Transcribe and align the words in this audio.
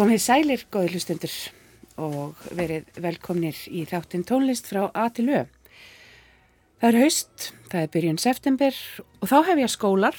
Komið 0.00 0.20
sælir, 0.24 0.62
góði 0.72 0.94
hlustundur 0.94 1.32
og 2.00 2.44
verið 2.56 2.86
velkomnir 3.04 3.58
í 3.68 3.82
þáttinn 3.84 4.22
tónlist 4.24 4.70
frá 4.70 4.86
A 4.96 5.10
til 5.12 5.26
Ö. 5.28 5.42
Það 6.80 6.86
er 6.88 6.96
haust, 7.02 7.48
það 7.68 7.82
er 7.82 7.90
byrjun 7.92 8.20
september 8.22 8.78
og 9.20 9.28
þá 9.28 9.34
hef 9.50 9.60
ég 9.60 9.72
skólar 9.74 10.16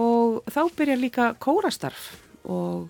og 0.00 0.38
þá 0.48 0.60
byrja 0.78 0.96
líka 0.96 1.26
kórastarf 1.36 2.06
og 2.48 2.88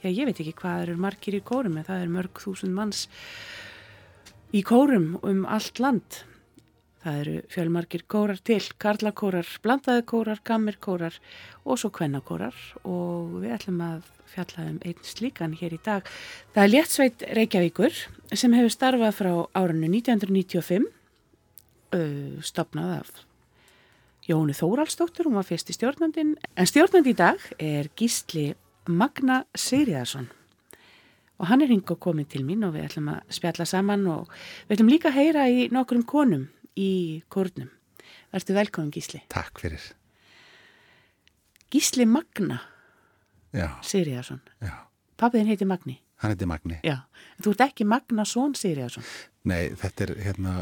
já, 0.00 0.08
ég 0.08 0.24
veit 0.30 0.40
ekki 0.40 0.56
hvað 0.62 0.86
eru 0.86 0.96
margir 1.04 1.36
í 1.36 1.44
kórum 1.44 1.76
en 1.76 1.84
það 1.90 2.00
er 2.06 2.16
mörg 2.16 2.40
þúsund 2.46 2.72
manns 2.72 3.04
í 4.56 4.64
kórum 4.64 5.18
um 5.20 5.44
allt 5.44 5.84
land. 5.84 6.22
Það 6.98 7.18
eru 7.22 7.34
fjölmarkir 7.52 8.02
kórar 8.10 8.40
til, 8.42 8.62
karlakórar, 8.82 9.46
blandaði 9.62 10.02
kórar, 10.10 10.40
gammirkórar 10.44 11.18
og 11.62 11.78
svo 11.78 11.92
kvennakórar. 11.94 12.56
Og 12.82 13.38
við 13.44 13.54
ætlum 13.54 13.82
að 13.86 14.08
fjalla 14.32 14.66
um 14.72 14.80
einn 14.82 15.06
slíkan 15.06 15.54
hér 15.58 15.76
í 15.76 15.80
dag. 15.84 16.08
Það 16.56 16.64
er 16.64 16.72
Léttsveit 16.72 17.24
Reykjavíkur 17.38 18.00
sem 18.34 18.56
hefur 18.58 18.74
starfað 18.74 19.14
frá 19.20 19.32
árunnu 19.56 19.90
1995, 19.94 20.88
uh, 21.94 22.40
stopnað 22.44 22.96
af 22.98 23.12
Jónu 24.28 24.52
Þóraldsdóttur, 24.52 25.30
hún 25.30 25.38
var 25.38 25.46
fyrst 25.48 25.70
í 25.72 25.76
stjórnandin, 25.78 26.34
en 26.36 26.68
stjórnandi 26.68 27.14
í 27.14 27.16
dag 27.16 27.46
er 27.56 27.88
Gísli 27.96 28.50
Magna 28.88 29.44
Sigriðarsson 29.56 30.28
og 31.38 31.46
hann 31.46 31.62
er 31.62 31.70
hing 31.70 31.86
og 31.86 32.00
komið 32.02 32.32
til 32.34 32.44
mín 32.46 32.66
og 32.66 32.74
við 32.74 32.88
ætlum 32.88 33.10
að 33.12 33.34
spjalla 33.36 33.66
saman 33.68 34.06
og 34.10 34.30
við 34.66 34.76
ætlum 34.76 34.90
líka 34.90 35.10
að 35.12 35.18
heyra 35.20 35.44
í 35.48 35.68
nokkrum 35.74 36.04
konum 36.08 36.48
í 36.78 36.90
kórnum. 37.32 37.70
Verður 38.32 38.60
velkominn 38.62 38.92
Gísli. 38.94 39.22
Takk 39.32 39.60
fyrir. 39.62 39.82
Gísli 41.72 42.06
Magna 42.08 42.60
já. 43.52 44.74
Pappiðin 45.18 45.48
heiti 45.50 45.66
Magni. 45.68 45.98
Hann 46.22 46.32
heiti 46.34 46.48
Magni. 46.48 46.78
Já. 46.86 47.00
Þú 47.42 47.54
ert 47.54 47.64
ekki 47.68 47.86
Magnasson 47.88 48.54
Sigriðarsson. 48.58 49.06
Nei, 49.48 49.74
þetta 49.78 50.04
er 50.06 50.12
hérna, 50.26 50.54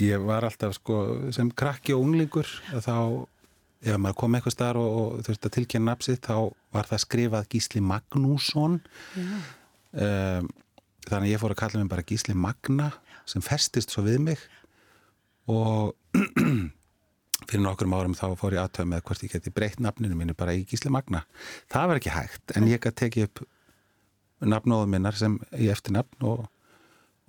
ég 0.00 0.24
var 0.24 0.46
alltaf 0.46 0.76
sko 0.78 0.98
sem 1.34 1.50
krakki 1.50 1.94
og 1.96 2.04
unglingur 2.06 2.48
þá, 2.70 3.26
ef 3.84 3.98
maður 4.00 4.18
kom 4.22 4.38
eitthvað 4.38 4.56
starf 4.56 4.82
og, 4.82 4.98
og 5.00 5.24
þurfti 5.26 5.50
að 5.50 5.56
tilkynna 5.58 5.92
napsið, 5.92 6.20
þá 6.24 6.36
var 6.76 6.90
það 6.90 7.04
skrifað 7.04 7.48
Gísli 7.54 7.84
Magnússon. 7.84 8.78
Já. 9.18 9.38
Um, 9.94 10.50
þannig 11.04 11.34
ég 11.34 11.42
fór 11.42 11.52
að 11.54 11.60
kalla 11.60 11.82
mig 11.82 11.90
bara 11.92 12.06
Gísli 12.06 12.34
Magna 12.38 12.88
sem 13.28 13.44
festist 13.44 13.94
svo 13.94 14.04
við 14.06 14.20
mig 14.28 14.42
og 15.50 15.94
fyrir 17.48 17.64
nokkrum 17.64 17.96
árum 17.96 18.16
þá 18.16 18.26
fór 18.40 18.56
ég 18.56 18.64
aðtöða 18.64 18.90
með 18.92 19.04
hvort 19.08 19.24
ég 19.26 19.34
geti 19.34 19.52
breytt 19.54 19.82
nafninu 19.84 20.16
mínu 20.18 20.36
bara 20.38 20.54
í 20.56 20.64
Gísli 20.68 20.92
Magna. 20.92 21.24
Það 21.72 21.90
var 21.90 22.00
ekki 22.00 22.14
hægt 22.14 22.56
en 22.56 22.68
ég 22.70 22.82
gæti 22.82 23.04
tekið 23.04 23.28
upp 23.28 23.44
nafnóðum 24.44 24.94
minnar 24.96 25.16
sem 25.18 25.36
í 25.56 25.68
eftirnafn 25.72 26.28
og 26.28 26.46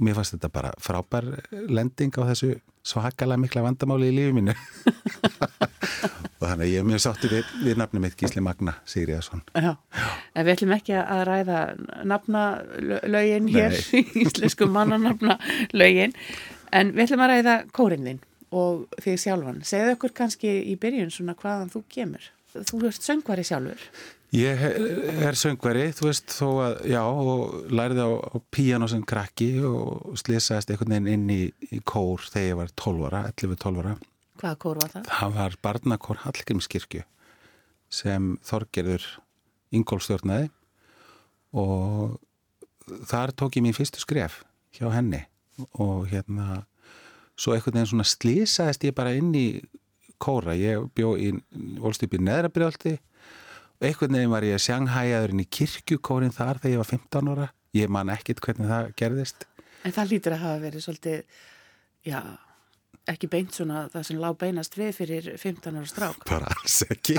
mér 0.03 0.17
fannst 0.17 0.35
þetta 0.35 0.51
bara 0.51 0.73
frábær 0.83 1.27
lending 1.71 2.15
á 2.19 2.27
þessu 2.31 2.55
svakalega 2.85 3.39
mikla 3.41 3.63
vandamáli 3.65 4.11
í 4.11 4.15
lífi 4.15 4.35
mínu 4.35 4.55
og 6.45 6.51
þannig 6.51 6.67
að 6.67 6.73
ég 6.73 6.83
er 6.83 6.87
mjög 6.89 7.01
sáttur 7.03 7.33
við, 7.33 7.53
við 7.65 7.79
nafnum 7.81 8.05
mitt 8.05 8.17
Gísli 8.19 8.43
Magna 8.45 8.75
Sigriðarsson. 8.89 9.41
Við 9.55 10.51
ætlum 10.53 10.75
ekki 10.75 10.95
að 11.01 11.23
ræða 11.29 11.61
nafnalögin 12.11 13.49
hér, 13.55 13.77
íslensku 14.23 14.69
mannanafnalögin, 14.71 16.15
en 16.75 16.93
við 16.93 17.07
ætlum 17.07 17.25
að 17.25 17.33
ræða 17.33 17.57
kórin 17.75 18.09
þinn 18.09 18.21
og 18.55 18.85
þig 19.03 19.21
sjálfan. 19.25 19.63
Segðu 19.67 19.95
okkur 19.97 20.13
kannski 20.21 20.51
í 20.69 20.77
byrjun 20.79 21.11
svona 21.13 21.35
hvaðan 21.39 21.73
þú 21.73 21.81
kemur. 21.91 22.29
Þú 22.55 22.85
ert 22.87 23.03
söngvari 23.03 23.43
sjálfur. 23.43 23.81
Ég 24.35 24.61
er 25.23 25.37
söngveri, 25.37 25.89
þú 25.95 26.09
veist, 26.09 26.33
þó 26.33 26.47
að, 26.65 26.73
já, 26.91 27.01
og 27.03 27.69
læriði 27.71 28.03
á, 28.03 28.11
á 28.19 28.37
píano 28.51 28.87
sem 28.91 29.03
krakki 29.07 29.49
og 29.63 30.17
slýsaðist 30.19 30.73
einhvern 30.73 30.95
veginn 30.95 31.11
inn 31.13 31.29
í, 31.31 31.43
í 31.71 31.79
kór 31.87 32.25
þegar 32.25 32.49
ég 32.49 32.59
var 32.59 32.73
12 32.83 33.05
ára, 33.09 33.21
11-12 33.31 33.83
ára. 33.83 33.95
Hvaða 34.41 34.57
kór 34.59 34.81
var 34.81 34.91
það? 34.93 35.09
Það 35.11 35.35
var 35.37 35.57
barnakór 35.63 36.21
Hallgrímskirkju 36.25 37.05
sem 37.95 38.33
Þorgerður 38.43 39.05
Ingólfstjórnaði 39.75 40.49
og 41.55 42.17
þar 43.07 43.33
tók 43.37 43.57
ég 43.57 43.65
mín 43.65 43.75
fyrstu 43.75 44.01
skref 44.03 44.41
hjá 44.75 44.89
henni 44.93 45.23
og 45.79 46.09
hérna, 46.11 46.65
svo 47.39 47.55
einhvern 47.55 47.79
veginn 47.79 47.91
svona 47.93 48.07
slýsaðist 48.07 48.83
ég 48.83 48.95
bara 48.97 49.15
inn 49.15 49.31
í 49.35 49.47
kóra. 50.21 50.55
Ég 50.57 50.89
bjó 50.95 51.15
í 51.19 51.31
Volstýpi 51.81 52.19
neðrabrjálti 52.23 52.95
og 52.95 53.87
einhvern 53.87 54.17
veginn 54.17 54.33
var 54.33 54.47
ég 54.47 54.63
sjanghæjaður 54.63 55.35
inn 55.35 55.43
í 55.43 55.49
kirkjukórin 55.57 56.35
þar 56.35 56.61
þegar 56.61 56.75
ég 56.75 56.83
var 56.83 56.91
15 56.91 57.31
ára. 57.33 57.49
Ég 57.75 57.91
man 57.91 58.11
ekkit 58.11 58.43
hvernig 58.43 58.71
það 58.71 58.91
gerðist. 58.99 59.47
En 59.85 59.95
það 59.95 60.11
lítur 60.11 60.35
að 60.35 60.43
hafa 60.45 60.61
verið 60.63 60.85
svolítið, 60.85 61.39
já, 62.07 62.19
ekki 63.11 63.27
beint 63.29 63.53
svona 63.53 63.85
það 63.93 64.03
sem 64.07 64.19
lág 64.21 64.37
beinast 64.41 64.75
við 64.79 64.91
fyrir 64.97 65.27
15 65.37 65.77
ára 65.77 65.89
strák. 65.89 66.23
Bara 66.29 66.49
alls 66.55 66.77
ekki. 66.89 67.15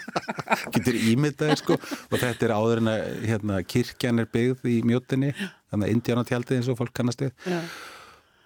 Getur 0.74 0.96
ímyndaði 0.98 1.56
sko 1.60 1.76
og 1.78 2.16
þetta 2.20 2.46
er 2.48 2.54
áður 2.56 2.82
en 2.82 2.90
að 2.92 3.04
hérna, 3.30 3.60
kirkjan 3.66 4.22
er 4.22 4.28
byggð 4.32 4.66
í 4.70 4.76
mjótinni, 4.86 5.30
þannig 5.72 5.88
að 5.88 5.94
Indiánatjaldið 5.96 6.58
eins 6.60 6.70
og 6.72 6.78
fólk 6.80 6.92
kannast 6.96 7.24
við. 7.24 7.32
Já. 7.48 7.60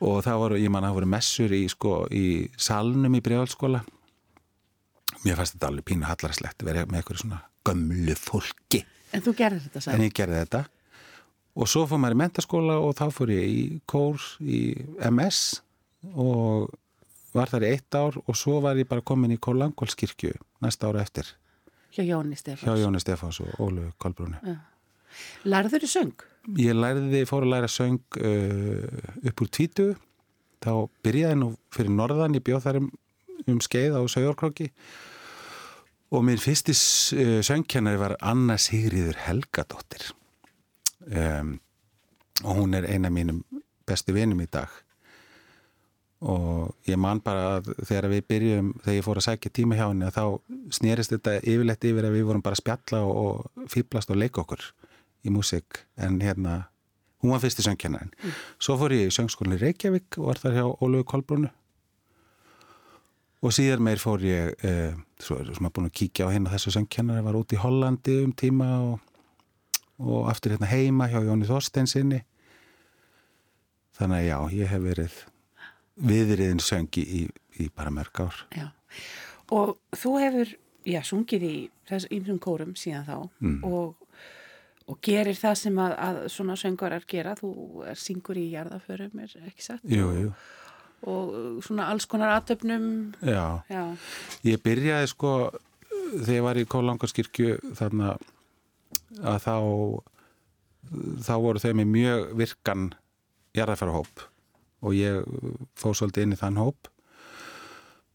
Og 0.00 0.22
það 0.24 0.38
voru, 0.44 0.58
ég 0.62 0.72
man 0.72 0.84
að 0.86 0.92
það 0.92 0.98
voru 1.00 1.08
messur 1.12 1.52
í, 1.52 1.62
sko, 1.68 1.94
í 2.14 2.24
salnum 2.56 3.16
í 3.18 3.22
bregðalskóla. 3.24 3.82
Mér 5.26 5.36
fannst 5.36 5.56
þetta 5.58 5.68
alveg 5.68 5.84
pínu 5.90 6.06
hallarslegt 6.08 6.62
vera 6.64 6.86
með 6.88 7.02
eitthvað 7.02 7.20
svona 7.24 7.40
gömlu 7.68 8.14
fólki. 8.16 8.84
En 9.12 9.24
þú 9.26 9.34
gerði 9.36 9.64
þetta 9.66 9.82
En 9.82 9.84
sæl. 9.90 10.04
ég 10.06 10.14
gerði 10.16 10.38
þetta. 10.44 10.62
Og 11.60 11.68
svo 11.68 11.82
fór 11.90 11.98
maður 12.00 12.16
í 12.16 12.20
mentaskóla 12.22 12.78
og 12.80 12.94
þá 12.96 13.04
fór 13.12 13.32
ég 13.34 13.50
í 13.50 13.60
kór 13.90 14.22
í 14.40 14.60
MS 15.10 15.40
og 16.14 16.70
var 17.36 17.50
þar 17.52 17.66
í 17.66 17.74
eitt 17.74 17.94
ár 17.94 18.16
og 18.24 18.36
svo 18.38 18.58
var 18.64 18.78
ég 18.80 18.88
bara 18.90 19.04
komin 19.06 19.34
í 19.34 19.38
Kólangólskirkju 19.38 20.32
næsta 20.64 20.90
ára 20.90 21.04
eftir 21.04 21.28
Hjá 22.62 22.76
Jóni 22.78 23.00
Stefáns. 23.02 23.40
Og 23.42 23.54
Ólu 23.58 23.90
Kolbrúni. 23.98 24.38
Lærður 25.44 25.82
þú 25.84 25.90
söng? 25.90 26.24
Ég 26.58 26.76
lærði, 26.78 27.24
fór 27.28 27.44
að 27.44 27.54
læra 27.54 27.70
söng 27.70 27.98
uh, 28.22 28.84
upp 29.26 29.42
úr 29.42 29.50
tvítu. 29.50 29.86
Þá 30.62 30.72
byrjaði 31.04 31.38
nú 31.40 31.48
fyrir 31.74 31.94
norðan, 31.96 32.36
ég 32.38 32.44
bjóð 32.46 32.66
þar 32.66 32.78
um, 32.82 32.90
um 33.50 33.62
skeið 33.64 33.96
á 33.98 34.02
Sögjórkróki 34.12 34.68
og 36.10 36.24
minn 36.26 36.40
fyrsti 36.42 36.74
uh, 36.74 37.40
söngkennari 37.46 38.00
var 38.00 38.16
Anna 38.20 38.58
Sigriður 38.60 39.18
Helgadóttir 39.24 40.10
um, 41.06 41.56
og 42.44 42.58
hún 42.58 42.76
er 42.76 42.88
eina 42.90 43.12
mínum 43.14 43.42
bestu 43.88 44.14
vinum 44.16 44.42
í 44.42 44.48
dag 44.50 44.70
og 46.20 46.74
ég 46.84 46.98
man 47.00 47.20
bara 47.24 47.56
að 47.58 47.70
þegar 47.78 48.08
við 48.12 48.26
byrjum, 48.28 48.72
þegar 48.84 48.96
ég 48.98 49.06
fór 49.06 49.20
að 49.20 49.26
sækja 49.26 49.52
tíma 49.56 49.78
hjá 49.78 49.86
henni 49.86 50.10
þá 50.12 50.24
snerist 50.76 51.14
þetta 51.14 51.38
yfirleitt 51.40 51.86
yfir 51.88 52.08
að 52.08 52.16
við 52.18 52.26
vorum 52.28 52.44
bara 52.44 52.58
að 52.58 52.60
spjalla 52.60 53.00
og, 53.06 53.22
og 53.22 53.70
fýblast 53.72 54.12
og 54.12 54.20
leika 54.20 54.42
okkur 54.42 54.66
í 55.24 55.32
músík 55.32 55.80
en 56.00 56.20
hérna, 56.20 56.58
hún 57.24 57.32
var 57.32 57.40
fyrsti 57.40 57.64
söngkennarinn. 57.64 58.12
Svo 58.60 58.76
fór 58.80 58.92
ég 58.96 59.08
í 59.08 59.16
söngskólinni 59.16 59.56
í 59.56 59.64
Reykjavík 59.64 60.20
og 60.20 60.28
var 60.28 60.42
þar 60.42 60.58
hjá 60.58 60.66
Ólegu 60.68 61.08
Kolbrúnu 61.08 61.50
og 63.40 63.56
síðar 63.56 63.80
meir 63.80 64.00
fór 64.00 64.20
ég, 64.20 64.52
eh, 64.60 64.92
svo 65.20 65.40
er 65.40 65.48
sem 65.54 65.64
að 65.64 65.72
búin 65.72 65.88
að 65.88 65.96
kíkja 65.96 66.28
á 66.28 66.32
hérna 66.32 66.52
þessu 66.52 66.76
söngkennari, 66.76 67.24
var 67.24 67.38
út 67.40 67.56
í 67.56 67.60
Hollandi 67.60 68.20
um 68.26 68.32
tíma 68.36 68.68
og, 68.84 69.00
og 69.96 70.28
aftur 70.28 70.52
hérna 70.52 70.68
heima 70.68 71.08
hjá 71.08 71.24
Jóni 71.24 71.48
Þorsteinsinni. 71.48 72.20
Þannig 73.96 74.18
að 74.20 74.28
já, 74.28 74.36
ég 74.60 74.68
hef 74.68 74.84
verið 74.84 75.16
viðriðin 76.00 76.60
söngi 76.64 77.02
í, 77.04 77.22
í 77.60 77.68
bara 77.76 77.90
mörg 77.94 78.20
ár. 78.24 78.38
Já. 78.56 78.68
Og 79.52 79.76
þú 79.98 80.12
hefur, 80.22 80.52
já, 80.88 81.00
sungið 81.06 81.42
í 81.48 81.54
þessum 81.90 82.14
ýmsum 82.18 82.38
kórum 82.42 82.76
síðan 82.78 83.06
þá 83.08 83.16
Mm. 83.40 83.64
og, 83.64 83.96
og 84.90 84.98
gerir 85.02 85.36
það 85.38 85.54
sem 85.58 85.76
að, 85.78 85.96
að 85.98 86.20
svona 86.32 86.56
söngarar 86.56 87.04
gera. 87.06 87.34
Þú 87.38 87.84
er 87.90 87.98
syngur 88.00 88.38
í 88.40 88.48
jarðaförum, 88.54 89.20
er 89.22 89.34
ekki 89.46 89.62
satt? 89.66 89.84
Jú, 89.84 90.08
jú. 90.16 90.32
Og 91.10 91.62
svona 91.64 91.86
alls 91.88 92.04
konar 92.06 92.34
aðtöfnum, 92.36 93.14
Já, 93.24 93.62
já, 93.72 93.84
ég 94.44 94.60
byrjaði 94.62 95.08
sko 95.08 95.30
þegar 96.10 96.34
ég 96.34 96.42
var 96.44 96.58
í 96.60 96.64
Kólangarskirkju 96.68 97.54
þarna 97.78 98.16
að 99.22 99.38
þá 99.46 99.54
þá 101.24 101.32
voru 101.40 101.62
þau 101.62 101.72
með 101.78 101.88
mjög 101.94 102.26
virkan 102.40 102.88
jarðafærahóp 103.56 104.24
og 104.80 104.96
ég 104.96 105.22
fór 105.78 105.96
svolítið 105.96 106.26
inn 106.26 106.34
í 106.36 106.40
þann 106.40 106.60
hóp. 106.60 106.90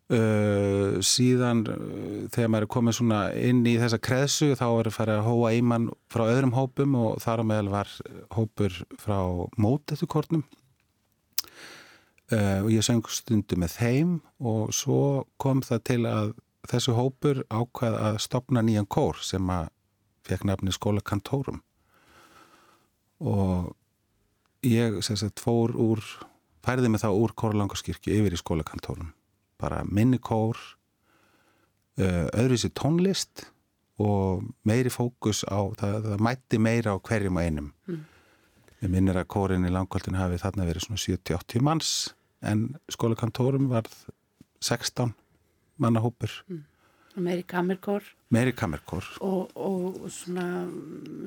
Uh, 0.05 1.01
síðan 1.01 1.63
uh, 1.65 2.25
þegar 2.29 2.49
maður 2.53 2.67
er 2.67 2.73
komið 2.75 2.97
svona 2.99 3.21
inn 3.41 3.63
í 3.65 3.71
þessa 3.81 3.97
kreðsu 4.05 4.51
þá 4.53 4.67
er 4.67 4.89
að 4.91 4.93
fara 4.99 5.15
að 5.17 5.25
hóa 5.25 5.53
eimann 5.55 5.87
frá 6.13 6.27
öðrum 6.27 6.53
hópum 6.53 6.93
og 6.99 7.15
þar 7.23 7.41
á 7.41 7.43
meðal 7.49 7.71
var 7.73 7.93
hópur 8.37 8.75
frá 9.01 9.17
mótettukornum 9.57 10.43
uh, 12.29 12.59
og 12.61 12.69
ég 12.69 12.85
söng 12.85 13.01
stundu 13.09 13.57
með 13.57 13.79
þeim 13.79 14.11
og 14.45 14.69
svo 14.77 15.25
kom 15.41 15.65
það 15.65 15.81
til 15.89 15.99
að 16.11 16.35
þessu 16.69 16.93
hópur 16.99 17.41
ákvað 17.49 17.97
að 17.97 18.21
stopna 18.27 18.61
nýjan 18.61 18.85
kór 18.85 19.17
sem 19.25 19.49
að 19.49 19.71
fekk 20.29 20.45
nafni 20.45 20.73
skólakantórum 20.73 21.63
og 23.25 23.73
ég 24.65 25.01
sem 25.05 25.17
sagt 25.17 25.41
fór 25.41 25.73
úr 25.73 26.01
færði 26.65 26.91
mig 26.91 27.03
þá 27.03 27.09
úr 27.13 27.33
Kóralangarskirkju 27.37 28.15
yfir 28.19 28.35
í 28.35 28.39
skólakantórum. 28.41 29.11
Bara 29.61 29.83
minni 29.87 30.19
kór 30.19 30.57
uh, 31.99 32.25
öðruvísi 32.33 32.71
tónlist 32.75 33.47
og 34.01 34.43
meiri 34.67 34.91
fókus 34.91 35.45
á 35.47 35.63
það, 35.79 36.09
það 36.09 36.23
mætti 36.27 36.59
meira 36.59 36.95
á 36.95 36.97
hverjum 36.99 37.39
og 37.39 37.47
einum. 37.47 37.71
Mm. 37.87 38.03
ég 38.83 38.91
minnir 38.91 39.17
að 39.17 39.29
kórin 39.31 39.65
í 39.65 39.71
langkvöldin 39.71 40.17
hafi 40.19 40.37
þarna 40.41 40.65
verið 40.67 40.85
svona 40.85 40.99
70-80 41.01 41.63
manns 41.63 41.91
en 42.45 42.67
skólakantórum 42.91 43.69
var 43.71 43.87
16 44.61 45.15
mannahópur. 45.81 46.31
Mm. 46.51 46.65
Meiri 47.15 47.45
kamerkór 47.47 48.03
meiri 48.35 48.55
kamerkór 48.57 49.09
og, 49.25 49.51
og 49.55 50.05
svona, 50.13 50.45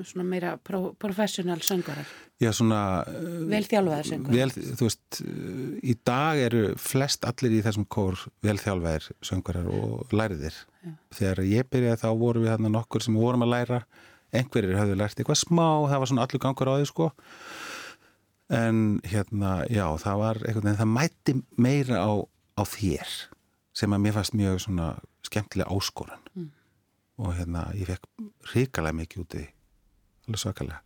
svona 0.07 0.27
meira 0.29 0.55
pro, 0.63 0.93
professional 1.01 1.61
söngarar 1.65 2.07
já 2.39 2.51
svona 2.55 3.03
velþjálfaðar 3.51 4.09
söngarar 4.13 4.39
vel, 4.39 4.51
þú 4.79 4.87
veist, 4.87 5.21
í 5.83 5.95
dag 6.07 6.39
eru 6.47 6.65
flest 6.79 7.25
allir 7.27 7.57
í 7.59 7.63
þessum 7.65 7.87
kór 7.91 8.21
velþjálfaðir 8.45 9.09
söngarar 9.25 9.71
og 9.73 10.13
læriðir 10.15 10.55
já. 10.55 10.93
þegar 11.15 11.41
ég 11.47 11.71
byrjaði 11.71 12.01
þá 12.03 12.09
vorum 12.19 12.45
við 12.45 12.53
hérna 12.53 12.71
nokkur 12.73 13.03
sem 13.03 13.17
vorum 13.19 13.45
að 13.45 13.53
læra. 13.55 13.81
Einhverjir 14.29 14.77
hafðu 14.77 14.99
lært 14.99 15.19
eitthvað 15.19 15.41
smá 15.41 15.89
það 15.89 16.01
var 16.01 16.11
svona 16.11 16.25
allur 16.27 16.43
gangur 16.43 16.69
á 16.69 16.73
því 16.77 16.87
sko. 16.89 17.09
En 18.49 18.77
hérna, 19.05 19.51
já, 19.69 19.85
það 20.01 20.21
var 20.23 20.39
eitthvað, 20.43 20.77
það 20.79 20.93
mætti 20.95 21.35
meira 21.57 22.01
á, 22.01 22.11
á 22.57 22.63
þér 22.65 23.17
sem 23.79 23.93
að 23.93 24.05
mér 24.05 24.15
fannst 24.17 24.37
mjög 24.37 24.63
svona 24.65 24.87
skemmtilega 25.25 25.69
áskorun. 25.69 26.23
Mm. 26.33 26.47
Og 27.19 27.33
hérna 27.35 27.67
ég 27.75 27.89
fekk 27.89 28.53
ríkalega 28.53 28.99
mikið 29.01 29.23
úti 29.25 29.41
alveg 30.27 30.41
svakalega 30.43 30.83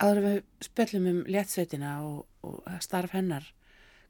Áður 0.00 0.20
við 0.24 0.36
spöllum 0.64 1.08
um 1.10 1.22
léttsveitina 1.28 1.94
og, 2.06 2.26
og 2.46 2.60
starf 2.84 3.12
hennar, 3.16 3.44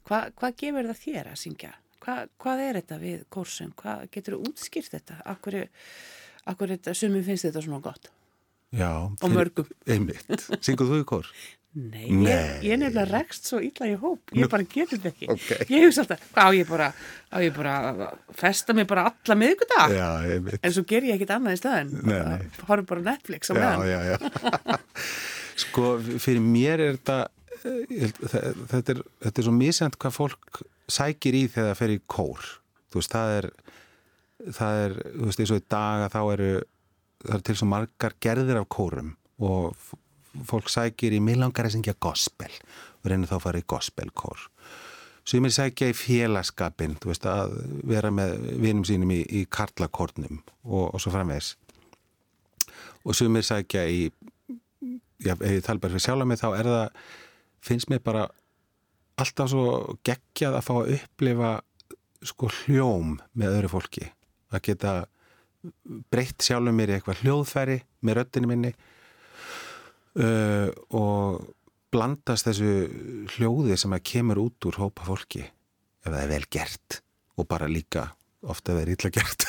Hva, 0.09 0.25
hvað 0.39 0.57
gefur 0.63 0.89
það 0.91 1.03
þér 1.05 1.31
að 1.31 1.39
syngja? 1.43 1.75
Hva, 2.01 2.17
hvað 2.41 2.65
er 2.65 2.81
þetta 2.81 2.99
við 3.03 3.23
kórsum? 3.33 3.71
Hvað 3.79 4.07
getur 4.15 4.37
þú 4.37 4.49
útskýrt 4.49 4.97
þetta? 4.97 5.21
Akkur, 5.29 5.61
akkur 6.51 6.75
þetta, 6.75 6.97
sumum 6.97 7.25
finnst 7.27 7.49
þetta 7.49 7.65
svona 7.67 7.83
gott? 7.85 8.11
Já. 8.73 8.91
Og 9.11 9.33
mörgum. 9.35 9.71
Einmitt. 9.91 10.47
Synguð 10.65 10.95
þú 10.95 11.01
í 11.03 11.09
kór? 11.11 11.33
Nei, 11.71 12.09
Nei. 12.11 12.27
Ég, 12.27 12.65
ég 12.67 12.79
nefnilega 12.81 13.05
rekst 13.13 13.47
svo 13.47 13.61
illa 13.63 13.87
í 13.87 13.93
hóp. 14.01 14.33
Ég 14.35 14.49
bara 14.51 14.65
getur 14.67 14.99
þetta 14.99 15.13
ekki. 15.13 15.29
Okay. 15.37 15.67
Ég 15.71 15.85
hugsa 15.87 16.03
alltaf, 16.03 16.25
á 16.35 16.47
ég 16.57 16.67
bara, 16.67 16.89
á 17.31 17.37
ég 17.45 17.55
bara 17.55 18.09
festa 18.35 18.75
mig 18.75 18.89
bara 18.91 19.05
alla 19.13 19.37
miðgudag? 19.39 19.95
Já, 19.95 20.09
einmitt. 20.27 20.59
En 20.67 20.75
svo 20.75 20.83
ger 20.91 21.07
ég 21.07 21.15
ekkit 21.15 21.31
annað 21.37 21.61
í 21.61 21.61
staðin. 21.61 21.93
Nei, 22.01 22.17
nei. 22.27 22.49
Hórum 22.67 22.89
bara 22.91 23.05
Netflix 23.13 23.53
á 23.53 23.55
meðan. 23.55 23.87
Já, 23.87 24.01
já, 24.09 24.17
já. 24.17 24.81
Sko, 25.59 25.95
fyrir 26.23 26.43
mér 26.45 26.83
er 26.85 26.99
þetta, 26.99 27.19
eh, 27.65 28.13
þetta 28.73 28.95
er, 28.95 29.03
þetta 29.25 29.43
er 29.43 29.49
svo 29.49 29.55
mísend 29.57 29.99
hvað 30.01 30.17
fólk 30.17 30.63
sækir 30.91 31.39
í 31.39 31.47
þegar 31.49 31.73
það 31.73 31.81
fer 31.81 31.95
í 31.95 32.03
kór. 32.11 32.53
Þú 32.91 33.01
veist, 33.01 33.15
það 33.15 33.35
er, 33.39 33.49
það 34.59 34.85
er, 34.85 34.95
þú 35.15 35.31
veist, 35.31 35.43
eins 35.43 35.55
og 35.55 35.61
í 35.61 35.67
dag 35.77 36.05
að 36.07 36.15
þá 36.15 36.21
eru, 36.35 36.53
það 37.25 37.35
eru 37.37 37.49
til 37.49 37.59
svo 37.61 37.71
margar 37.71 38.17
gerðir 38.21 38.61
af 38.61 38.71
kórum 38.73 39.13
og 39.41 39.91
fólk 40.47 40.71
sækir 40.71 41.15
í 41.17 41.21
millangar 41.23 41.67
að 41.67 41.77
syngja 41.77 41.97
gospel 41.99 42.53
og 43.01 43.11
reynir 43.11 43.31
þá 43.31 43.37
að 43.39 43.45
fara 43.47 43.63
í 43.63 43.69
gospelkór. 43.71 44.47
Sumir 45.31 45.53
sækja 45.55 45.91
í 45.91 45.95
félagskapin, 45.95 46.97
þú 46.99 47.13
veist, 47.13 47.27
að 47.29 47.53
vera 47.87 48.11
með 48.15 48.39
vinum 48.63 48.87
sínum 48.89 49.13
í, 49.15 49.21
í 49.23 49.45
karlakórnum 49.53 50.41
og, 50.65 50.87
og 50.95 51.03
svo 51.03 51.13
framvegs. 51.15 51.55
Og 53.05 53.17
sumir 53.17 53.45
sækja 53.47 53.85
í 53.89 54.09
já, 55.21 55.35
ef 55.35 55.47
ég 55.47 55.65
tala 55.67 55.83
bara 55.83 55.95
fyrir 55.95 56.07
sjálf 56.07 56.25
að 56.25 56.31
mig 56.31 56.41
þá 56.41 56.49
er 56.51 56.71
það, 56.71 57.01
finnst 57.71 57.91
mér 57.93 58.03
bara 58.05 58.27
alltaf 59.21 59.51
svo 59.53 59.65
geggjað 60.07 60.59
að 60.59 60.67
fá 60.67 60.75
að 60.79 60.93
upplifa 60.97 61.53
sko 62.31 62.51
hljóm 62.63 63.17
með 63.37 63.57
öðru 63.59 63.73
fólki. 63.75 64.11
Að 64.51 64.65
geta 64.69 64.95
breytt 66.13 66.45
sjálfur 66.45 66.75
mér 66.77 66.93
í 66.93 66.97
eitthvað 66.97 67.25
hljóðfæri 67.25 67.79
með 68.07 68.21
röttinu 68.21 68.49
minni 68.49 68.71
uh, 70.17 70.69
og 70.97 71.43
blandast 71.93 72.49
þessu 72.49 73.27
hljóði 73.35 73.77
sem 73.81 73.93
að 73.97 74.07
kemur 74.13 74.41
út 74.47 74.69
úr 74.71 74.79
hópa 74.81 75.05
fólki 75.09 75.43
ef 75.45 76.09
það 76.09 76.23
er 76.23 76.33
vel 76.33 76.47
gert 76.49 77.01
og 77.37 77.49
bara 77.51 77.69
líka 77.69 78.07
ofta 78.41 78.73
verið 78.73 78.97
illa 78.97 79.11
gert. 79.13 79.45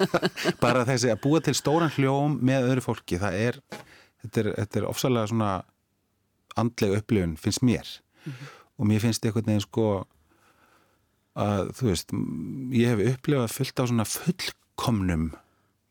Bara 0.62 0.84
þessi 0.86 1.10
að 1.10 1.22
búa 1.24 1.40
til 1.42 1.56
stóran 1.58 1.90
hljóm 1.90 2.36
með 2.38 2.68
öðru 2.68 2.84
fólki 2.84 3.18
það 3.18 3.38
er 3.48 3.58
þetta 4.22 4.40
er, 4.40 4.52
þetta 4.58 4.80
er 4.80 4.88
ofsalega 4.88 5.30
svona 5.32 5.50
andlega 6.58 7.00
upplifun 7.02 7.36
finnst 7.36 7.62
mér. 7.62 7.88
Mm 8.24 8.32
-hmm. 8.32 8.46
og 8.78 8.86
mér 8.86 9.00
finnst 9.00 9.24
einhvern 9.24 9.46
veginn 9.46 9.66
sko 9.66 10.06
að 11.38 11.70
þú 11.78 11.84
veist 11.86 12.12
ég 12.74 12.88
hef 12.88 13.14
upplifað 13.14 13.54
fullt 13.54 13.80
á 13.80 13.84
svona 13.86 14.04
fullkomnum 14.04 15.32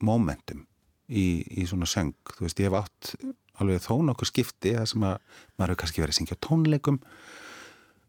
momentum 0.03 0.67
í, 1.07 1.43
í 1.61 1.65
svona 1.67 1.85
söng. 1.85 2.15
Þú 2.35 2.41
veist 2.45 2.59
ég 2.59 2.69
hef 2.69 2.79
átt 2.83 3.15
alveg 3.57 3.81
þó 3.81 4.03
nokkur 4.05 4.27
skipti 4.27 4.75
það 4.75 4.85
sem 4.91 5.03
að 5.07 5.17
maður 5.57 5.69
hefur 5.69 5.81
kannski 5.81 6.01
verið 6.01 6.13
að 6.13 6.19
syngja 6.19 6.41
tónleikum. 6.47 6.99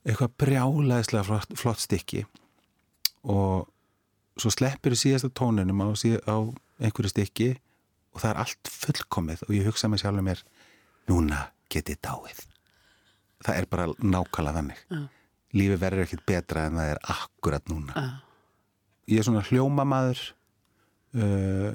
Eitthvað 0.04 0.34
brjálaðislega 0.42 1.24
flott, 1.24 1.54
flott 1.58 1.80
stykki. 1.80 2.24
Og 3.22 3.68
svo 4.38 4.50
sleppur 4.50 4.94
í 4.94 4.98
síðasta 4.98 5.30
tóninum 5.30 5.82
á, 5.82 5.88
á 5.94 6.36
einhverju 6.78 7.10
stykki 7.10 7.56
og 8.14 8.22
það 8.22 8.30
er 8.30 8.40
allt 8.44 8.70
fullkomið 8.72 9.44
og 9.48 9.52
ég 9.56 9.68
hugsa 9.68 9.90
mig 9.90 10.02
sjálfur 10.02 10.26
mér 10.26 10.42
núna 11.08 11.44
getið 11.72 12.00
dáið. 12.04 12.40
Það 13.44 13.60
er 13.60 13.68
bara 13.70 13.86
nákvæmlega 13.98 14.58
þannig. 14.58 14.82
Já. 14.90 15.04
lífi 15.56 15.76
verður 15.80 16.04
ekkert 16.04 16.24
betra 16.28 16.66
en 16.68 16.74
það 16.76 16.90
er 16.92 16.98
akkurat 17.14 17.70
núna. 17.70 17.92
Já. 17.96 18.08
ég 19.08 19.20
er 19.20 19.28
svona 19.28 19.44
hljómamaður 19.48 20.20
uh, 21.16 21.72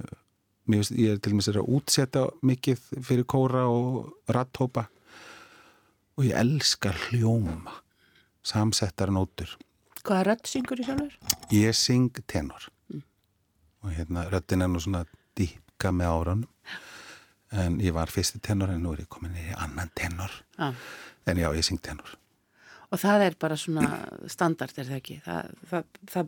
finnst, 0.69 0.93
ég 0.97 1.15
er 1.15 1.21
til 1.21 1.33
dæmis 1.33 1.49
að 1.51 1.63
útsetja 1.63 2.27
mikið 2.45 2.83
fyrir 3.03 3.25
kóra 3.29 3.65
og 3.71 4.13
rattópa 4.29 4.87
og 6.17 6.27
ég 6.27 6.37
elska 6.37 6.93
hljóma 7.07 7.79
samsettar 8.45 9.11
nótur. 9.13 9.49
Hvaða 10.03 10.33
rödd 10.33 10.49
syngur 10.51 10.81
í 10.83 10.85
sjálfur? 10.87 11.17
ég 11.55 11.75
syng 11.77 12.23
tenor. 12.27 12.69
Og 13.83 13.91
hérna 13.91 14.27
röddin 14.31 14.63
er 14.63 14.71
nú 14.71 14.79
svona 14.79 15.03
dýpka 15.73 15.91
með 15.91 16.09
árunum 16.13 16.47
en 17.53 17.79
ég 17.81 17.93
var 17.93 18.09
fyrsti 18.09 18.39
tenor 18.41 18.69
en 18.73 18.81
nú 18.81 18.93
er 18.93 19.03
ég 19.03 19.09
komin 19.09 19.33
í 19.37 19.53
annan 19.57 19.89
tenor 19.95 20.31
Já. 20.57 20.73
en 21.27 21.37
já, 21.37 21.49
ég 21.53 21.63
syng 21.65 21.81
tenor 21.81 22.17
Og 22.93 22.99
það 23.01 23.23
er 23.25 23.35
bara 23.41 23.55
svona 23.57 23.87
standard, 24.29 24.69
er 24.77 24.85
það 24.85 24.97
ekki? 24.99 25.15
Það, 25.25 25.47
það, 25.69 25.85
það, 26.11 26.27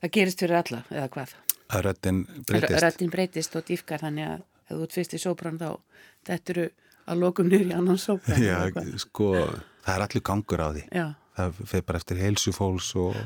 það 0.00 0.10
gerist 0.14 0.40
fyrir 0.40 0.56
alla, 0.56 0.78
eða 0.90 1.08
hvað? 1.12 1.34
að 1.66 1.82
röddin 1.84 2.20
breytist 2.48 2.82
Röddin 2.84 3.10
breytist 3.12 3.56
og 3.58 3.64
dýfkar 3.68 4.00
þannig 4.00 4.28
að 4.30 4.40
ef 4.40 4.70
þú 4.72 4.82
ert 4.86 4.96
fyrst 4.96 5.14
í 5.16 5.20
sóbrann 5.20 5.58
þá 5.60 5.68
þetta 6.30 6.52
eru 6.54 6.66
að 7.06 7.20
lokum 7.20 7.50
í 7.52 7.60
annan 7.74 7.98
sóbrann. 7.98 8.40
já, 8.42 8.70
sko, 9.02 9.32
það 9.84 9.94
er 9.96 10.04
allir 10.06 10.22
gangur 10.24 10.62
á 10.64 10.68
því 10.72 10.84
Já, 10.94 11.06
það 11.36 11.60
fer 11.74 11.82
bara 11.90 12.00
eftir 12.00 12.22
heilsu 12.22 12.54
fólks 12.56 12.92
og 12.96 13.18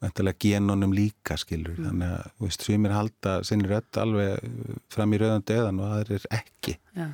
vendalega 0.00 0.40
genunum 0.40 0.94
líka 0.96 1.36
skilur, 1.40 1.76
þannig 1.76 2.14
að, 2.16 2.30
þú 2.38 2.46
veist, 2.46 2.64
svimir 2.66 2.94
halda 2.96 3.34
sinni 3.46 3.68
rödd 3.68 4.00
alveg 4.00 4.46
fram 4.92 5.12
í 5.12 5.20
rauðan 5.20 5.46
döðan 5.50 5.82
og 5.82 5.92
aðrir 5.98 6.24
ekki 6.32 6.76
já, 6.96 7.10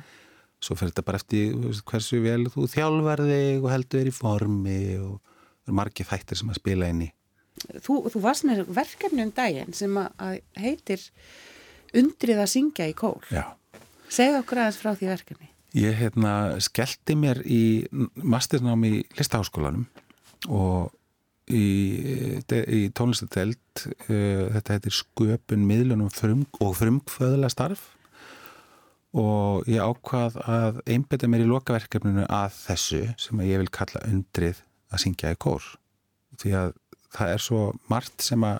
svo 0.63 0.77
fer 0.79 0.93
þetta 0.93 1.05
bara 1.09 1.21
eftir 1.21 1.57
veist, 1.65 1.83
hversu 1.89 2.21
vel 2.23 2.47
þú 2.53 2.69
þjálfar 2.71 3.25
þig 3.27 3.65
og 3.65 3.69
heldur 3.73 4.01
þér 4.01 4.11
í 4.11 4.15
formi 4.15 4.79
og 5.01 5.19
það 5.19 5.67
eru 5.67 5.77
margir 5.81 6.07
þættir 6.07 6.41
sem 6.41 6.53
að 6.53 6.61
spila 6.61 6.91
inn 6.93 7.05
í 7.09 7.11
Þú, 7.57 8.03
þú 8.13 8.19
varst 8.21 8.45
með 8.45 8.67
verkefni 8.69 9.23
um 9.25 9.31
daginn 9.33 9.73
sem 9.73 9.95
að, 9.97 10.43
heitir 10.61 11.01
Undrið 11.95 12.41
að 12.43 12.51
syngja 12.51 12.87
í 12.89 12.95
kór. 12.97 13.23
Já. 13.31 13.45
Segð 14.11 14.41
okkur 14.41 14.61
aðeins 14.61 14.79
frá 14.81 14.91
því 14.95 15.09
verkefni. 15.11 15.49
Ég 15.77 15.97
hérna 15.99 16.33
skellti 16.63 17.15
mér 17.19 17.41
í 17.43 17.61
masternám 18.23 18.83
í 18.87 18.93
listaháskólanum 19.17 19.85
og 20.53 20.93
í, 21.47 22.39
í 22.43 22.81
tónlistadelt 22.95 23.85
uh, 23.85 24.47
þetta 24.55 24.75
heitir 24.75 24.95
sköpun 24.95 25.63
miðlunum 25.67 26.11
frum, 26.13 26.43
og 26.63 26.75
frumkvöðla 26.79 27.51
starf. 27.53 27.93
Og 29.17 29.67
ég 29.71 29.81
ákvað 29.81 30.35
að 30.43 30.81
einbeta 30.91 31.29
mér 31.31 31.45
í 31.45 31.49
lokaverkefninu 31.49 32.27
að 32.27 32.59
þessu 32.59 33.01
sem 33.17 33.41
ég 33.47 33.63
vil 33.63 33.71
kalla 33.73 34.03
undrið 34.05 34.59
að 34.91 35.03
syngja 35.05 35.33
í 35.33 35.39
kór. 35.41 35.63
Því 36.37 36.53
að 36.59 36.75
það 37.15 37.33
er 37.33 37.43
svo 37.43 37.61
margt 37.89 38.25
sem 38.25 38.43
að 38.45 38.59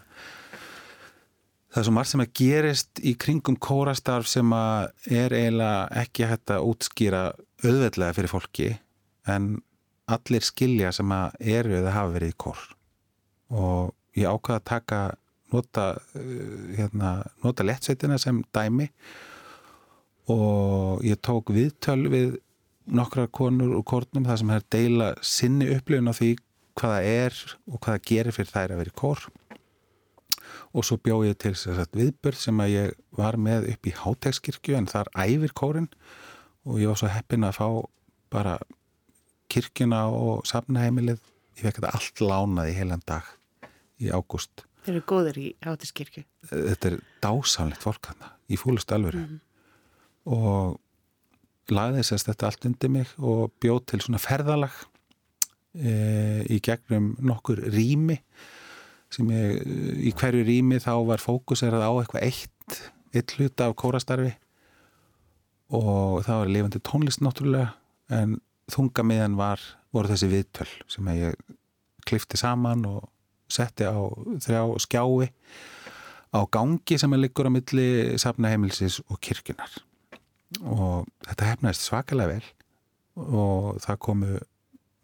það 1.67 1.81
er 1.81 1.87
svo 1.89 1.95
margt 1.97 2.13
sem 2.13 2.23
að 2.23 2.33
gerist 2.39 3.03
í 3.03 3.13
kringum 3.19 3.59
kórastarf 3.61 4.29
sem 4.31 4.55
að 4.55 5.11
er 5.11 5.35
eiginlega 5.35 6.01
ekki 6.03 6.31
hægt 6.31 6.55
að 6.55 6.71
útskýra 6.71 7.23
auðveldlega 7.65 8.17
fyrir 8.17 8.31
fólki 8.31 8.71
en 9.27 9.51
allir 10.07 10.47
skilja 10.47 10.93
sem 10.95 11.11
að 11.11 11.37
eru 11.59 11.77
eða 11.81 11.93
hafa 11.99 12.15
verið 12.15 12.33
í 12.33 12.37
kór 12.39 12.63
og 13.53 13.93
ég 14.17 14.27
ákvaða 14.27 14.59
að 14.61 14.67
taka 14.71 15.01
nota, 15.53 15.87
uh, 16.17 16.75
hérna, 16.75 17.13
nota 17.43 17.65
lettsveitina 17.65 18.17
sem 18.21 18.43
dæmi. 18.55 18.89
Og 20.27 21.03
ég 21.07 21.19
tók 21.23 21.53
viðtöl 21.55 22.09
við 22.11 22.35
nokkrar 22.87 23.29
konur 23.31 23.77
og 23.77 23.85
kórnum 23.87 24.27
þar 24.27 24.39
sem 24.41 24.51
er 24.51 24.65
deila 24.71 25.09
sinni 25.23 25.69
upplifun 25.75 26.11
á 26.11 26.13
því 26.15 26.31
hvaða 26.77 27.01
er 27.03 27.37
og 27.67 27.79
hvaða 27.83 28.03
gerir 28.05 28.35
fyrir 28.35 28.51
þær 28.51 28.73
að 28.73 28.81
vera 28.81 28.93
í 28.93 28.97
kór. 29.01 29.23
Og 30.75 30.85
svo 30.85 30.97
bjóð 30.99 31.29
ég 31.29 31.39
til 31.41 31.53
viðbörð 31.95 32.39
sem 32.39 32.59
að 32.63 32.73
ég 32.73 32.97
var 33.15 33.39
með 33.39 33.69
upp 33.71 33.87
í 33.87 33.95
Hátegskirkju 33.95 34.77
en 34.77 34.89
þar 34.91 35.11
æfir 35.15 35.55
kórin 35.55 35.89
og 36.67 36.81
ég 36.81 36.91
var 36.91 36.99
svo 36.99 37.11
heppin 37.11 37.47
að 37.47 37.57
fá 37.59 37.67
bara 38.31 38.57
kirkjuna 39.47 40.05
og 40.11 40.43
safnaheimilið. 40.47 41.23
Ég 41.57 41.65
fekk 41.65 41.79
þetta 41.79 41.95
allt 41.95 42.23
lánað 42.23 42.71
í 42.73 42.77
heilan 42.77 43.03
dag 43.07 43.36
í 44.01 44.11
ágúst. 44.13 44.65
Þeir 44.85 44.93
eru 44.95 45.05
góðir 45.09 45.39
í 45.41 45.47
hátiskirkju. 45.65 46.23
þetta 46.49 46.91
er 46.91 46.99
dásamlegt 47.23 47.83
fólk 47.83 48.11
hana 48.11 48.33
í 48.47 48.59
fúlust 48.59 48.91
alvöru. 48.95 49.23
Og 50.27 50.77
lagði 51.73 52.03
þess 52.03 52.23
að 52.23 52.29
þetta 52.31 52.47
allt 52.47 52.69
undir 52.69 52.93
mig 52.93 53.15
og 53.17 53.51
bjóð 53.63 53.81
til 53.91 53.99
svona 54.03 54.21
ferðalag 54.23 54.75
e, 55.75 55.91
í 56.47 56.61
gegnum 56.63 57.15
nokkur 57.19 57.59
rými 57.73 58.21
sem 59.11 59.27
ég, 59.31 59.59
í 60.07 60.13
hverju 60.15 60.45
rými 60.47 60.79
þá 60.83 60.93
var 61.07 61.23
fókuserað 61.23 61.83
á 61.83 61.91
eitthvað 61.91 62.27
eitt 62.27 62.79
eitt 63.15 63.35
hluta 63.37 63.67
af 63.67 63.75
kórastarfi. 63.79 64.33
Og 65.73 66.23
það 66.23 66.41
var 66.41 66.51
lifandi 66.53 66.81
tónlist 66.83 67.23
náttúrulega 67.23 67.73
en 68.13 68.37
þungamiðan 68.71 69.35
var, 69.39 69.61
voru 69.95 70.11
þessi 70.11 70.29
viðtöl 70.31 70.69
sem 70.91 71.07
ég 71.15 71.35
klifti 72.07 72.39
saman 72.39 72.85
og 72.87 73.07
setti 73.51 73.87
á 73.87 73.95
þrjá 74.43 74.61
skjái 74.83 75.31
á 76.35 76.39
gangi 76.51 76.99
sem 76.99 77.13
er 77.13 77.23
liggur 77.23 77.47
á 77.47 77.51
milli 77.51 78.17
safnaheimilsis 78.19 78.99
og 79.07 79.21
kirkjunar 79.23 79.79
og 80.63 81.07
þetta 81.27 81.51
hefnaðist 81.51 81.87
svakalega 81.87 82.37
vel 82.37 82.45
og 83.17 83.81
það 83.83 83.99
komu 84.05 84.37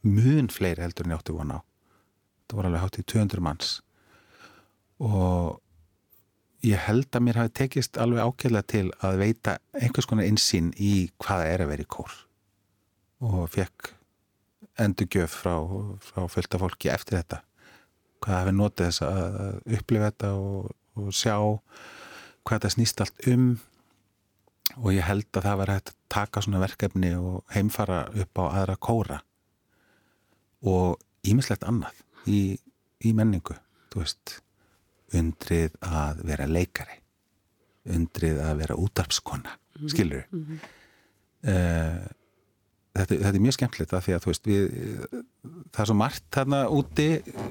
mun 0.03 0.50
fleiri 0.51 0.83
heldur 0.83 1.07
en 1.07 1.15
ég 1.15 1.21
átti 1.21 1.35
von 1.35 1.55
á. 1.55 1.59
Það 2.47 2.57
voru 2.57 2.69
alveg 2.69 2.83
hátt 2.83 3.00
í 3.00 3.05
200 3.07 3.43
manns. 3.43 3.71
Og 5.03 5.59
ég 6.67 6.79
held 6.88 7.09
að 7.12 7.25
mér 7.25 7.39
hafi 7.41 7.53
tekist 7.59 8.00
alveg 8.00 8.23
ákveðlega 8.23 8.69
til 8.73 8.85
að 9.03 9.19
veita 9.23 9.57
einhvers 9.79 10.07
konar 10.09 10.27
insýn 10.27 10.71
í 10.77 11.09
hvaða 11.23 11.50
er 11.50 11.65
að 11.65 11.73
vera 11.73 11.85
í 11.88 11.91
kór. 11.95 12.13
Og 13.23 13.47
fekk 13.51 13.93
endurgjöf 14.83 15.39
frá, 15.43 15.55
frá 16.03 16.27
fullta 16.31 16.59
fólki 16.59 16.91
eftir 16.91 17.19
þetta 17.19 17.43
hvað 18.24 18.39
hafi 18.39 18.56
notið 18.56 18.89
þess 18.89 19.03
að 19.08 19.77
upplifa 19.77 20.10
þetta 20.10 20.32
og, 20.39 20.72
og 21.00 21.13
sjá 21.15 21.36
hvað 22.44 22.56
þetta 22.56 22.74
snýst 22.75 23.03
allt 23.03 23.27
um. 23.34 23.48
Og 24.80 24.89
ég 24.96 25.06
held 25.06 25.27
að 25.38 25.46
það 25.46 25.60
var 25.60 25.74
hægt 25.74 25.92
að 25.92 26.00
taka 26.15 26.42
svona 26.42 26.63
verkefni 26.63 27.12
og 27.20 27.44
heimfara 27.53 28.06
upp 28.24 28.39
á 28.42 28.44
aðra 28.48 28.77
kóra. 28.80 29.20
Og 30.63 30.98
ímislegt 31.27 31.65
annað 31.68 32.00
í, 32.25 32.56
í 33.03 33.12
menningu, 33.13 33.58
þú 33.92 34.01
veist 34.01 34.38
undrið 35.13 35.75
að 35.84 36.24
vera 36.25 36.48
leikari. 36.50 37.01
Undrið 37.94 38.39
að 38.39 38.63
vera 38.63 38.80
útarpskona 38.80 39.58
skilur 39.88 40.24
mm 40.32 40.46
-hmm. 40.46 40.60
uh, 41.50 42.08
þetta, 42.93 43.19
þetta 43.19 43.33
er 43.33 43.45
mjög 43.45 43.57
skemmtilegt 43.57 43.93
að 43.93 44.03
því 44.07 44.15
að 44.15 44.25
þú 44.25 44.31
veist 44.31 44.50
við, 44.50 44.65
það 45.73 45.83
er 45.83 45.91
svo 45.91 46.00
margt 46.00 46.27
þarna 46.38 46.63
úti 46.79 47.07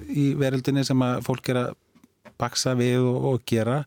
í 0.09 0.27
veröldinni 0.39 0.85
sem 0.89 1.07
að 1.07 1.23
fólk 1.29 1.53
er 1.53 1.63
að 1.63 1.73
baksa 2.43 2.77
við 2.79 3.07
og, 3.07 3.31
og 3.33 3.47
gera 3.49 3.83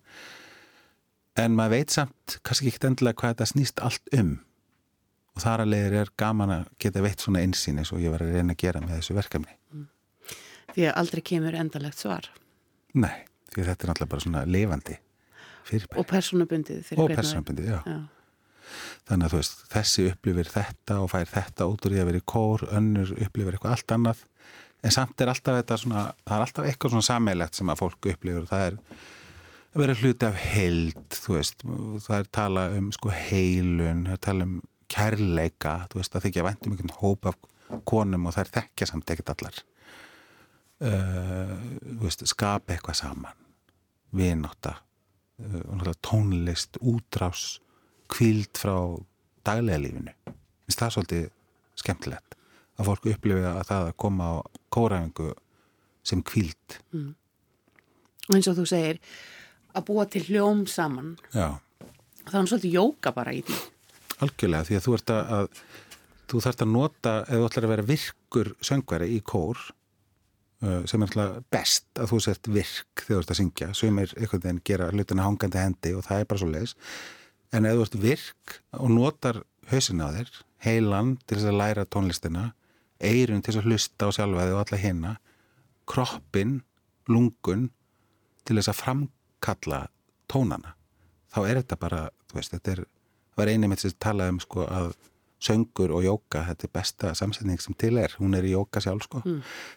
en 1.40 1.56
maður 1.58 1.78
veit 1.80 1.96
samt 1.96 2.38
kannski 2.48 2.72
ekki 2.72 2.88
endilega 2.88 3.20
hvað 3.20 3.36
þetta 3.36 3.52
snýst 3.52 3.84
allt 3.84 4.14
um 4.16 4.38
og 5.36 5.44
þar 5.44 5.66
að 5.66 5.74
leiðir 5.74 5.98
er 6.06 6.14
gaman 6.16 6.54
að 6.62 6.70
geta 6.80 7.04
veitt 7.04 7.24
svona 7.24 7.42
einsýn 7.44 7.82
eins 7.82 7.92
og 7.92 8.00
ég 8.04 8.14
var 8.14 8.24
að 8.24 8.38
reyna 8.38 8.56
að 8.56 8.62
gera 8.64 8.84
með 8.84 9.02
þessu 9.02 9.18
verkefni 9.18 9.58
Því 10.76 10.90
að 10.90 10.98
aldrei 11.00 11.22
kemur 11.24 11.56
endalegt 11.56 12.02
svar. 12.02 12.26
Nei, 13.00 13.24
því 13.54 13.62
að 13.62 13.68
þetta 13.70 13.86
er 13.86 13.90
náttúrulega 13.92 14.12
bara 14.12 14.24
svona 14.26 14.42
lifandi 14.44 14.96
fyrirbæri. 15.66 16.02
Og 16.02 16.08
personabundið. 16.10 16.90
Og 17.00 17.14
persónubundið, 17.16 17.70
já. 17.72 17.78
Já. 17.88 18.00
Þannig 19.06 19.28
að 19.28 19.36
veist, 19.38 19.66
þessi 19.72 20.08
upplifir 20.12 20.52
þetta 20.52 21.00
og 21.04 21.12
fær 21.12 21.28
þetta 21.32 21.68
út 21.72 21.86
úr 21.86 21.96
því 21.96 22.02
að 22.02 22.10
vera 22.12 22.22
í 22.22 22.26
kór, 22.34 22.66
önnur 22.76 23.12
upplifir 23.18 23.58
eitthvað 23.58 23.76
allt 23.78 23.96
annað. 23.98 24.24
En 24.86 24.94
samt 24.94 25.22
er 25.22 25.32
alltaf 25.32 25.60
þetta 25.60 25.78
svona, 25.82 26.06
það 26.26 26.38
er 26.38 26.46
alltaf 26.46 26.70
eitthvað 26.70 26.96
svona 26.96 27.10
sammeilegt 27.10 27.58
sem 27.58 27.72
að 27.74 27.82
fólk 27.82 28.10
upplifir. 28.12 28.48
Það 28.50 28.66
er 28.70 28.80
að 29.76 29.82
vera 29.82 29.98
hluti 30.00 30.30
af 30.30 30.40
heild, 30.40 31.20
veist, 31.28 31.66
það 32.06 32.18
er 32.18 32.32
tala 32.40 32.66
um 32.78 32.90
sko 32.96 33.12
heilun, 33.14 34.06
það 34.08 34.18
er 34.18 34.24
tala 34.30 34.48
um 34.48 34.56
kærleika, 34.92 35.76
það 35.92 36.28
þykja 36.28 36.46
væntum 36.46 36.76
einhvern 36.76 36.98
hóp 37.02 37.30
af 37.32 37.40
konum 37.90 38.28
og 38.30 38.36
það 38.36 38.46
er 38.46 38.52
þekkja 38.60 38.90
samt 38.92 39.12
ekkert 39.12 39.34
allar. 39.34 39.62
Uh, 40.86 42.10
skapa 42.28 42.76
eitthvað 42.76 43.00
saman, 43.00 43.46
og 44.12 44.24
náttúrulega 44.44 46.00
tónlist, 46.06 46.78
útrás, 46.80 47.60
kvíld 48.12 48.58
frá 48.60 48.76
daglega 49.46 49.82
lífinu. 49.84 50.14
Finnst 50.66 50.82
það 50.82 50.96
svolítið 50.96 51.28
skemmtilegt 51.80 52.36
að 52.76 52.90
fólk 52.90 53.08
upplifi 53.12 53.46
að 53.48 53.62
það 53.70 53.90
að 53.90 53.98
koma 54.04 54.30
á 54.30 54.36
kórafingu 54.74 55.30
sem 56.06 56.22
kvíld. 56.26 56.80
Mm. 56.94 57.14
og 58.30 58.36
eins 58.36 58.50
og 58.50 58.58
þú 58.60 58.66
segir 58.70 59.00
að 59.76 59.88
búa 59.88 60.06
til 60.10 60.24
hljóm 60.28 60.66
saman. 60.70 61.16
Já, 61.34 61.58
þá 62.26 62.38
er 62.42 62.52
svolítið 62.52 62.78
jóka 62.78 63.14
bara 63.16 63.34
í 63.36 63.42
því. 63.46 63.58
Algjörlega 64.26 64.68
því 64.68 64.78
að 64.78 64.86
þú 64.86 64.94
ert 64.98 65.14
að, 65.14 65.34
að 65.38 65.64
þú 66.32 66.44
þarft 66.46 66.64
að 66.64 66.72
nota, 66.74 67.16
ef 67.26 67.34
þú 67.42 67.50
ætlar 67.50 67.68
að 67.68 67.74
vera 67.74 67.88
virkur 67.90 68.52
söngveri 68.64 69.10
í 69.16 69.20
kór 69.26 69.60
uh, 69.60 70.82
sem 70.88 71.04
er 71.04 71.12
alltaf 71.12 71.36
best 71.54 72.02
að 72.02 72.14
þú 72.14 72.22
sért 72.26 72.50
virk 72.50 73.04
þegar 73.04 73.20
þú 73.20 73.22
ert 73.22 73.36
að 73.36 73.40
syngja. 73.42 73.70
Sem 73.78 74.02
er 74.02 74.16
einhvern 74.16 74.46
veginn 74.48 74.64
gera 74.72 74.90
hlutina 74.94 75.28
hangandi 75.28 75.62
hendi 75.62 75.94
og 75.98 76.06
það 76.08 76.24
er 76.24 76.30
bara 76.32 76.44
svo 76.44 76.52
leiðis 76.54 76.76
en 77.56 77.68
ef 77.70 77.78
þú 77.78 77.86
ert 77.86 77.98
virk 78.04 78.56
og 78.76 78.92
notar 78.92 79.42
hausin 79.72 80.04
á 80.04 80.12
þér, 80.12 80.32
heilan 80.66 81.16
til 81.26 81.40
þess 81.40 81.52
að 81.52 81.60
læra 81.62 81.86
tónlistina 81.88 82.46
eirun 83.00 83.44
til 83.44 83.54
þess 83.54 83.62
að 83.64 83.70
hlusta 83.70 84.10
á 84.10 84.16
sjálfaði 84.16 84.56
og 84.56 84.64
alla 84.64 84.82
hinna 84.82 85.14
kroppin, 85.90 86.60
lungun 87.12 87.70
til 88.46 88.58
þess 88.58 88.72
að 88.74 88.82
framkalla 88.82 89.82
tónana 90.32 90.76
þá 91.34 91.40
er 91.46 91.62
þetta 91.62 91.80
bara, 91.80 92.06
þú 92.30 92.40
veist, 92.40 92.56
þetta 92.56 92.76
er 92.76 92.86
var 93.36 93.52
eini 93.52 93.70
með 93.70 93.84
þess 93.84 93.98
að 93.98 94.02
tala 94.06 94.30
um 94.32 94.40
sko 94.44 94.66
að 94.72 94.94
söngur 95.46 95.92
og 95.94 96.06
jóka, 96.06 96.42
þetta 96.48 96.66
er 96.66 96.72
besta 96.74 97.12
samsetning 97.18 97.62
sem 97.62 97.76
til 97.78 98.00
er, 98.02 98.16
hún 98.22 98.34
er 98.38 98.48
í 98.48 98.54
jóka 98.56 98.82
sjálf 98.82 99.06
sko. 99.06 99.22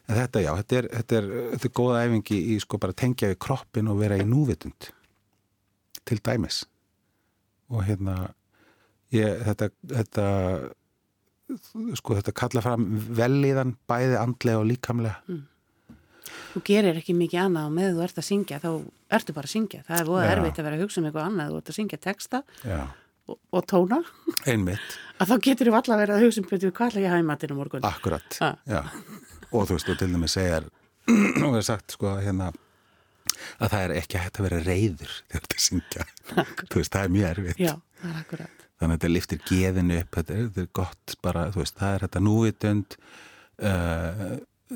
En 0.08 0.16
þetta 0.16 0.42
já, 0.44 0.52
þetta 0.61 0.78
er, 0.78 0.88
þetta 0.94 1.18
er, 1.18 1.28
þetta 1.52 1.68
er 1.68 1.75
góða 1.80 2.02
æfingi 2.06 2.38
í 2.54 2.58
sko 2.62 2.78
bara 2.80 2.97
tengja 2.97 3.32
við 3.32 3.40
kroppin 3.42 3.90
og 3.90 3.99
vera 4.00 4.16
í 4.16 4.25
núvitund. 4.28 4.90
Til 6.08 6.20
dæmis 6.25 6.62
og 7.70 7.84
hérna 7.87 8.16
ég, 9.14 9.40
þetta, 9.48 9.68
þetta 9.94 10.26
sko 11.96 12.16
þetta 12.18 12.34
kalla 12.37 12.62
fram 12.64 12.84
velíðan 13.18 13.75
bæði 13.88 14.18
andlega 14.20 14.60
og 14.62 14.66
líkamlega. 14.68 15.38
Þú 16.52 16.62
gerir 16.64 16.98
ekki 17.00 17.14
mikið 17.16 17.40
annað 17.46 17.68
og 17.70 17.75
með 17.76 17.90
þú 17.96 18.02
ert 18.04 18.18
að 18.20 18.26
syngja 18.28 18.58
þá 18.62 18.68
ertu 19.18 19.34
bara 19.37 19.48
að 19.48 19.52
syngja. 19.54 19.82
Það 19.88 20.00
er 20.00 20.08
Já. 20.28 20.32
erfitt 20.34 20.58
að 20.60 20.66
vera 20.68 20.76
að 20.78 20.82
hugsa 20.84 21.00
um 21.00 21.06
eitthvað 21.08 21.28
annað 21.28 21.52
þú 21.52 21.60
ert 21.60 21.70
að 21.72 21.78
syngja 21.78 21.98
texta 22.04 22.40
já, 22.64 22.80
og, 23.28 23.38
og 23.52 23.66
tóna. 23.70 24.00
Að 25.18 25.32
þá 25.32 25.37
getur 25.48 25.66
þú 25.70 25.75
alltaf 25.80 25.98
verið 25.98 26.14
að 26.14 26.25
hugsa 26.26 26.42
um 26.42 26.48
hvað 26.48 26.84
ætla 26.88 27.00
ég 27.02 27.08
að 27.08 27.12
hafa 27.14 27.22
í 27.25 27.26
matinn 27.26 27.50
á 27.50 27.56
morgun? 27.58 27.87
Akkurat, 27.88 28.37
Ha. 28.38 28.50
já. 28.70 28.80
Og 29.50 29.64
þú 29.66 29.75
veist, 29.78 29.88
og 29.90 29.98
til 29.98 30.10
dæmis 30.12 30.37
segjar, 30.37 30.68
og 31.48 31.56
er 31.58 31.64
sagt 31.66 31.96
sko 31.96 32.12
hérna, 32.22 32.52
að 33.58 33.73
það 33.75 33.85
er 33.85 33.94
ekki 34.00 34.20
hægt 34.23 34.38
að 34.40 34.47
vera 34.49 34.61
reyður 34.66 35.14
þegar 35.16 35.44
þetta 35.47 35.64
syngja. 35.64 36.06
veist, 36.75 36.92
það 36.92 37.00
er 37.02 37.14
mjög 37.16 37.28
erfitt. 37.30 37.62
já, 37.62 37.73
er 38.04 38.44
Þannig 38.78 38.92
að 38.92 38.92
þetta 38.94 39.11
liftir 39.11 39.40
geðinu 39.49 39.97
upp, 39.99 40.12
þetta 40.14 40.35
er, 40.35 40.44
þetta 40.44 40.62
er 40.62 40.70
gott 40.78 41.16
bara, 41.26 41.49
veist, 41.56 41.78
það 41.80 41.97
er 41.97 42.04
þetta 42.06 42.23
núvitund, 42.23 42.99
uh, 43.58 44.23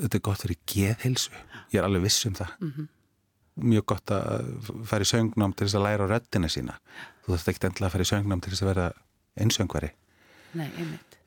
þetta 0.01 0.19
er 0.19 0.25
gott 0.27 0.43
fyrir 0.43 0.59
geðhilsu. 0.73 1.39
Ég 1.71 1.79
er 1.79 1.87
alveg 1.87 2.03
viss 2.09 2.27
um 2.27 2.35
það. 2.35 2.57
Mjög 3.63 3.85
gott 3.93 4.11
að 4.11 4.51
fara 4.89 5.05
í 5.05 5.07
söngnám 5.07 5.53
til 5.55 5.69
þess 5.69 5.79
að 5.79 5.85
læra 5.87 6.09
á 6.09 6.11
röddina 6.11 6.49
sína. 6.51 6.75
Þú 7.23 7.35
þarft 7.35 7.51
ekki 7.53 7.67
endilega 7.69 7.89
að 7.91 7.95
fara 7.95 8.07
í 8.07 8.11
söngnám 8.11 8.43
til 8.43 8.51
þess 8.51 8.65
að 8.65 8.71
vera 8.73 8.87
einsöngvari 9.39 9.91
nei, 10.57 10.69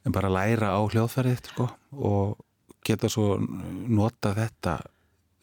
en 0.07 0.15
bara 0.15 0.31
læra 0.31 0.73
á 0.75 0.81
hljóðfærið 0.87 1.51
sko, 1.51 1.69
og 1.99 2.37
geta 2.87 3.11
svo 3.11 3.37
nota 3.41 4.35
þetta 4.37 4.79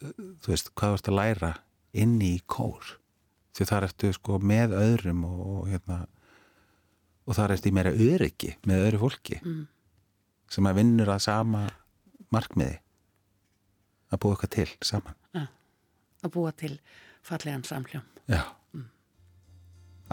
þú 0.04 0.52
veist, 0.52 0.72
hvað 0.78 0.98
ert 0.98 1.12
að 1.12 1.20
læra 1.20 1.52
inni 1.94 2.34
í 2.38 2.42
kór. 2.50 2.98
Því 3.54 3.68
þar 3.70 3.86
ertu 3.90 4.10
sko 4.16 4.40
með 4.42 4.74
öðrum 4.80 5.24
og, 5.30 5.42
og 5.54 5.68
hérna 5.70 6.00
og 7.28 7.38
þar 7.38 7.54
ertu 7.56 7.70
í 7.70 7.76
meira 7.78 7.92
öryggi 7.94 8.56
með 8.68 8.86
öðru 8.88 9.02
fólki 9.06 9.38
Mm. 9.44 9.68
sem 10.50 10.66
að 10.70 10.76
vinnur 10.82 11.10
að 11.14 11.22
sama 11.26 11.62
markmiði. 12.34 12.80
Að 14.12 14.20
búa 14.20 14.36
eitthvað 14.36 14.50
til 14.58 14.70
saman. 14.86 15.16
Að 16.24 16.32
búa 16.32 16.52
til 16.56 16.80
fallegan 17.26 17.64
samhljóm. 17.68 18.04
Já. 18.30 18.44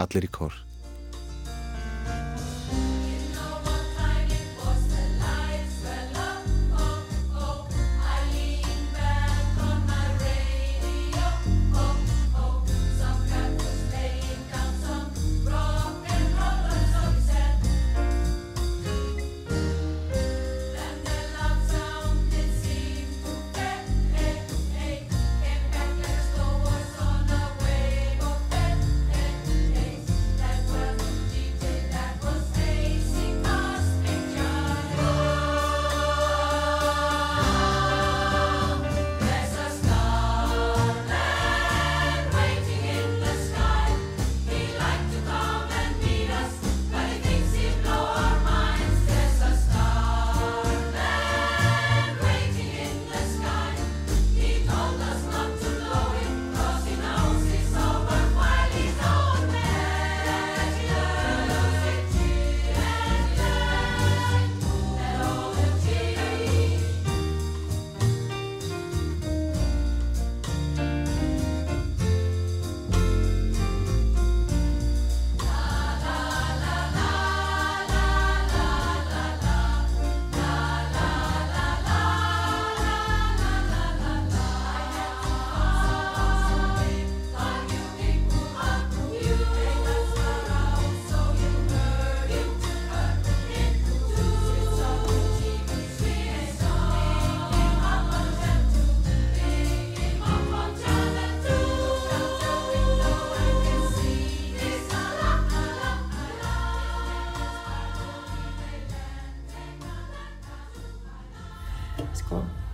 Allir 0.00 0.24
í 0.24 0.30
kór 0.32 0.54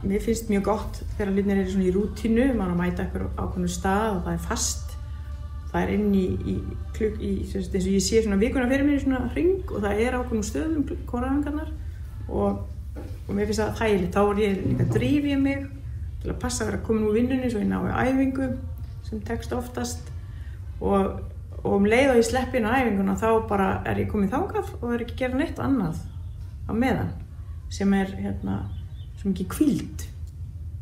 mér 0.08 0.22
finnst 0.24 0.50
mjög 0.50 0.66
gott 0.66 1.00
þegar 1.16 1.32
hlutinir 1.32 1.60
eru 1.62 1.72
svona 1.72 1.86
í 1.86 1.94
rútínu, 1.94 2.46
maður 2.56 2.78
mæta 2.80 3.04
eitthvað 3.04 3.40
ákveðnu 3.40 3.70
stað 3.72 4.08
og 4.12 4.22
það 4.26 4.36
er 4.36 4.44
fast. 4.46 4.94
Það 5.72 5.82
er 5.82 5.92
inn 5.96 6.14
í, 6.16 6.24
í, 6.52 6.54
kluk, 6.96 7.18
í 7.20 7.32
sem 7.50 7.64
sagt, 7.64 7.74
eins 7.76 7.88
og 7.88 7.96
ég 7.96 8.04
sé 8.06 8.22
svona 8.24 8.40
vikuna 8.40 8.68
fyrir 8.70 8.86
mér 8.86 9.00
í 9.00 9.02
svona 9.02 9.22
hring 9.34 9.72
og 9.72 9.82
það 9.84 10.02
er 10.04 10.16
ákveðnum 10.16 10.46
stöðum 10.46 10.86
koraðangarnar 11.10 11.72
og, 12.28 12.62
og 13.26 13.32
mér 13.34 13.50
finnst 13.50 13.62
það 13.62 13.80
þægilegt, 13.82 14.16
þá 14.16 14.22
er 14.22 14.42
ég 14.44 14.62
líka 14.62 14.86
að 14.86 14.94
dríf 14.96 15.28
ég 15.32 15.42
mig 15.42 15.66
til 16.22 16.32
að 16.32 16.40
passa 16.42 16.64
að 16.64 16.70
vera 16.70 16.82
komin 16.86 17.08
úr 17.10 17.18
vinnunni 17.18 17.50
svo 17.52 17.62
ég 17.62 17.70
nái 17.70 18.08
æfingu 18.08 18.50
sem 19.06 19.20
tekst 19.26 19.52
oftast. 19.54 20.08
Og, 20.80 21.20
og 21.62 21.76
um 21.76 21.86
leið 21.88 22.14
og 22.14 22.20
ég 22.20 22.26
sleppi 22.30 22.60
inn 22.60 22.68
á 22.68 22.78
æfinguna 22.78 23.18
þá 23.20 23.28
bara 23.50 23.68
er 23.88 24.00
ég 24.04 24.10
komin 24.12 24.32
þákað 24.32 24.74
og 24.80 24.90
er 24.94 25.04
ekki 25.04 25.16
að 25.16 25.22
gera 25.24 25.40
neitt 25.42 25.62
annað 25.62 26.02
á 26.66 26.72
meðan 26.76 27.14
sem 27.72 27.92
er 27.96 28.12
hérna 28.16 28.60
svo 29.26 29.34
mikið 29.34 29.50
kvíld 29.50 30.04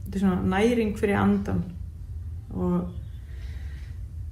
þetta 0.04 0.18
er 0.18 0.24
svona 0.24 0.59
næring 0.59 0.98
fyrir 1.00 1.16
andan 1.16 1.62
og, 2.52 2.90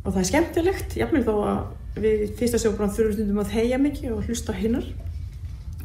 og 0.05 0.11
það 0.11 0.21
er 0.21 0.29
skemmtilegt 0.29 0.99
jafnvel 1.01 1.25
þó 1.25 1.33
að 1.41 2.03
við 2.03 2.29
fyrsta 2.39 2.61
sjóbrann 2.61 2.93
þurfum 2.93 3.17
stundum 3.17 3.41
að 3.43 3.55
þegja 3.57 3.81
mikið 3.81 4.13
og 4.13 4.29
hlusta 4.29 4.55
hinnar 4.57 4.87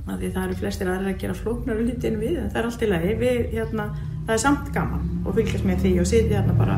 af 0.08 0.22
því 0.22 0.30
það 0.32 0.46
eru 0.46 0.58
flestir 0.62 0.90
aðrir 0.92 1.12
að 1.12 1.20
gera 1.24 1.36
flóknar 1.36 1.82
hluti 1.82 2.08
en 2.08 2.22
við, 2.22 2.38
en 2.40 2.52
það 2.52 2.62
er 2.62 2.68
allt 2.70 2.84
í 2.84 2.88
lagi. 2.88 3.16
Við, 3.20 3.40
hérna, 3.52 3.88
það 4.24 4.34
er 4.36 4.42
samt 4.44 4.70
gaman 4.76 5.10
og 5.26 5.36
fylgjast 5.36 5.68
með 5.68 5.84
því 5.84 5.92
og 6.00 6.08
sitja 6.08 6.38
hérna 6.38 6.56
bara 6.56 6.78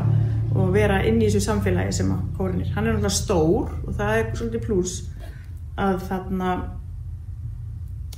og 0.50 0.72
vera 0.74 0.98
inn 1.06 1.20
í 1.20 1.28
þessu 1.28 1.44
samfélagi 1.44 1.94
sem 1.94 2.10
að 2.10 2.24
kórin 2.38 2.64
er. 2.64 2.72
Hann 2.74 2.88
er 2.88 2.96
náttúrulega 2.96 3.14
stór 3.20 3.70
og 3.84 3.94
það 4.00 4.16
er 4.16 4.32
svolítið 4.34 4.64
pluss 4.66 4.96
að 5.78 6.00
þarna 6.08 6.54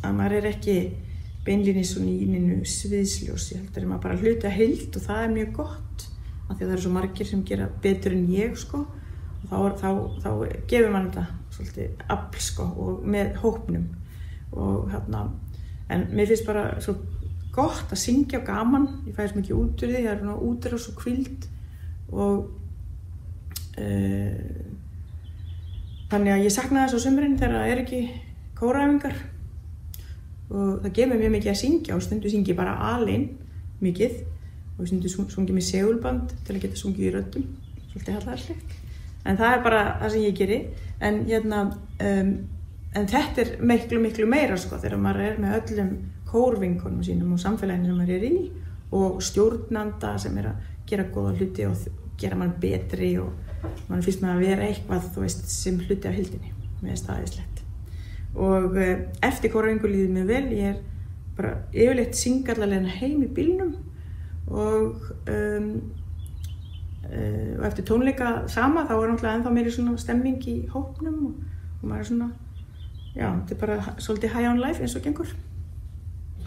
að 0.02 0.16
maður 0.16 0.38
er 0.38 0.48
ekki 0.54 0.78
beinlinni 1.46 1.82
svona 1.86 2.10
í 2.12 2.26
nynnu 2.30 2.62
sviðsljós 2.68 3.48
ég 3.52 3.62
heldur 3.62 3.84
að 3.84 3.90
maður 3.90 4.04
bara 4.06 4.18
hluti 4.20 4.48
að 4.48 4.58
heild 4.60 4.98
og 4.98 5.06
það 5.06 5.22
er 5.22 5.32
mjög 5.36 5.54
gott 5.56 6.04
af 6.52 6.58
því 6.58 6.58
að 6.58 6.66
það 6.66 6.74
eru 6.74 6.84
svo 6.84 6.92
margir 6.94 7.28
sem 7.28 7.44
gera 7.48 7.68
betur 7.82 8.16
en 8.16 8.28
ég 8.32 8.58
sko. 8.60 8.82
Og 9.42 9.48
þá, 9.50 9.56
þá, 9.80 9.88
þá 10.22 10.30
gefur 10.70 10.92
mann 10.94 11.08
þetta 11.10 11.24
svolítið 11.52 12.04
afl 12.14 12.44
sko 12.46 12.68
og 12.84 13.02
með 13.14 13.34
hópnum. 13.42 13.88
Og 14.52 14.92
hérna 14.92 15.24
en 15.92 16.06
mér 16.12 16.30
finnst 16.30 16.48
bara 16.48 16.66
svo 16.84 16.96
gott 17.52 17.90
að 17.92 18.00
syngja 18.00 18.40
og 18.40 18.46
gaman. 18.48 18.88
Ég 19.08 19.16
fæði 19.16 19.32
svo 19.32 19.40
mikið 19.40 19.58
út 19.58 19.84
úr 19.84 19.92
því, 19.92 20.02
það 20.04 20.12
er 20.12 20.22
svona 20.22 20.38
útur 20.48 20.76
og 20.76 20.84
svo 20.84 20.94
kvild 21.00 21.48
og 22.12 22.38
uh, 23.80 24.70
þannig 26.12 26.34
að 26.34 26.46
ég 26.46 26.54
sakna 26.54 26.86
þess 26.86 27.00
á 27.00 27.04
sömurinn 27.06 27.38
þegar 27.40 27.58
það 27.58 27.72
er 27.72 27.82
ekki 27.82 28.00
kóraæfingar 28.58 29.16
og 30.52 30.84
það 30.84 30.94
gefur 30.98 31.18
mér 31.18 31.34
mikið 31.34 31.54
að 31.54 31.60
syngja 31.62 31.96
og 31.96 32.04
stundu 32.04 32.30
syngi 32.30 32.56
bara 32.56 32.76
alinn 32.92 33.30
mikið. 33.82 34.22
Og 34.78 34.88
stundu 34.88 35.10
sungi 35.10 35.54
með 35.54 35.68
segulband 35.68 36.32
til 36.46 36.56
að 36.56 36.62
geta 36.64 36.80
sungið 36.80 37.08
í 37.08 37.12
röddum. 37.16 37.50
Svolítið 37.90 38.18
hallarslegt 38.20 38.78
en 39.28 39.38
það 39.38 39.54
er 39.54 39.62
bara 39.62 39.82
það 40.00 40.14
sem 40.14 40.24
ég 40.26 40.38
geri. 40.38 40.58
En, 41.02 41.20
hérna, 41.28 41.62
um, 42.08 42.32
en 42.98 43.08
þetta 43.10 43.44
er 43.44 43.52
miklu 43.66 44.00
miklu 44.02 44.26
meira 44.30 44.58
sko 44.60 44.78
þegar 44.82 45.02
maður 45.02 45.28
er 45.28 45.40
með 45.42 45.56
öllum 45.60 45.94
kórvinkonum 46.32 47.04
sínum 47.06 47.34
og 47.36 47.42
samfélaginu 47.42 47.90
sem 47.90 47.98
maður 48.00 48.14
er 48.16 48.26
í 48.28 48.34
og 48.92 49.22
stjórnanda 49.24 50.16
sem 50.20 50.36
er 50.40 50.50
að 50.52 50.68
gera 50.88 51.08
góða 51.12 51.34
hluti 51.38 51.66
og 51.68 51.86
gera 52.20 52.38
mann 52.38 52.54
betri 52.60 53.14
og 53.20 53.32
mann 53.88 54.04
finnst 54.04 54.22
maður 54.24 54.38
að 54.38 54.46
vera 54.46 54.68
eitthvað 54.68 55.08
veist, 55.22 55.48
sem 55.48 55.80
hluti 55.80 56.08
af 56.08 56.16
hildinni 56.16 56.52
með 56.82 57.00
staðislegt 57.00 57.62
og 58.34 58.76
eh, 58.80 59.08
eftir 59.22 59.52
kórvingu 59.52 59.90
líðið 59.90 60.14
mér 60.16 60.28
vel 60.28 60.44
ég 60.56 60.70
er 60.72 60.78
bara 61.36 61.56
yfirleitt 61.72 62.16
syngallarlega 62.16 63.00
heim 63.00 63.24
í 63.24 63.28
bílnum 63.32 63.74
og 64.52 65.10
um, 65.32 65.68
uh, 67.06 67.52
og 67.58 67.66
eftir 67.68 67.86
tónleika 67.88 68.32
sama 68.52 68.84
þá 68.88 68.94
er 68.96 69.12
náttúrulega 69.12 69.34
ennþá 69.38 69.52
meiri 69.54 69.72
svona 69.72 69.96
stemming 70.00 70.42
í 70.48 70.56
hópnum 70.72 71.18
og, 71.28 71.38
og 71.80 71.86
maður 71.88 72.02
er 72.02 72.10
svona 72.10 72.30
já, 73.14 73.28
þetta 73.28 73.54
er 73.54 73.60
bara 73.60 73.96
svolítið 73.98 74.36
high 74.36 74.50
on 74.50 74.60
life 74.60 74.82
eins 74.82 74.96
og 74.96 75.04
gengur. 75.04 75.32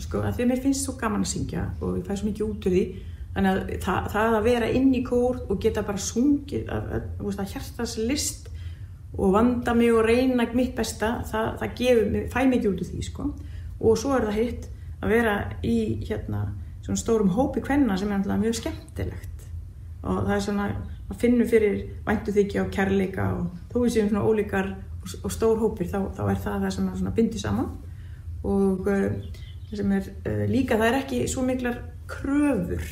Sko, 0.01 0.21
að 0.25 0.37
því 0.37 0.45
að 0.45 0.49
mér 0.51 0.63
finnst 0.63 0.85
svo 0.85 0.97
gaman 0.99 1.23
að 1.23 1.31
syngja 1.31 1.69
og 1.79 1.99
ég 1.99 2.07
fæ 2.07 2.17
svo 2.17 2.27
mikið 2.27 2.47
út 2.49 2.65
úr 2.67 2.73
því 2.75 2.85
þannig 3.35 3.51
að 3.51 3.69
það, 3.85 4.09
það 4.11 4.35
að 4.39 4.47
vera 4.49 4.71
inn 4.79 4.89
í 4.95 5.03
kór 5.05 5.39
og 5.45 5.61
geta 5.63 5.83
bara 5.87 6.01
sungið 6.01 6.71
að, 6.71 6.89
að, 6.97 7.05
að, 7.21 7.39
að 7.39 7.53
hjartas 7.53 7.95
list 8.01 8.49
og 9.17 9.33
vanda 9.33 9.73
mig 9.73 9.93
og 9.93 10.05
reyna 10.05 10.47
mitt 10.53 10.75
besta 10.75 11.21
það, 11.29 11.51
það 11.59 11.75
gefur, 11.79 12.15
fæ 12.33 12.39
mikið 12.51 12.71
út 12.71 12.81
úr 12.83 12.89
því 12.89 13.03
sko. 13.03 13.27
og 13.79 13.97
svo 13.97 14.15
er 14.15 14.27
það 14.27 14.39
hitt 14.39 14.67
að 15.01 15.13
vera 15.13 15.35
í 15.63 15.77
hérna 16.07 16.41
svona 16.85 17.01
stórum 17.01 17.31
hópi 17.33 17.63
kvenna 17.65 17.97
sem 17.97 18.11
er 18.11 18.19
alltaf 18.19 18.41
mjög 18.41 18.57
skemmtilegt. 18.59 19.47
Og 20.05 20.19
það 20.27 20.35
er 20.35 20.43
svona 20.45 20.67
að 21.09 21.21
finna 21.21 21.47
fyrir 21.49 21.79
væntu 22.05 22.33
þykja 22.35 22.65
og 22.65 22.71
kærleika 22.73 23.25
og 23.39 23.47
þó 23.71 23.79
við 23.79 23.95
séum 23.95 24.11
svona 24.11 24.25
ólíkar 24.25 24.69
og, 25.01 25.15
og 25.23 25.33
stór 25.33 25.61
hópir 25.61 25.89
þá, 25.89 25.99
þá 26.17 26.23
er 26.29 26.43
það 26.43 26.65
það 26.65 26.75
sem 26.75 27.11
bindir 27.17 27.41
saman. 27.41 27.71
Og 28.45 28.89
uh, 28.91 29.07
sem 29.73 29.95
er 29.97 30.09
uh, 30.29 30.45
líka, 30.49 30.77
það 30.77 30.91
er 30.91 30.99
ekki 31.01 31.23
svo 31.31 31.45
miklar 31.45 31.81
kröfur 32.09 32.85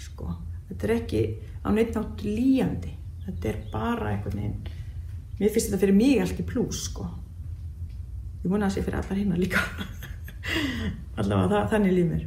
sko, 0.00 0.30
þetta 0.70 0.88
er 0.88 0.94
ekki 0.96 1.24
á 1.64 1.68
neitt 1.72 1.92
nátt 1.96 2.24
líjandi. 2.24 2.94
Þetta 3.26 3.50
er 3.50 3.60
bara 3.72 4.14
einhvern 4.14 4.40
veginn 4.40 4.73
mér 5.40 5.50
finnst 5.50 5.70
þetta 5.70 5.82
fyrir 5.82 5.98
mig 5.98 6.22
allt 6.22 6.40
í 6.40 6.46
plús 6.46 6.84
sko. 6.90 7.08
Ég 8.44 8.52
vona 8.52 8.66
að 8.66 8.70
það 8.70 8.76
sé 8.76 8.86
fyrir 8.86 9.00
allar 9.00 9.20
hinnar 9.20 9.40
líka. 9.40 9.64
Allavega. 11.20 11.66
Þannig 11.72 11.96
líf 11.96 12.08
mér 12.10 12.24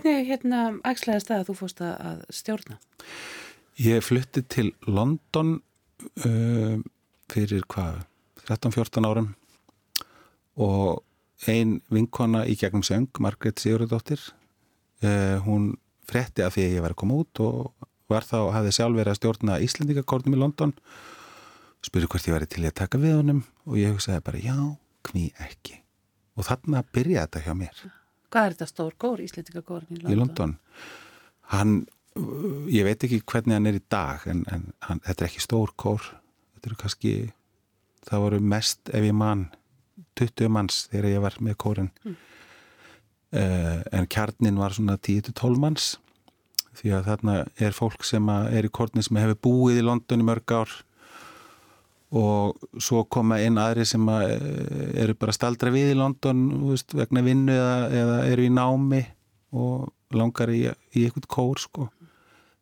Hvernig 0.00 0.30
hérna 0.30 0.60
ægslæðist 0.88 1.28
það 1.28 1.40
að 1.42 1.48
þú 1.50 1.54
fórst 1.58 1.80
að 1.84 2.20
stjórna? 2.32 2.76
Ég 3.84 4.00
flutti 4.00 4.40
til 4.48 4.70
London 4.88 5.58
uh, 6.24 6.80
fyrir 7.28 7.66
hvað, 7.68 7.98
13-14 8.46 9.08
árum 9.10 9.28
og 10.56 11.04
ein 11.52 11.82
vinkona 11.92 12.46
í 12.48 12.56
gegnum 12.56 12.84
söng, 12.86 13.12
Margret 13.20 13.60
Sigurðardóttir, 13.60 14.24
uh, 15.04 15.36
hún 15.44 15.74
fretti 16.08 16.48
af 16.48 16.56
því 16.56 16.64
að 16.64 16.74
ég 16.78 16.86
var 16.86 16.96
að 16.96 17.00
koma 17.04 17.20
út 17.20 17.44
og 17.44 17.86
var 18.08 18.24
þá, 18.24 18.38
hafði 18.56 18.74
sjálf 18.78 18.96
verið 18.96 19.12
að 19.12 19.20
stjórna 19.20 19.60
Íslandingakórnum 19.68 20.40
í 20.40 20.40
London, 20.40 20.76
spurði 21.84 22.08
hvort 22.08 22.32
ég 22.32 22.38
væri 22.38 22.52
til 22.56 22.64
að 22.64 22.78
taka 22.86 23.04
við 23.04 23.20
honum 23.20 23.44
og 23.68 23.76
ég 23.84 23.92
hugsaði 23.92 24.24
bara 24.24 24.44
já, 24.48 24.58
hví 25.10 25.28
ekki. 25.44 25.82
Og 26.40 26.48
þarna 26.48 26.86
byrjaði 26.88 27.26
þetta 27.26 27.48
hjá 27.50 27.58
mér 27.66 27.88
Hvað 28.30 28.46
er 28.46 28.54
þetta 28.54 28.68
stór 28.70 28.96
kór, 29.00 29.22
Íslendingakórin 29.24 29.90
í 29.90 30.00
London? 30.00 30.12
í 30.12 30.18
London? 30.20 30.54
Hann, 31.50 31.76
ég 32.70 32.86
veit 32.86 33.06
ekki 33.06 33.22
hvernig 33.26 33.56
hann 33.56 33.70
er 33.70 33.78
í 33.80 33.84
dag 33.90 34.26
en, 34.30 34.44
en 34.54 34.68
hann, 34.86 35.02
þetta 35.06 35.24
er 35.24 35.30
ekki 35.30 35.42
stór 35.42 35.72
kór. 35.80 36.10
Þetta 36.54 36.70
eru 36.70 36.80
kannski 36.84 37.14
það 38.06 38.26
voru 38.26 38.42
mest 38.52 38.92
ef 38.94 39.06
ég 39.06 39.16
man 39.16 39.48
20 40.20 40.52
manns 40.52 40.84
þegar 40.92 41.10
ég 41.10 41.24
var 41.24 41.38
með 41.42 41.56
kórin 41.60 41.90
mm. 42.04 42.14
uh, 43.34 43.80
en 43.96 44.08
kjarnin 44.10 44.60
var 44.60 44.76
svona 44.76 44.96
10-12 45.00 45.60
manns. 45.60 45.90
Því 46.78 46.94
að 46.96 47.10
þarna 47.10 47.34
er 47.58 47.74
fólk 47.74 48.06
sem 48.06 48.30
er 48.30 48.68
í 48.68 48.72
kórni 48.72 49.02
sem 49.02 49.18
hefur 49.18 49.42
búið 49.48 49.82
í 49.82 49.86
London 49.88 50.22
í 50.22 50.28
mörg 50.28 50.54
ár 50.54 50.78
og 52.10 52.58
svo 52.82 53.04
koma 53.06 53.38
inn 53.44 53.58
aðri 53.60 53.84
sem 53.86 54.08
að 54.10 54.32
eh, 54.34 55.02
eru 55.04 55.14
bara 55.18 55.34
staldra 55.34 55.70
við 55.74 55.92
í 55.92 55.98
London 55.98 56.42
veist, 56.66 56.94
vegna 56.96 57.22
vinnu 57.22 57.54
eða, 57.54 57.76
eða 58.02 58.18
eru 58.32 58.46
í 58.46 58.52
námi 58.54 59.04
og 59.54 59.90
langar 60.14 60.50
í, 60.50 60.64
í 60.66 61.04
eitthvað 61.06 61.28
kór 61.30 61.62
sko 61.62 61.86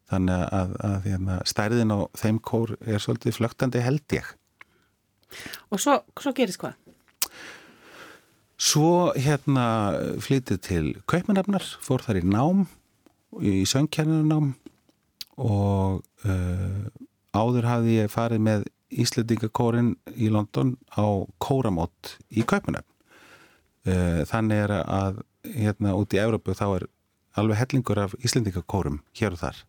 þannig 0.09 0.37
að, 0.37 0.51
að, 0.59 0.75
að 0.89 1.09
hérna, 1.09 1.39
stærðin 1.49 1.97
á 1.97 1.99
þeim 2.17 2.43
kór 2.45 2.75
er 2.81 3.01
svolítið 3.01 3.39
flögtandi 3.41 3.85
held 3.85 4.17
ég 4.17 4.35
Og 5.69 5.81
svo, 5.81 5.99
svo 6.17 6.33
gerist 6.37 6.61
hvað? 6.63 6.77
Svo 8.59 9.13
hérna 9.15 9.67
flytið 10.25 10.61
til 10.65 10.87
Kaupmannafnar, 11.09 11.63
fór 11.85 12.03
þar 12.03 12.23
í 12.23 12.25
nám 12.27 12.65
í 13.45 13.61
söngkjarnarnám 13.69 14.55
og 15.39 16.01
uh, 16.25 16.89
áður 17.37 17.69
hafði 17.69 18.01
ég 18.01 18.11
farið 18.11 18.43
með 18.49 18.65
Íslandingakórin 18.89 19.95
í 20.17 20.31
London 20.33 20.77
á 20.97 21.05
kóramót 21.43 22.17
í 22.31 22.45
Kaupanöfn. 22.49 22.87
Eh, 23.89 24.23
þannig 24.29 24.65
er 24.65 24.75
að 24.83 25.21
hérna 25.49 25.97
út 25.97 26.15
í 26.17 26.21
Európu 26.21 26.55
þá 26.57 26.67
er 26.69 26.87
alveg 27.39 27.61
hellingur 27.63 28.01
af 28.03 28.17
Íslandingakórum 28.25 29.03
hér 29.19 29.37
og 29.37 29.43
þar. 29.43 29.61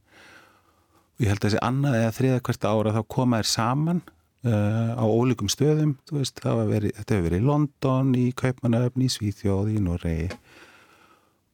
Og 1.18 1.26
ég 1.26 1.34
held 1.34 1.44
að 1.44 1.50
þessi 1.50 1.66
annað 1.68 2.00
eða 2.00 2.16
þriða 2.18 2.40
hvert 2.48 2.70
ára 2.72 2.96
þá 2.96 3.02
koma 3.16 3.42
þær 3.42 3.52
saman 3.52 4.02
uh, 4.48 4.96
á 4.96 5.06
ólíkum 5.06 5.52
stöðum. 5.52 5.98
Veist, 6.16 6.42
veri, 6.44 6.94
þetta 6.96 7.16
hefur 7.16 7.28
verið 7.28 7.44
í 7.44 7.48
London, 7.48 8.16
í 8.16 8.30
Kaupanöfn, 8.40 9.06
í 9.06 9.12
Svíþjóð, 9.12 9.76
í 9.76 9.84
Noregi 9.84 10.30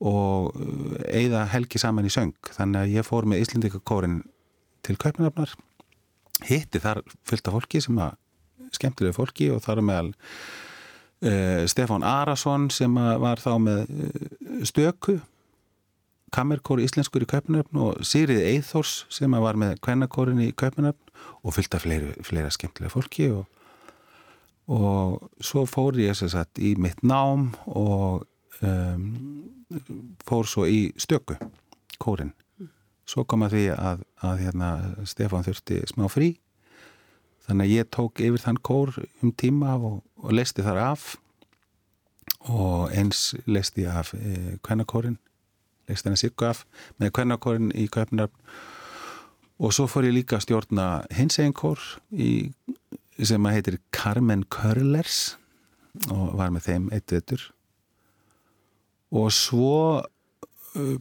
og 0.05 0.57
eigða 1.07 1.45
helgi 1.49 1.79
saman 1.81 2.05
í 2.05 2.11
söng. 2.13 2.35
Þannig 2.53 2.81
að 2.81 2.97
ég 2.97 3.07
fór 3.07 3.25
með 3.29 3.45
Íslandingakórin 3.45 4.19
til 4.85 4.97
Kaupanöfnar 5.01 5.55
hitti 6.49 6.81
þar 6.83 7.01
fylgta 7.27 7.53
fólki 7.53 7.81
sem 7.83 7.99
að 8.01 8.15
skemmtilega 8.75 9.15
fólki 9.15 9.49
og 9.53 9.63
þar 9.65 9.83
meðal 9.85 10.11
uh, 10.11 11.63
Stefán 11.69 12.05
Arason 12.07 12.69
sem 12.73 12.93
var 12.95 13.41
þá 13.41 13.53
með 13.61 13.85
uh, 13.89 14.59
stöku 14.67 15.19
kammerkóri 16.35 16.85
íslenskur 16.85 17.23
í 17.23 17.29
Kaupanöfn 17.29 17.79
og 17.79 18.05
Sýrið 18.05 18.43
Eithors 18.49 19.03
sem 19.13 19.31
var 19.39 19.59
með 19.59 19.77
kvennakórin 19.85 20.41
í 20.43 20.51
Kaupanöfn 20.57 21.13
og 21.45 21.55
fylgta 21.55 21.79
fleira, 21.79 22.15
fleira 22.25 22.51
skemmtilega 22.51 22.91
fólki 22.91 23.29
og, 23.31 23.45
og 24.71 25.29
svo 25.39 25.65
fór 25.69 25.99
ég 26.01 26.17
þess 26.17 26.37
að 26.41 26.63
í 26.65 26.73
mitt 26.81 27.03
nám 27.05 27.51
og 27.71 28.25
um, 28.65 29.05
fór 30.27 30.49
svo 30.49 30.67
í 30.67 30.89
stöku 30.99 31.37
kórin 32.01 32.33
Svo 33.05 33.25
kom 33.29 33.45
að 33.45 33.57
því 33.57 33.65
að, 33.75 34.01
að 34.25 34.41
hérna, 34.45 34.69
Stefán 35.05 35.45
þurfti 35.45 35.81
smá 35.91 36.07
frí. 36.09 36.31
Þannig 37.45 37.67
að 37.67 37.75
ég 37.75 37.91
tók 37.93 38.23
yfir 38.25 38.41
þann 38.41 38.63
kór 38.65 38.95
um 39.21 39.31
tíma 39.37 39.75
og, 39.77 39.99
og 40.17 40.33
leisti 40.33 40.65
þar 40.65 40.81
af. 40.87 41.11
Og 42.49 42.89
eins 42.93 43.35
leisti 43.45 43.85
af 43.89 44.13
e, 44.17 44.57
kvennakórin 44.65 45.19
leisti 45.89 46.09
hann 46.09 46.17
að 46.17 46.23
sikku 46.23 46.47
af 46.47 46.63
með 47.01 47.13
kvennakórin 47.17 47.71
í 47.77 47.87
Kaupnarfn 47.91 48.37
og 49.55 49.73
svo 49.75 49.87
fór 49.87 50.07
ég 50.09 50.17
líka 50.17 50.39
að 50.39 50.47
stjórna 50.47 50.87
hins 51.15 51.37
eginn 51.39 51.55
kór 51.55 51.81
í, 52.11 52.51
sem 53.21 53.45
að 53.47 53.57
heitir 53.57 53.77
Carmen 53.95 54.43
Curlers 54.51 55.37
og 56.11 56.35
var 56.39 56.51
með 56.51 56.67
þeim 56.67 56.89
eitt 56.95 57.13
vettur 57.13 57.45
og 59.15 59.31
svo 59.31 60.03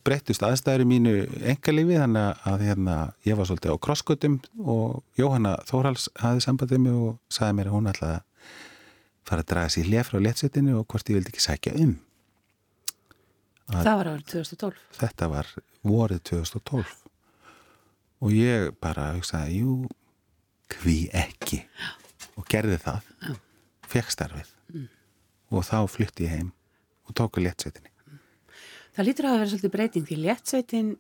breyttust 0.07 0.45
aðstæður 0.47 0.85
í 0.85 0.89
mínu 0.89 1.13
engalífi 1.53 1.99
þannig 1.99 2.45
að 2.51 2.65
hérna, 2.69 2.97
ég 3.27 3.39
var 3.39 3.49
svolítið 3.49 3.75
á 3.75 3.85
krosskutum 3.87 4.39
og 4.61 5.03
Jóhanna 5.19 5.57
Þórhals 5.69 6.09
hafði 6.21 6.45
sambandið 6.47 6.83
mig 6.85 6.97
og 6.97 7.19
saði 7.33 7.59
mér 7.59 7.71
að 7.71 7.77
hún 7.77 7.91
ætlaði 7.93 8.17
að 8.19 8.57
fara 9.25 9.45
að 9.45 9.51
draga 9.53 9.73
sér 9.75 9.91
lef 9.91 10.11
frá 10.11 10.21
léttsettinu 10.21 10.77
og 10.79 10.87
hvort 10.91 11.11
ég 11.11 11.19
vildi 11.19 11.33
ekki 11.33 11.45
sækja 11.45 11.75
um. 11.85 11.95
Að 13.73 13.81
Það 13.89 13.99
var 14.01 14.11
árið 14.13 14.27
2012 14.35 14.81
Þetta 15.01 15.31
var 15.33 15.53
vorið 15.85 16.25
2012 16.31 16.97
og 18.25 18.35
ég 18.35 18.75
bara 18.81 19.11
hugsaði, 19.17 19.61
jú 19.63 19.79
hví 20.81 20.99
ekki? 21.13 21.65
Og 22.41 22.47
gerði 22.51 22.79
það. 22.83 23.09
Fekk 23.91 24.11
starfið. 24.11 24.51
Mm. 24.75 24.89
og 25.55 25.65
þá 25.69 25.79
flytti 25.91 26.25
ég 26.27 26.33
heim 26.39 26.53
og 27.05 27.15
tóku 27.19 27.43
léttsettinni 27.45 27.94
Það 28.95 29.09
lítur 29.09 29.27
að 29.27 29.33
vera 29.35 29.51
svolítið 29.51 29.73
breyting 29.75 30.05
því 30.07 30.17
léttsveitin 30.23 30.91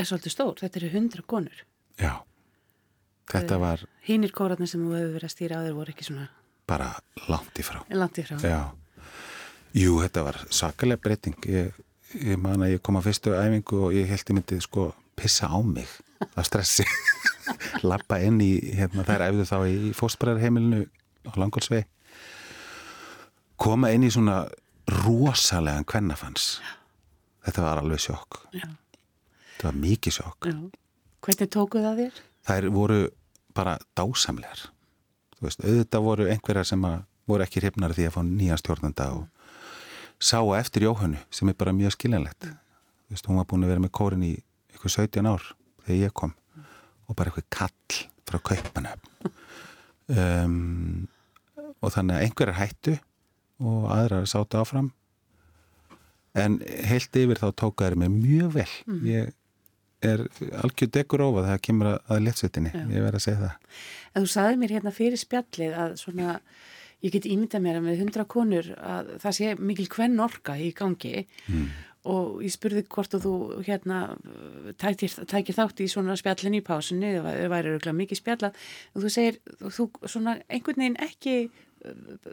er 0.00 0.08
svolítið 0.08 0.32
stór, 0.34 0.58
þetta 0.60 0.80
eru 0.80 0.90
hundra 0.92 1.22
konur. 1.28 1.62
Já, 2.00 2.12
þetta 3.32 3.58
var... 3.62 3.84
Hínir 4.04 4.32
kóratna 4.36 4.68
sem 4.68 4.82
þú 4.84 4.92
hefur 4.96 5.14
verið 5.14 5.28
að 5.28 5.32
stýra 5.32 5.60
á 5.60 5.64
þér 5.64 5.76
voru 5.78 5.94
ekki 5.94 6.06
svona... 6.08 6.26
Bara 6.68 6.90
langt 7.32 7.56
í 7.56 7.64
frá. 7.64 7.78
Langt 7.96 8.20
í 8.20 8.24
frá. 8.28 8.36
Já, 8.44 8.60
jú, 9.72 9.94
þetta 10.04 10.24
var 10.26 10.38
sakalega 10.52 11.00
breyting. 11.06 11.38
Ég, 11.48 11.78
ég 12.20 12.40
man 12.40 12.66
að 12.66 12.74
ég 12.74 12.82
kom 12.84 13.00
á 13.00 13.02
fyrstu 13.04 13.32
æfingu 13.32 13.86
og 13.86 13.96
ég 13.96 14.10
held 14.12 14.32
ég 14.32 14.36
myndið 14.36 14.60
sko 14.66 14.90
pissa 15.16 15.48
á 15.48 15.56
mig 15.64 15.88
af 16.36 16.44
stressi. 16.44 16.84
Lappa 17.88 18.18
inn 18.20 18.36
í, 18.44 18.50
hérna, 18.76 19.06
þær 19.08 19.30
æfðu 19.30 19.48
þá 19.48 19.56
í 19.64 19.94
fósbræðarheimilinu 19.96 20.82
á 21.24 21.30
Langolsvei. 21.40 21.86
Koma 23.60 23.94
inn 23.96 24.04
í 24.04 24.12
svona 24.12 24.42
rosalega 25.00 25.88
kvennafans. 25.88 26.52
Já 26.60 26.79
þetta 27.46 27.64
var 27.64 27.80
alveg 27.82 28.02
sjokk. 28.04 28.42
Já. 28.56 28.66
þetta 29.54 29.68
var 29.68 29.80
mikið 29.84 30.16
sjokk. 30.18 30.50
Já. 30.50 30.58
Hvernig 31.20 31.50
tókuð 31.52 31.86
það 31.86 32.02
þér? 32.02 32.20
Það 32.48 32.68
voru 32.74 33.00
bara 33.56 33.76
dásamlegar. 33.98 34.62
Þú 35.36 35.46
veist, 35.46 35.64
auðvitað 35.64 36.06
voru 36.06 36.28
einhverjar 36.32 36.68
sem 36.68 36.86
voru 37.30 37.44
ekki 37.44 37.62
hrifnar 37.62 37.94
því 37.96 38.08
að 38.08 38.16
fá 38.16 38.20
nýja 38.26 38.58
stjórnanda 38.60 39.08
og 39.16 39.26
sá 40.20 40.40
eftir 40.58 40.84
Jóhannu 40.88 41.20
sem 41.32 41.48
er 41.48 41.58
bara 41.60 41.76
mjög 41.76 41.96
skiljanlegt. 41.96 42.48
Þú 42.48 43.16
veist, 43.16 43.28
hún 43.28 43.40
var 43.40 43.48
búin 43.50 43.66
að 43.66 43.74
vera 43.74 43.84
með 43.84 43.94
kórin 43.96 44.26
í 44.26 44.34
eitthvað 44.72 44.96
17 44.96 45.28
ár 45.30 45.46
þegar 45.84 46.00
ég 46.00 46.16
kom 46.16 46.34
og 47.08 47.18
bara 47.18 47.32
eitthvað 47.32 47.48
kall 47.52 48.00
frá 48.30 48.38
kaupana 48.46 48.94
um, 50.20 51.08
og 51.80 51.92
þannig 51.94 52.16
að 52.16 52.26
einhverjar 52.26 52.60
hættu 52.60 52.96
og 53.60 53.88
aðrar 53.92 54.28
sátu 54.30 54.60
áfram 54.60 54.92
en 56.38 56.58
heilt 56.88 57.16
yfir 57.18 57.40
þá 57.40 57.48
tók 57.58 57.84
það 57.84 58.00
mér 58.02 58.12
mjög 58.14 58.56
vel. 58.58 58.72
Mm. 58.86 59.04
ég 59.08 59.36
er 60.00 60.24
algjör 60.62 60.88
degur 60.94 61.26
ofað 61.26 61.50
þegar 61.50 61.62
kemur 61.66 61.90
að, 61.90 61.98
að 62.08 62.22
léttsettinni, 62.24 62.70
ég 62.72 63.04
verð 63.04 63.18
að 63.18 63.24
segja 63.26 63.40
það. 63.42 63.78
En 64.14 64.24
þú 64.24 64.32
saði 64.32 64.60
mér 64.60 64.74
hérna 64.76 64.92
fyrir 64.96 65.20
spjallið 65.20 65.76
að 65.76 65.96
svona, 66.00 66.38
ég 67.04 67.14
get 67.16 67.28
ímyndað 67.28 67.64
mér 67.66 67.80
að 67.80 67.86
með 67.86 68.02
hundra 68.04 68.26
konur 68.30 68.72
að 68.78 69.12
það 69.20 69.36
sé 69.36 69.52
mikil 69.60 69.88
hvern 69.92 70.24
orka 70.24 70.56
í 70.56 70.72
gangi. 70.76 71.26
Mm. 71.50 71.70
og 72.08 72.38
ég 72.40 72.48
spurði 72.48 72.80
hvort 72.88 73.12
þú 73.20 73.30
hérna 73.66 73.96
tækir, 74.80 75.12
tækir 75.28 75.52
þátt 75.52 75.82
í 75.84 75.88
svona 75.92 76.14
spjallin 76.16 76.56
í 76.56 76.62
pásunni, 76.64 77.10
það 77.18 77.50
væri 77.52 77.74
örgulega 77.74 77.98
mikið 77.98 78.20
spjalla 78.22 78.48
og 78.94 79.02
þú 79.04 79.10
segir, 79.12 79.36
þú 79.60 79.86
svona 80.08 80.38
einhvern 80.48 80.80
veginn 80.80 80.96
ekki 81.04 81.34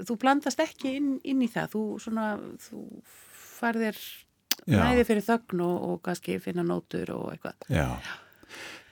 þú 0.08 0.18
blandast 0.20 0.62
ekki 0.64 0.96
inn, 1.00 1.16
inn 1.28 1.44
í 1.44 1.50
það. 1.52 1.74
Þú 1.76 1.84
svona, 2.04 2.28
þú 2.64 2.84
farðir 3.58 4.00
næði 4.68 5.06
fyrir 5.08 5.26
þögn 5.26 5.64
og, 5.66 5.76
og 5.90 6.02
kannski 6.06 6.38
finna 6.44 6.66
nótur 6.66 7.14
og 7.16 7.32
eitthvað. 7.34 7.56
Já, 7.72 7.88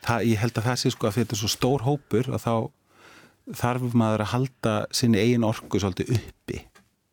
það, 0.06 0.26
ég 0.32 0.42
held 0.42 0.58
að 0.60 0.70
það 0.70 0.82
sé 0.82 0.94
sko 0.94 1.10
að 1.10 1.20
þetta 1.20 1.36
er 1.36 1.42
svo 1.42 1.52
stór 1.52 1.86
hópur 1.86 2.32
að 2.32 2.46
þá 2.46 2.56
þarf 3.62 3.98
maður 3.98 4.26
að 4.26 4.32
halda 4.34 4.76
sinni 4.96 5.22
eigin 5.22 5.46
orku 5.46 5.82
svolítið 5.82 6.16
uppi. 6.18 6.62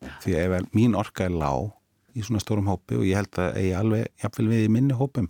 Já. 0.03 0.13
Því 0.23 0.35
að 0.35 0.57
ef 0.57 0.75
mín 0.75 0.97
orka 0.99 1.27
er 1.27 1.35
lág 1.35 1.71
í 2.13 2.23
svona 2.25 2.41
stórum 2.43 2.69
hópi 2.69 2.97
og 2.99 3.05
ég 3.07 3.17
held 3.17 3.39
að 3.41 3.59
ég 3.63 3.77
alveg, 3.77 4.09
jáfnvel 4.21 4.49
við 4.51 4.65
í 4.67 4.71
minni 4.73 4.97
hópum, 4.97 5.29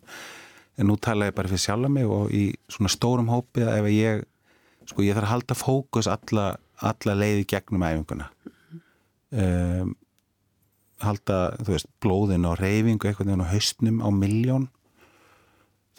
en 0.77 0.89
nú 0.89 0.97
tala 0.99 1.29
ég 1.29 1.35
bara 1.37 1.51
fyrir 1.51 1.63
sjálf 1.63 1.91
mig 1.91 2.09
og 2.09 2.31
í 2.33 2.45
svona 2.71 2.91
stórum 2.91 3.31
hópi 3.31 3.63
að 3.63 3.77
ef 3.79 3.89
ég, 3.93 4.23
sko 4.89 5.05
ég 5.05 5.15
þarf 5.15 5.29
að 5.29 5.33
halda 5.33 5.57
fókus 5.57 6.09
alla, 6.11 6.47
alla 6.83 7.15
leiði 7.15 7.45
gegnum 7.53 7.85
æfinguna. 7.87 8.29
Um, 9.33 9.93
halda, 11.07 11.39
þú 11.63 11.75
veist, 11.75 11.89
blóðin 12.03 12.47
og 12.49 12.57
reyfingu 12.59 13.09
eitthvað 13.09 13.43
á 13.43 13.51
haustnum 13.53 14.01
á 14.03 14.09
miljón 14.13 14.69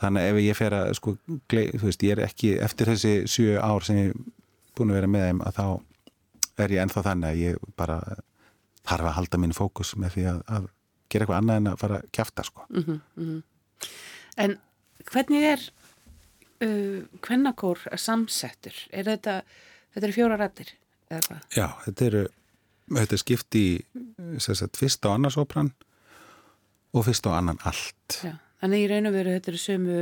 þannig 0.01 0.29
ef 0.31 0.39
ég 0.43 0.59
fer 0.59 0.77
að 0.77 0.93
sko, 0.99 1.17
þú 1.51 1.83
veist, 1.87 2.05
ég 2.05 2.15
er 2.17 2.25
ekki 2.27 2.55
eftir 2.65 2.91
þessi 2.93 3.15
sjö 3.31 3.59
ár 3.63 3.87
sem 3.87 4.01
ég 4.01 4.15
búin 4.75 4.93
að 4.93 5.01
vera 5.01 5.11
með 5.11 5.27
þeim 5.29 5.43
að 5.47 5.59
þá 5.59 5.67
er 6.65 6.75
ég 6.75 6.85
ennþá 6.85 7.05
þannig 7.09 7.31
að 7.31 7.43
ég 7.43 7.69
bara 7.79 7.99
þarf 8.85 9.09
að 9.09 9.17
halda 9.19 9.41
mín 9.43 9.57
fókus 9.57 9.95
með 9.99 10.17
því 10.17 10.27
að, 10.33 10.41
að 10.57 10.69
gera 11.11 11.27
eitthvað 11.27 11.41
annað 11.41 11.61
en 11.61 11.71
að 11.71 11.81
fara 11.83 11.99
að 12.01 12.09
kjafta 12.15 12.47
sko. 12.47 12.67
En 14.45 14.57
hvernig 15.11 15.47
er 15.49 15.67
uh, 16.65 17.01
hvennakór 17.25 17.85
samsettur? 18.01 18.77
Er 18.91 19.09
þetta, 19.09 19.41
þetta 19.95 20.09
eru 20.09 20.17
fjóra 20.17 20.41
rættir? 20.41 20.75
Já, 21.55 21.69
þetta 21.85 22.09
eru 22.09 22.25
þetta 22.91 23.17
er 23.17 23.23
skipt 23.23 23.59
í 23.59 23.67
sagt, 24.39 24.79
fyrst 24.81 25.07
á 25.09 25.15
annarsopran 25.15 25.73
og 26.95 27.07
fyrst 27.09 27.27
á 27.29 27.37
annan 27.39 27.61
allt 27.65 28.21
Já. 28.25 28.35
Þannig 28.65 28.81
í 28.81 28.89
raun 28.89 29.11
og 29.11 29.13
veru 29.13 29.35
þetta 29.35 29.51
eru 29.53 29.61
sömu 29.61 29.99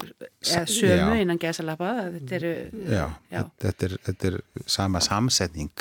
eða 0.00 0.62
sömu 0.68 1.16
Já. 1.16 1.22
innan 1.22 1.40
gæsalappa 1.40 1.90
þetta 2.16 2.38
eru 2.40 2.52
Já. 2.88 3.06
Þetta, 3.30 3.88
er, 3.88 3.96
þetta 4.08 4.30
er 4.30 4.38
sama 4.66 5.02
samsetning 5.04 5.72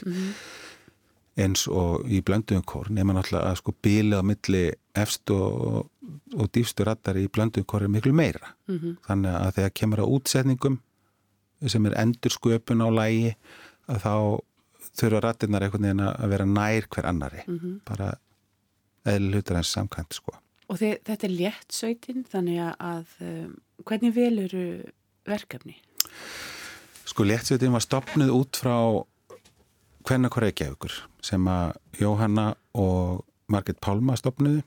eins 1.39 1.65
og 1.71 2.03
í 2.11 2.19
blönduðum 2.25 2.65
kór 2.67 2.89
nema 2.91 3.15
náttúrulega 3.15 3.53
að 3.53 3.61
sko 3.61 3.73
bílið 3.85 4.19
á 4.19 4.23
milli 4.27 4.63
efst 4.99 5.31
og, 5.31 5.87
og 6.35 6.51
dýfstu 6.55 6.83
rattar 6.87 7.19
í 7.19 7.29
blönduðum 7.31 7.67
kór 7.69 7.87
er 7.87 7.93
miklu 7.93 8.13
meira 8.15 8.55
-hmm. 8.67 8.99
þannig 9.07 9.35
að 9.39 9.55
þegar 9.59 9.75
kemur 9.81 10.03
að 10.03 10.13
útsetningum 10.17 10.79
sem 11.67 11.85
er 11.85 11.97
endur 11.99 12.31
sköpun 12.31 12.83
á 12.83 12.87
lægi 12.91 13.35
að 13.87 14.03
þá 14.03 14.13
þurfa 14.99 15.23
rattirnar 15.25 15.65
einhvern 15.65 15.87
veginn 15.87 16.05
að 16.05 16.33
vera 16.33 16.47
nær 16.49 16.87
hver 16.91 17.09
annari 17.09 17.45
bara 17.87 18.13
eðli 19.09 19.39
hlutur 19.39 19.59
eins 19.59 19.71
samkvæmt 19.73 20.17
sko. 20.19 20.35
Og 20.69 20.77
þið, 20.77 20.97
þetta 21.07 21.25
er 21.25 21.33
létt 21.33 21.73
sveitin 21.73 22.25
þannig 22.29 22.59
að 22.77 23.13
um, 23.25 23.53
hvernig 23.87 24.13
veluru 24.13 24.65
verkefni? 25.29 25.77
Sko 27.09 27.25
léttsveitin 27.25 27.73
var 27.73 27.83
stopnuð 27.85 28.33
út 28.35 28.59
frá 28.61 28.75
Hvernakor 30.05 30.45
Reykjavíkur 30.45 30.93
sem 31.25 31.47
að 31.49 31.73
Jóhanna 31.99 32.51
og 32.77 33.25
Margit 33.49 33.79
Pálma 33.81 34.15
stopnuðu 34.19 34.61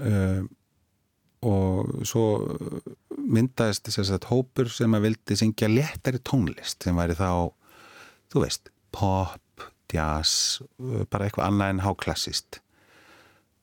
uh, 0.00 0.42
og 1.46 2.04
svo 2.08 2.24
myndaðist 3.10 3.88
þess 3.88 4.12
að 4.12 4.28
hópur 4.32 4.72
sem 4.72 4.92
að 4.96 5.06
vildi 5.06 5.36
syngja 5.38 5.70
léttari 5.70 6.20
tónlist 6.24 6.84
sem 6.84 6.96
væri 6.96 7.16
þá, 7.16 7.52
þú 8.32 8.44
veist, 8.44 8.72
pop, 8.94 9.66
jazz, 9.90 10.60
uh, 10.80 11.04
bara 11.10 11.26
eitthvað 11.26 11.48
annað 11.48 11.74
en 11.74 11.84
háklassist 11.84 12.60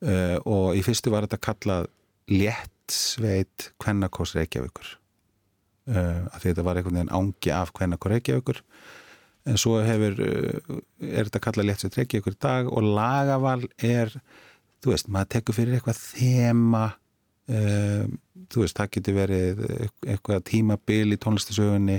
uh, 0.04 0.36
og 0.44 0.76
í 0.78 0.84
fyrstu 0.86 1.12
var 1.14 1.26
þetta 1.26 1.40
kallað 1.48 1.90
léttsveit 2.28 3.70
Hvernakors 3.80 4.34
Reykjavíkur. 4.36 4.94
Uh, 5.88 6.28
af 6.28 6.42
því 6.42 6.50
þetta 6.52 6.66
var 6.66 6.78
einhvern 6.78 6.98
veginn 7.00 7.16
ángi 7.16 7.52
af 7.56 7.72
Hvernakor 7.76 8.12
Reykjavíkur. 8.12 8.62
En 9.48 9.56
svo 9.56 9.78
hefur, 9.80 10.18
er 10.20 11.28
þetta 11.28 11.40
kallað 11.40 11.70
léttsveit 11.70 11.96
Reykjavíkur 12.02 12.36
í 12.36 12.40
dag 12.44 12.68
og 12.68 12.84
lagaval 12.84 13.62
er, 13.80 14.12
þú 14.84 14.92
veist, 14.92 15.08
maður 15.08 15.30
tekur 15.38 15.56
fyrir 15.56 15.78
eitthvað 15.78 16.02
þema 16.02 16.84
um, 17.48 18.18
þú 18.52 18.64
veist, 18.64 18.76
það 18.76 18.92
getur 18.96 19.16
verið 19.16 19.62
eitthvað 20.06 20.44
tímabil 20.48 21.14
í 21.14 21.20
tónlistasögunni 21.20 21.98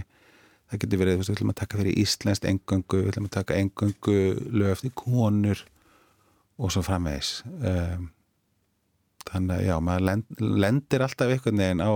það 0.69 0.83
getur 0.83 1.01
verið, 1.01 1.17
þú 1.17 1.21
veist, 1.21 1.31
við 1.31 1.37
ætlum 1.37 1.51
að 1.53 1.59
taka 1.63 1.81
fyrir 1.81 1.99
íslenskt 2.03 2.47
engöngu, 2.49 3.01
við 3.01 3.11
ætlum 3.13 3.27
að 3.29 3.35
taka 3.35 3.59
engöngu 3.59 4.17
lög 4.53 4.71
eftir 4.75 4.95
konur 4.97 5.65
og 6.59 6.73
svo 6.73 6.83
framvegis 6.85 7.33
um, 7.47 8.09
þannig 9.29 9.55
að 9.55 9.67
já, 9.69 9.75
maður 9.83 10.07
lend, 10.09 10.41
lendir 10.65 11.05
alltaf 11.05 11.33
einhvern 11.33 11.63
veginn 11.63 11.85
á 11.85 11.93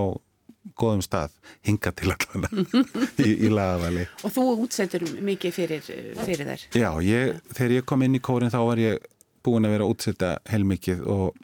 góðum 0.80 1.02
stað, 1.04 1.34
hinga 1.66 1.92
til 1.92 2.12
allan 2.14 2.46
í, 3.26 3.34
í 3.46 3.50
lagavali 3.52 4.06
Og 4.24 4.32
þú 4.32 4.44
útsettur 4.64 5.04
mikið 5.24 5.56
fyrir, 5.58 5.88
fyrir 6.24 6.48
þær? 6.48 6.68
Já, 6.72 6.88
ég, 7.04 7.34
þegar 7.52 7.76
ég 7.78 7.88
kom 7.88 8.04
inn 8.06 8.16
í 8.16 8.22
kórin 8.24 8.52
þá 8.52 8.62
var 8.64 8.80
ég 8.80 9.10
búin 9.44 9.68
að 9.68 9.76
vera 9.76 9.86
að 9.86 9.92
útsetta 9.92 10.30
heilmikið 10.48 11.02
og, 11.12 11.36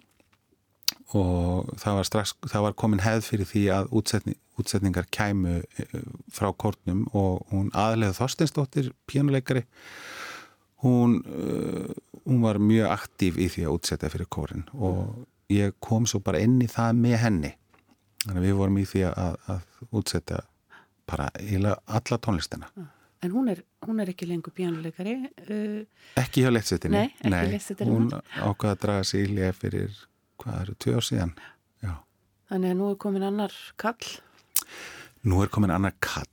og 1.13 1.69
það 1.83 1.99
var 1.99 2.09
strax, 2.09 2.35
það 2.49 2.67
var 2.69 2.79
komin 2.81 3.05
hefð 3.05 3.29
fyrir 3.29 3.51
því 3.51 3.67
að 3.77 3.93
útsetni, 4.01 4.37
útsetningar 4.61 5.09
kæmu 5.13 5.61
eh, 5.61 5.97
frá 6.33 6.51
kórnum 6.53 7.07
og 7.17 7.47
hún 7.53 7.71
aðlega 7.77 8.17
Þorsteinsdóttir, 8.19 8.93
pínuleikari 9.11 9.65
hún, 10.85 11.21
uh, 11.27 11.91
hún 12.25 12.45
var 12.45 12.61
mjög 12.63 12.93
aktív 12.95 13.41
í 13.41 13.49
því 13.53 13.67
að 13.67 13.75
útsetta 13.79 14.11
fyrir 14.13 14.31
kórin 14.33 14.65
og 14.73 15.27
ég 15.53 15.75
kom 15.83 16.07
svo 16.09 16.23
bara 16.25 16.41
inn 16.41 16.61
í 16.63 16.69
það 16.71 17.03
með 17.03 17.19
henni 17.25 17.51
þannig 18.25 18.41
að 18.41 18.47
við 18.47 18.57
vorum 18.61 18.79
í 18.81 18.87
því 18.89 19.05
að, 19.11 19.37
að 19.53 19.93
útsetta 20.01 20.41
bara 21.11 21.29
eiginlega 21.41 21.99
alla 21.99 22.21
tónlistina 22.23 22.71
En 23.21 23.35
hún 23.37 23.51
er, 23.53 23.59
hún 23.85 24.01
er 24.01 24.09
ekki 24.15 24.25
lengur 24.25 24.55
pjánuleikari 24.57 25.13
uh, 25.29 25.81
Ekki 26.21 26.41
hjá 26.41 26.53
lettsettinni. 26.55 27.03
Nei, 27.03 27.11
ekki 27.21 27.51
Léttsettinni. 27.53 27.93
Hún 27.93 28.07
ákvaða 28.17 28.73
að 28.73 28.79
draga 28.87 29.03
sig 29.11 29.27
í 29.27 29.35
hlið 29.35 29.59
fyrir, 29.59 29.99
hvað 30.41 30.63
eru, 30.63 30.77
tvö 30.81 30.95
ár 30.97 31.05
síðan. 31.05 31.35
Já. 31.85 31.91
Þannig 32.49 32.73
að 32.73 32.79
nú 32.79 32.89
er 32.89 32.97
komin 33.05 33.27
annar 33.29 33.59
kall 33.81 34.09
Nú 35.29 35.43
er 35.45 35.51
komin 35.53 35.71
annar 35.75 35.93
kall. 36.01 36.29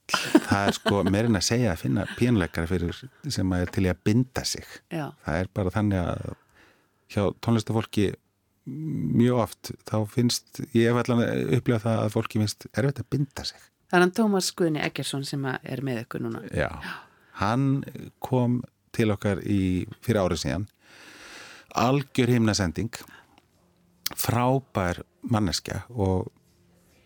Það 0.47 0.61
er 0.69 0.75
sko 0.77 1.01
meirinn 1.03 1.35
að 1.35 1.43
segja 1.49 1.73
að 1.73 1.81
finna 1.81 2.05
pínuleikari 2.15 2.69
fyrir 2.69 3.01
sem 3.27 3.49
að 3.51 3.65
er 3.65 3.73
til 3.75 3.83
í 3.83 3.89
að 3.91 4.03
binda 4.07 4.43
sig. 4.47 4.67
Já, 4.93 5.09
Það 5.25 5.39
er 5.41 5.49
bara 5.59 5.73
þannig 5.75 6.05
að 6.13 6.29
hjá 7.11 7.23
tónlistafólki 7.43 8.05
mjög 8.67 9.41
oft 9.43 9.71
þá 9.87 9.97
finnst, 10.11 10.61
ég 10.75 10.87
hef 10.91 11.01
allan 11.03 11.21
upplegað 11.57 11.83
það 11.85 11.99
að 12.05 12.13
fólki 12.15 12.41
finnst 12.41 12.65
erfitt 12.73 13.03
að 13.03 13.09
binda 13.15 13.45
sig. 13.47 13.59
þannig 13.91 14.09
að 14.09 14.15
Tómas 14.17 14.49
Guðni 14.59 14.81
Eggersson 14.83 15.23
sem 15.27 15.45
er 15.47 15.83
með 15.87 16.01
ykkur 16.03 16.23
núna 16.25 16.41
Já. 16.51 16.67
Hann 17.39 17.83
kom 18.19 18.57
til 18.95 19.11
okkar 19.13 19.39
í, 19.47 19.85
fyrir 20.03 20.19
árið 20.25 20.41
síðan 20.43 20.65
algjör 21.77 22.33
himnasending 22.33 22.91
frábær 24.17 25.01
manneskja 25.27 25.83
og, 25.91 26.27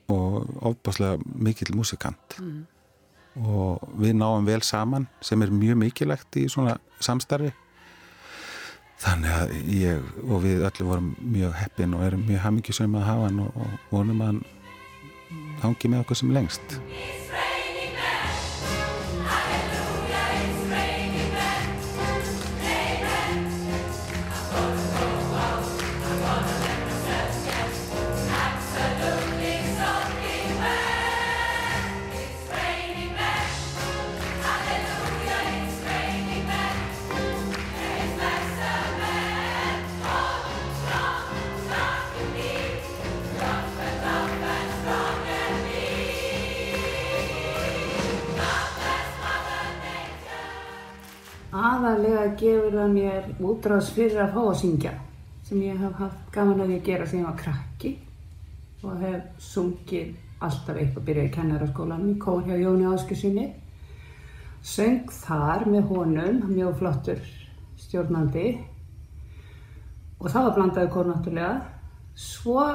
og 0.10 0.50
ofbáslega 0.62 1.20
mikill 1.36 1.76
músikant. 1.76 2.38
Og 3.36 3.84
við 4.00 4.16
náum 4.20 4.48
vel 4.48 4.62
saman 4.62 5.08
sem 5.22 5.42
er 5.42 5.54
mjög 5.54 5.78
mikilvægt 5.86 6.40
í 6.42 6.48
svona 6.52 6.78
samstarfi. 7.00 7.52
Þannig 9.02 9.32
að 9.34 9.54
ég 9.74 10.10
og 10.28 10.44
við 10.44 10.66
öllu 10.68 10.86
vorum 10.86 11.14
mjög 11.26 11.56
heppin 11.58 11.96
og 11.98 12.04
erum 12.06 12.26
mjög 12.28 12.44
hamingjusum 12.44 12.98
að 13.00 13.08
hafa 13.08 13.30
hann 13.30 13.40
og, 13.46 13.56
og 13.56 13.88
vonum 13.90 14.22
að 14.22 14.28
hann 14.28 14.44
hangi 15.62 15.90
með 15.90 16.04
okkur 16.04 16.20
sem 16.20 16.34
lengst 16.36 16.76
það 52.82 52.98
mér 52.98 53.32
útráðs 53.52 53.94
fyrir 53.96 54.26
að 54.26 54.36
fá 54.36 54.42
að 54.44 54.60
syngja 54.66 54.94
sem 55.48 55.64
ég 55.64 55.80
hef 55.82 55.98
haft 56.02 56.28
gaman 56.36 56.66
að 56.66 56.76
að 56.76 56.86
gera 56.90 57.08
þegar 57.08 57.22
ég 57.22 57.30
var 57.30 57.40
krakki 57.46 57.96
og 58.82 59.02
hef 59.06 59.48
sungið 59.52 60.14
alltaf 60.42 60.78
eitthvað 60.78 61.08
byrjaði 61.08 61.30
í 61.30 61.36
kennaraskólanum 61.36 62.14
í 62.16 62.22
kór 62.22 62.46
hjá 62.48 62.56
Jóni 62.58 62.88
Áskjössinni 62.90 63.52
söng 64.62 65.10
þar 65.10 65.66
með 65.70 65.88
honum 65.90 66.42
mjög 66.52 66.78
flottur 66.80 67.22
stjórnandi. 67.82 68.48
Og 70.22 70.30
það 70.30 70.48
var 70.48 70.58
blandaði 70.58 70.92
kór 70.94 71.08
náttúrulega. 71.10 71.54
Svo 72.16 72.66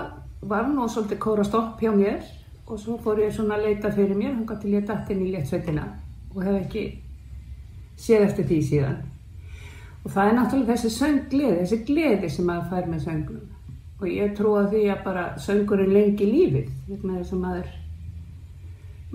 var 0.46 0.70
nú 0.70 0.86
svolítið 0.90 1.22
kóra 1.22 1.44
stopp 1.46 1.82
hjá 1.82 1.92
mér 1.94 2.22
og 2.66 2.80
svo 2.82 2.96
fór 3.02 3.22
ég 3.22 3.34
svona 3.34 3.56
að 3.56 3.68
leita 3.68 3.92
fyrir 3.94 4.18
mér 4.18 4.34
hann 4.34 4.60
til 4.60 4.74
ég 4.74 4.86
datt 4.86 5.10
inn 5.14 5.22
í 5.22 5.32
léttsveitina 5.34 5.84
og 6.34 6.42
hef 6.42 6.56
ekki 6.64 6.86
séð 7.96 8.26
eftir 8.26 8.48
því 8.50 8.58
síðan. 8.70 8.98
Og 10.06 10.12
það 10.14 10.28
er 10.28 10.36
náttúrulega 10.36 10.74
þessi 10.76 10.88
sönggleði, 10.94 11.54
þessi 11.64 11.76
gleði 11.88 12.28
sem 12.30 12.46
maður 12.46 12.66
fær 12.70 12.84
með 12.92 13.00
söngnum. 13.08 13.46
Og 13.96 14.04
ég 14.06 14.34
trúa 14.38 14.60
því 14.70 14.82
að 14.92 15.00
bara 15.02 15.24
söngurinn 15.42 15.90
lengi 15.90 16.28
lífið, 16.28 16.68
að 16.94 17.32
maður, 17.40 17.72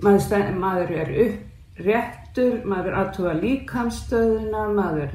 maður, 0.04 0.50
maður 0.60 0.92
er 0.98 1.12
uppréttur, 1.22 2.58
maður 2.68 2.90
er 2.90 2.98
aðtuga 3.00 3.32
líkamstöðuna, 3.38 4.66
maður 4.76 5.14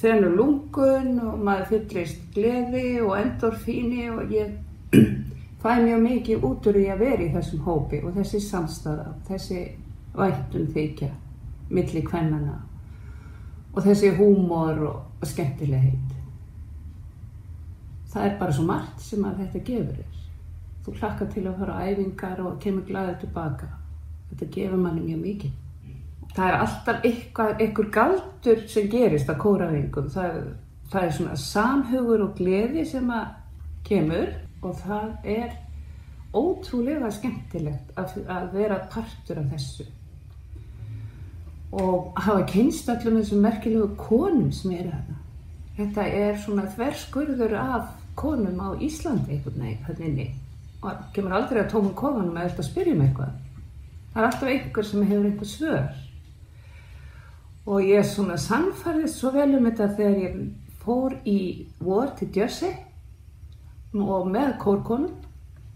þenur 0.00 0.38
lungun 0.38 1.20
og 1.26 1.44
maður 1.44 1.68
fyllist 1.74 2.24
gleði 2.32 2.86
og 3.02 3.12
endorfíni 3.18 4.08
og 4.14 4.32
ég 4.32 4.56
fæ 5.60 5.74
mjög 5.82 6.02
mikið 6.06 6.48
út 6.48 6.70
úr 6.70 6.80
því 6.80 6.86
að 6.94 7.04
vera 7.04 7.26
í 7.26 7.28
þessum 7.36 7.68
hópi 7.68 8.00
og 8.00 8.16
þessi 8.16 8.40
samstæða, 8.46 9.12
þessi 9.28 9.60
væntun 10.16 10.72
þykja 10.72 11.12
milli 11.68 12.06
kvennana 12.08 12.62
og 13.74 13.82
þessi 13.84 14.12
húmor 14.16 14.80
og, 14.88 15.02
og 15.20 15.26
skemmtilegheit. 15.26 16.14
það 18.08 18.26
er 18.26 18.38
bara 18.38 18.52
svo 18.56 18.64
margt 18.64 19.02
sem 19.04 19.24
að 19.24 19.42
þetta 19.42 19.64
gefur 19.64 19.96
þér. 19.98 20.22
Þú 20.84 20.92
hlakkar 21.00 21.28
til 21.32 21.42
að 21.46 21.58
fara 21.60 21.74
á 21.76 21.80
æfingar 21.84 22.38
og 22.40 22.54
kemur 22.62 22.86
glæðið 22.88 23.18
tilbaka. 23.20 23.66
Þetta 24.30 24.48
gefur 24.54 24.80
manni 24.80 25.02
mjög 25.04 25.20
mikið. 25.26 25.52
Það 26.34 26.48
er 26.48 26.56
alltaf 26.62 27.04
eitthvað, 27.04 27.52
eitthvað 27.60 27.90
galdur 27.98 28.64
sem 28.72 28.88
gerist 28.88 29.28
að 29.28 29.40
kóraðingum. 29.44 30.08
Það, 30.14 30.40
það 30.92 31.04
er 31.04 31.14
svona 31.18 31.36
samhugur 31.44 32.24
og 32.24 32.34
gleði 32.40 32.86
sem 32.88 33.12
að 33.12 33.28
kemur 33.88 34.32
og 34.62 34.80
það 34.80 35.30
er 35.36 35.54
ótrúlega 36.32 37.12
skemmtilegt 37.12 37.92
að, 37.96 38.18
að 38.28 38.50
vera 38.56 38.82
partur 38.92 39.40
af 39.42 39.52
þessu 39.52 39.86
og 41.72 42.12
hafa 42.16 42.46
kynst 42.48 42.88
allum 42.88 43.20
þessum 43.20 43.44
merkilegu 43.44 43.88
konum 44.00 44.52
sem 44.52 44.72
eru 44.72 44.90
þarna. 44.92 45.16
Þetta 45.78 46.06
er 46.20 46.38
svona 46.42 46.66
þverskurður 46.74 47.54
af 47.60 47.90
konum 48.18 48.58
á 48.58 48.68
Íslandi 48.82 49.36
einhvern 49.36 49.62
veginn 49.62 49.84
hann 49.86 50.02
inni 50.02 50.28
og 50.82 51.04
kemur 51.14 51.34
aldrei 51.34 51.60
að 51.62 51.72
tóma 51.72 51.92
kofanum 51.98 52.36
að 52.38 52.50
þetta 52.50 52.66
spyrja 52.66 52.94
um 52.94 53.04
eitthvað. 53.04 53.32
Það 54.12 54.20
er 54.22 54.28
alltaf 54.28 54.52
einhver 54.52 54.86
sem 54.88 55.06
hefur 55.06 55.28
einhver 55.28 55.50
svör 55.52 55.88
og 57.68 57.84
ég 57.84 58.00
er 58.00 58.06
svona 58.08 58.38
sannfarðist 58.40 59.20
svo 59.20 59.34
vel 59.34 59.50
um 59.58 59.66
þetta 59.68 59.90
þegar 59.98 60.20
ég 60.22 60.36
fór 60.80 61.16
í 61.28 61.40
vor 61.84 62.14
til 62.16 62.30
Jersey 62.32 62.72
og 63.92 64.30
með 64.32 64.54
kórkonum 64.62 65.10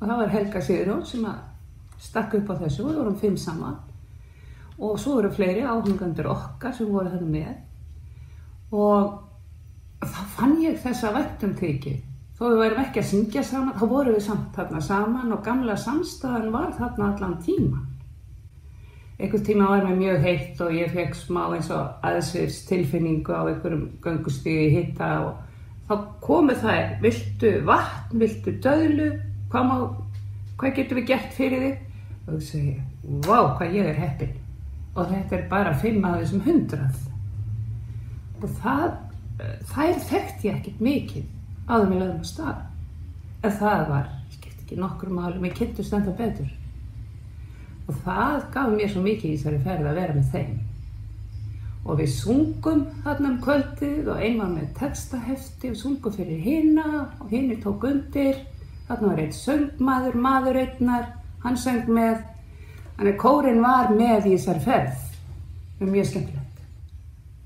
og 0.01 0.07
það 0.07 0.21
var 0.23 0.33
Helga 0.33 0.63
Sigurjón 0.65 1.05
sem 1.07 1.27
að 1.29 1.43
stakka 2.01 2.41
upp 2.41 2.55
á 2.57 2.61
þessu 2.65 2.85
og 2.85 2.89
við 2.89 3.01
vorum 3.03 3.19
fimm 3.21 3.37
saman 3.37 3.77
og 4.79 4.99
svo 5.01 5.19
eru 5.21 5.31
fleiri 5.33 5.67
áhengandur 5.67 6.31
okkar 6.33 6.75
sem 6.77 6.89
voru 6.93 7.13
þarna 7.13 7.29
með. 7.35 7.53
Og 8.73 9.13
þá 10.03 10.23
fann 10.37 10.57
ég 10.63 10.81
þessa 10.83 11.13
vættum 11.15 11.55
þykir. 11.59 12.01
Þó 12.39 12.45
við 12.49 12.61
værum 12.63 12.83
ekki 12.83 13.03
að 13.03 13.09
syngja 13.11 13.43
saman 13.47 13.79
þá 13.79 13.85
vorum 13.91 14.17
við 14.17 14.25
samt 14.27 14.57
þarna 14.57 14.81
saman 14.83 15.35
og 15.35 15.43
gamla 15.47 15.77
samstæðan 15.79 16.53
var 16.55 16.73
þarna 16.79 17.11
allan 17.13 17.37
tíma. 17.45 17.83
Einhvern 19.21 19.45
tíma 19.47 19.69
var 19.71 19.85
mér 19.87 20.01
mjög 20.01 20.25
heitt 20.27 20.63
og 20.65 20.75
ég 20.75 20.91
fekk 20.97 21.15
smá 21.15 21.43
eins 21.53 21.71
og 21.71 22.03
aðsviðs 22.09 22.63
tilfinningu 22.67 23.37
á 23.37 23.47
einhverjum 23.47 23.85
göngustíði 24.03 24.73
hitta 24.73 25.13
og 25.29 25.87
þá 25.87 25.95
komu 26.25 26.57
þær 26.59 26.97
viltu 27.05 27.55
vatn, 27.69 28.19
viltu 28.19 28.57
döðlu? 28.65 29.13
Hvað, 29.53 29.69
má, 29.69 29.77
hvað 30.59 30.79
getur 30.81 30.99
við 30.99 31.11
gert 31.13 31.35
fyrir 31.37 31.67
þig? 31.69 31.91
Og 32.23 32.33
þú 32.33 32.45
segir, 32.49 32.87
vá 33.29 33.37
hvað 33.59 33.77
ég 33.77 33.93
er 33.93 34.01
heppin 34.03 34.42
og 34.95 35.09
þetta 35.09 35.39
er 35.39 35.49
bara 35.51 35.73
fimm 35.81 36.05
af 36.05 36.21
þessum 36.21 36.45
hundrað. 36.47 36.99
Og 38.43 38.51
það 38.63 38.91
þær 39.73 40.01
þekkt 40.09 40.45
ég 40.47 40.59
ekkert 40.59 40.83
mikið 40.83 41.29
áður 41.69 41.89
með 41.91 42.03
lögum 42.03 42.19
að 42.25 42.29
stað. 42.29 42.59
En 43.43 43.55
það 43.59 43.85
var, 43.89 44.11
skipt 44.35 44.59
ekki 44.65 44.81
nokkur 44.81 45.15
málum 45.15 45.47
ég 45.49 45.57
kynntust 45.59 45.97
enda 45.97 46.13
betur. 46.19 46.51
Og 47.89 47.97
það 48.05 48.45
gaf 48.55 48.69
mér 48.75 48.93
svo 48.93 49.03
mikið 49.05 49.31
í 49.31 49.39
þessari 49.39 49.63
ferð 49.65 49.89
að 49.91 49.99
vera 50.01 50.19
með 50.19 50.29
þeim. 50.35 50.53
Og 51.83 51.99
við 51.99 52.13
sungum 52.15 52.85
þarna 53.03 53.33
um 53.33 53.41
kvöldið 53.43 54.11
og 54.13 54.21
var 54.39 54.53
með 54.53 54.69
textahefti 54.79 55.73
og 55.73 55.81
sungum 55.81 56.15
fyrir 56.15 56.45
hinna 56.45 57.09
og 57.19 57.33
hinni 57.33 57.57
tók 57.63 57.89
undir. 57.89 58.39
Þarna 58.87 59.09
var 59.09 59.23
einn 59.25 59.35
söngmaður, 59.35 60.21
maður 60.23 60.61
einnar 60.63 61.09
hann 61.43 61.59
söng 61.59 61.89
með 61.91 62.23
Þannig 63.03 63.17
að 63.17 63.23
kórin 63.23 63.57
var 63.59 63.89
með 63.99 64.27
í 64.29 64.33
þessar 64.37 64.59
ferð. 64.63 64.99
Það 65.75 65.81
er 65.83 65.89
mjög 65.91 66.05
skemmtilegt. 66.07 66.59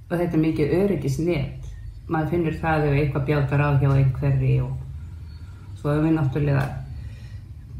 Og 0.05 0.11
þetta 0.13 0.35
er 0.37 0.41
mikið 0.43 0.73
öryggisnett. 0.79 1.71
Maður 2.13 2.27
finnur 2.35 2.59
það 2.61 2.83
ef 2.89 2.97
eitthvað 3.01 3.23
bjátar 3.31 3.63
á 3.65 3.69
hjá 3.81 3.87
einhverri 3.95 4.51
og 4.61 5.79
svo 5.79 5.95
hefur 5.95 6.05
við 6.05 6.13
náttúrulega 6.19 6.65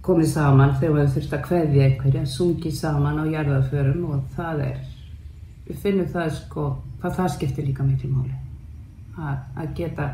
komið 0.09 0.31
saman 0.31 0.73
þegar 0.79 0.97
við 0.97 1.13
þurfum 1.19 1.37
að 1.37 1.45
kveðja 1.51 1.91
einhverja, 1.91 2.23
sungið 2.37 2.79
saman 2.79 3.21
á 3.21 3.25
jarðarförum 3.35 4.09
og 4.09 4.25
það 4.39 4.65
er, 4.71 4.81
við 5.69 5.85
finnum 5.85 6.09
það 6.17 6.33
sko, 6.39 6.67
hvað 7.03 7.21
það 7.21 7.31
skiptir 7.37 7.69
líka 7.69 7.89
miklu 7.91 8.11
máli. 8.15 8.41
Að, 9.19 9.45
að 9.53 9.77
geta 9.83 10.09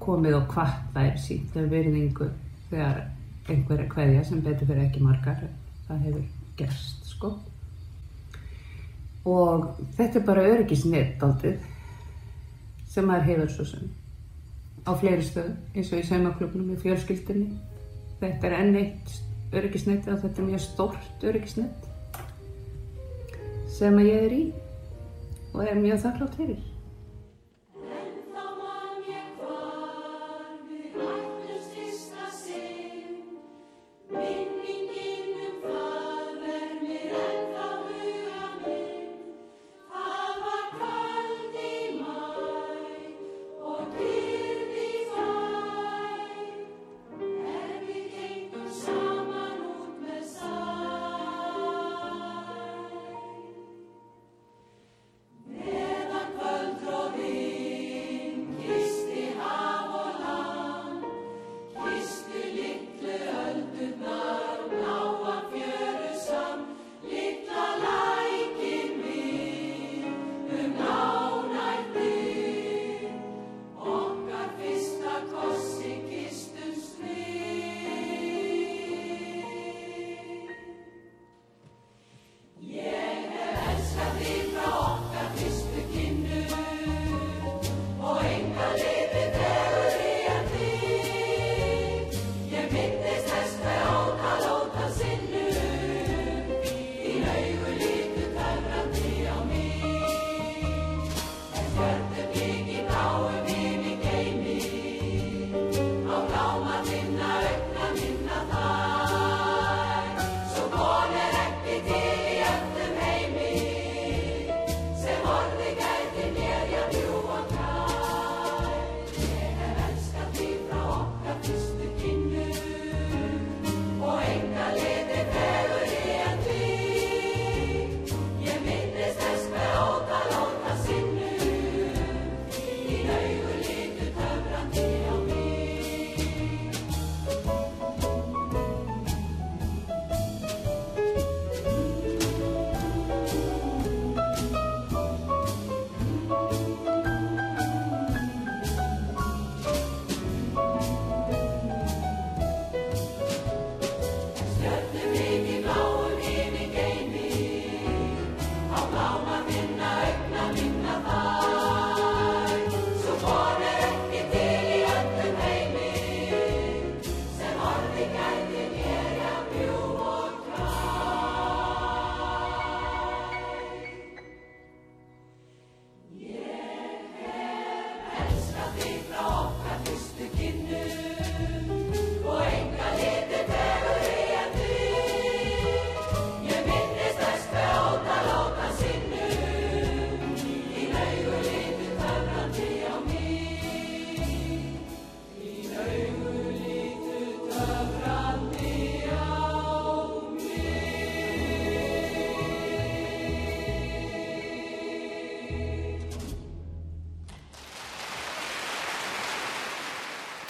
komið 0.00 0.38
og 0.40 0.48
hvart 0.56 0.80
það 0.96 1.12
er 1.12 1.20
sínt, 1.26 1.52
það 1.52 1.62
er 1.66 1.70
verðingu 1.76 2.32
þegar 2.72 3.04
einhverja 3.52 3.92
kveðja 3.92 4.26
sem 4.30 4.42
betur 4.48 4.72
fyrir 4.72 4.86
ekki 4.88 5.04
margar, 5.04 5.44
það 5.90 6.04
hefur 6.08 6.26
gerst 6.58 7.06
sko. 7.10 7.34
Og 9.26 9.70
þetta 9.96 10.20
er 10.20 10.26
bara 10.26 10.46
öryggisnett 10.46 11.22
aldrei 11.26 11.56
sem 12.90 13.06
maður 13.06 13.30
hefur 13.30 13.50
svo 13.52 13.64
sem 13.72 13.88
á 14.86 14.92
fleiri 14.94 15.24
stöðum 15.26 15.56
eins 15.74 15.90
og 15.90 16.00
í 16.00 16.06
saumaklubnum 16.06 16.70
með 16.70 16.84
fjölskyldinni 16.84 17.56
þetta 18.20 18.48
er 18.48 18.54
enn 18.60 18.78
eitt 18.80 19.16
öryggisnett 19.56 20.06
og 20.08 20.22
þetta 20.22 20.42
er 20.42 20.48
mjög 20.52 20.62
stórt 20.64 21.26
öryggisnett 21.26 21.90
sem 23.76 23.98
að 23.98 24.08
ég 24.08 24.28
er 24.28 24.36
í 24.36 24.42
og 25.52 25.60
er 25.66 25.82
mjög 25.82 26.02
þakklátt 26.06 26.38
fyrir 26.38 26.75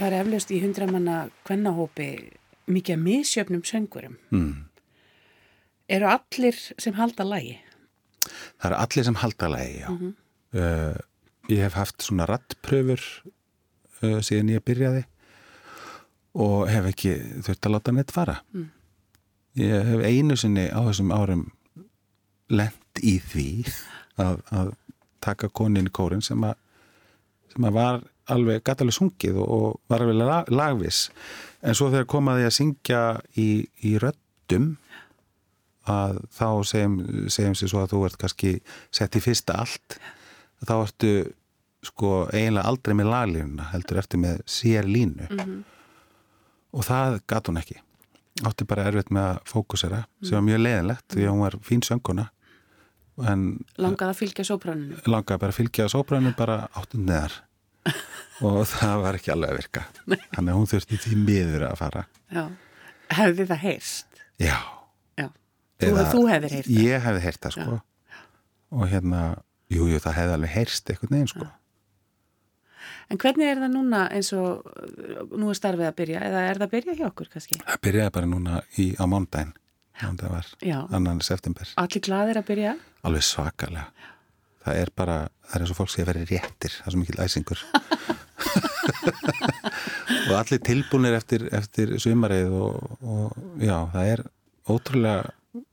Það 0.06 0.14
er 0.14 0.22
eflaust 0.22 0.50
í 0.54 0.56
hundramanna 0.62 1.14
kvennahópi 1.48 2.04
mikið 2.70 2.94
að 2.94 3.00
misjöfnum 3.02 3.62
söngurum. 3.66 4.12
Mm. 4.30 4.52
Eru 5.90 6.06
allir 6.12 6.60
sem 6.78 6.94
halda 6.94 7.26
lægi? 7.26 7.56
Það 8.30 8.68
eru 8.68 8.78
allir 8.84 9.08
sem 9.08 9.18
halda 9.18 9.50
lagi, 9.50 9.80
já. 9.82 9.90
uh, 10.62 10.94
ég 11.50 11.64
hef 11.66 11.74
haft 11.74 12.06
svona 12.06 12.30
rattpröfur 12.30 13.02
uh, 14.04 14.22
síðan 14.22 14.54
ég 14.54 14.62
byrjaði 14.62 15.02
og 16.38 16.70
hef 16.70 16.90
ekki 16.92 17.18
þurft 17.42 17.66
að 17.66 17.74
láta 17.74 17.98
neitt 17.98 18.14
fara. 18.14 18.38
Mm. 18.54 18.70
Ég 19.58 19.90
hef 19.90 20.06
einu 20.06 20.38
sinni 20.38 20.70
á 20.70 20.86
þessum 20.86 21.14
árum 21.18 21.48
lent 22.46 23.02
í 23.02 23.18
því 23.18 23.48
að, 24.22 24.38
að 24.54 24.76
taka 25.18 25.50
konin 25.50 25.90
í 25.90 25.98
kórin 25.98 26.22
sem 26.22 26.46
að, 26.46 26.60
sem 27.50 27.66
að 27.66 27.82
var 27.82 28.06
alveg 28.32 28.64
gatalega 28.66 28.96
sungið 28.98 29.38
og, 29.42 29.48
og 29.48 29.92
var 29.92 30.04
alveg 30.04 30.18
lag, 30.20 30.50
lagvis. 30.50 31.06
En 31.62 31.76
svo 31.76 31.90
þegar 31.92 32.10
komaði 32.10 32.48
að 32.48 32.56
syngja 32.58 33.02
í, 33.38 33.48
í 33.86 33.96
röddum 34.02 34.74
að 35.86 36.20
þá 36.34 36.48
segjum, 36.66 36.98
segjum 37.30 37.56
sér 37.58 37.72
svo 37.72 37.82
að 37.84 37.92
þú 37.94 38.02
ert 38.08 38.20
kannski 38.20 38.52
sett 38.94 39.16
í 39.18 39.22
fyrsta 39.22 39.58
allt 39.62 39.98
þá 40.66 40.74
ertu 40.80 41.12
sko 41.86 42.12
eiginlega 42.32 42.66
aldrei 42.66 42.96
með 42.98 43.10
laglínuna 43.12 43.70
heldur 43.70 44.00
eftir 44.00 44.22
með 44.22 44.40
sér 44.50 44.88
línu 44.88 45.28
og 46.76 46.86
það 46.86 47.20
gat 47.30 47.50
hún 47.50 47.60
ekki. 47.60 47.78
Átti 48.44 48.66
bara 48.68 48.88
erfitt 48.90 49.12
með 49.14 49.30
að 49.30 49.44
fókusera 49.48 50.02
sem 50.20 50.36
var 50.36 50.44
mjög 50.44 50.64
leiðinlegt 50.64 51.06
því 51.14 51.22
að 51.24 51.32
hún 51.32 51.44
var 51.46 51.58
fín 51.64 51.84
sönguna 51.86 52.26
en 53.24 53.44
Langaði 53.80 54.12
að 54.12 54.18
fylgja 54.18 54.44
sópraninu? 54.44 54.98
langaði 55.08 55.40
bara 55.40 55.54
að 55.54 55.60
fylgja 55.60 55.86
sóbranu 55.88 56.34
bara 56.36 56.66
áttum 56.76 57.06
neðar 57.08 57.38
og 58.44 58.62
það 58.68 59.02
var 59.04 59.18
ekki 59.18 59.32
alveg 59.34 59.52
að 59.52 59.60
virka. 59.60 59.82
Þannig 60.06 60.52
að 60.52 60.56
hún 60.58 60.70
þurfti 60.72 61.00
því 61.04 61.18
miður 61.22 61.66
að 61.70 61.76
fara. 61.80 62.04
Já. 62.34 62.44
Hefði 63.16 63.46
það 63.52 63.62
heyrst? 63.64 64.22
já. 64.42 64.56
Já. 65.16 65.28
Þú, 65.80 65.92
þú 66.12 66.22
hefðir 66.30 66.56
heyrt 66.56 66.66
það? 66.70 66.80
Ég 66.86 67.04
hefði 67.06 67.22
heyrt 67.26 67.44
það 67.46 67.54
sko. 67.56 67.76
Og 68.76 68.88
hérna, 68.90 69.20
jú, 69.72 69.86
jú, 69.92 70.00
það 70.02 70.18
hefði 70.20 70.36
alveg 70.36 70.52
heyrst 70.56 70.90
eitthvað 70.90 71.14
neginn 71.14 71.30
sko. 71.30 71.46
En 73.06 73.20
hvernig 73.22 73.46
er 73.46 73.60
það 73.62 73.70
núna 73.76 74.00
eins 74.10 74.32
og 74.34 74.66
nú 75.38 75.52
er 75.52 75.58
starfið 75.58 75.86
að 75.86 75.96
byrja? 76.00 76.24
Eða 76.26 76.42
er 76.48 76.58
það 76.58 76.66
að 76.66 76.72
byrja 76.74 76.96
hjá 76.98 77.06
okkur 77.06 77.30
kannski? 77.30 77.58
Það 77.62 77.80
byrjaði 77.86 78.14
bara 78.16 78.30
núna 78.30 78.60
í, 78.82 78.86
á 78.98 79.04
mándaginn 79.06 79.52
mándaginn 80.02 80.32
var 80.34 80.48
Já. 80.66 80.78
annan 80.92 81.22
september. 81.24 81.70
Allir 81.80 82.02
glaðir 82.04 82.40
að 82.42 82.48
byrja? 82.50 82.74
alveg 83.06 83.22
svakalega. 83.22 83.86
Það 84.66 84.80
er 84.82 84.90
bara, 84.98 85.16
það 85.46 85.54
er 85.56 85.62
eins 85.64 85.72
og 85.72 85.78
fólk 85.78 85.92
sé 85.92 86.02
að 86.02 86.08
vera 86.10 86.24
réttir. 86.26 86.74
Það 86.80 86.88
er 86.90 86.94
svo 86.96 87.02
mikil 87.04 87.20
æsingur 87.22 87.60
og 88.56 90.34
allir 90.40 90.60
tilbúinir 90.66 91.16
eftir, 91.18 91.46
eftir 91.54 91.94
sumarið 92.02 92.52
og, 92.56 92.92
og 93.02 93.62
já, 93.62 93.76
það 93.94 94.10
er 94.14 94.22
ótrúlega 94.72 95.64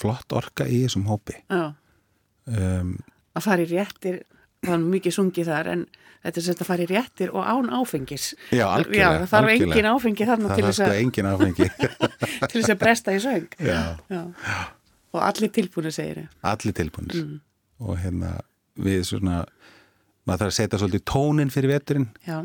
flott 0.00 0.32
orka 0.32 0.64
í 0.70 0.82
þessum 0.86 1.06
hópi 1.10 1.36
um, 1.52 2.94
Að 3.36 3.44
fara 3.46 3.62
í 3.62 3.68
réttir, 3.70 4.22
það 4.64 4.74
er 4.76 4.86
mikið 4.96 5.14
sungið 5.14 5.50
þar 5.52 5.68
en 5.74 5.82
þetta 6.24 6.40
er 6.40 6.44
sett 6.48 6.62
að 6.64 6.68
fara 6.68 6.82
í 6.84 6.88
réttir 6.90 7.30
og 7.30 7.44
án 7.46 7.68
áfengis. 7.78 8.24
Já, 8.52 8.66
Já, 8.90 9.06
það 9.22 9.28
þarf 9.30 9.52
engin 9.54 9.88
áfengi 9.88 10.26
þarna 10.28 10.50
það 10.50 10.58
til 10.58 10.66
þess, 10.66 10.80
sko 10.80 10.96
engin 10.98 11.28
áfengi 11.30 11.68
til 12.50 12.56
þess 12.58 12.72
að 12.74 12.80
bresta 12.82 13.14
í 13.14 13.20
söng. 13.22 13.46
já, 13.62 13.78
Já. 14.10 14.22
Og 15.14 15.22
allir 15.26 15.50
tilbúinu 15.54 15.90
segir 15.94 16.18
þau. 16.20 16.34
allir 16.52 16.74
tilbúinir 16.80 17.22
og 17.80 17.96
hérna 18.02 18.34
við 18.80 19.00
svona 19.08 19.38
maður 20.30 20.44
þarf 20.44 20.52
að 20.52 20.58
setja 20.58 20.80
svolítið 20.80 21.06
tónin 21.10 21.52
fyrir 21.52 21.74
veturinn 21.74 22.08
Já. 22.26 22.38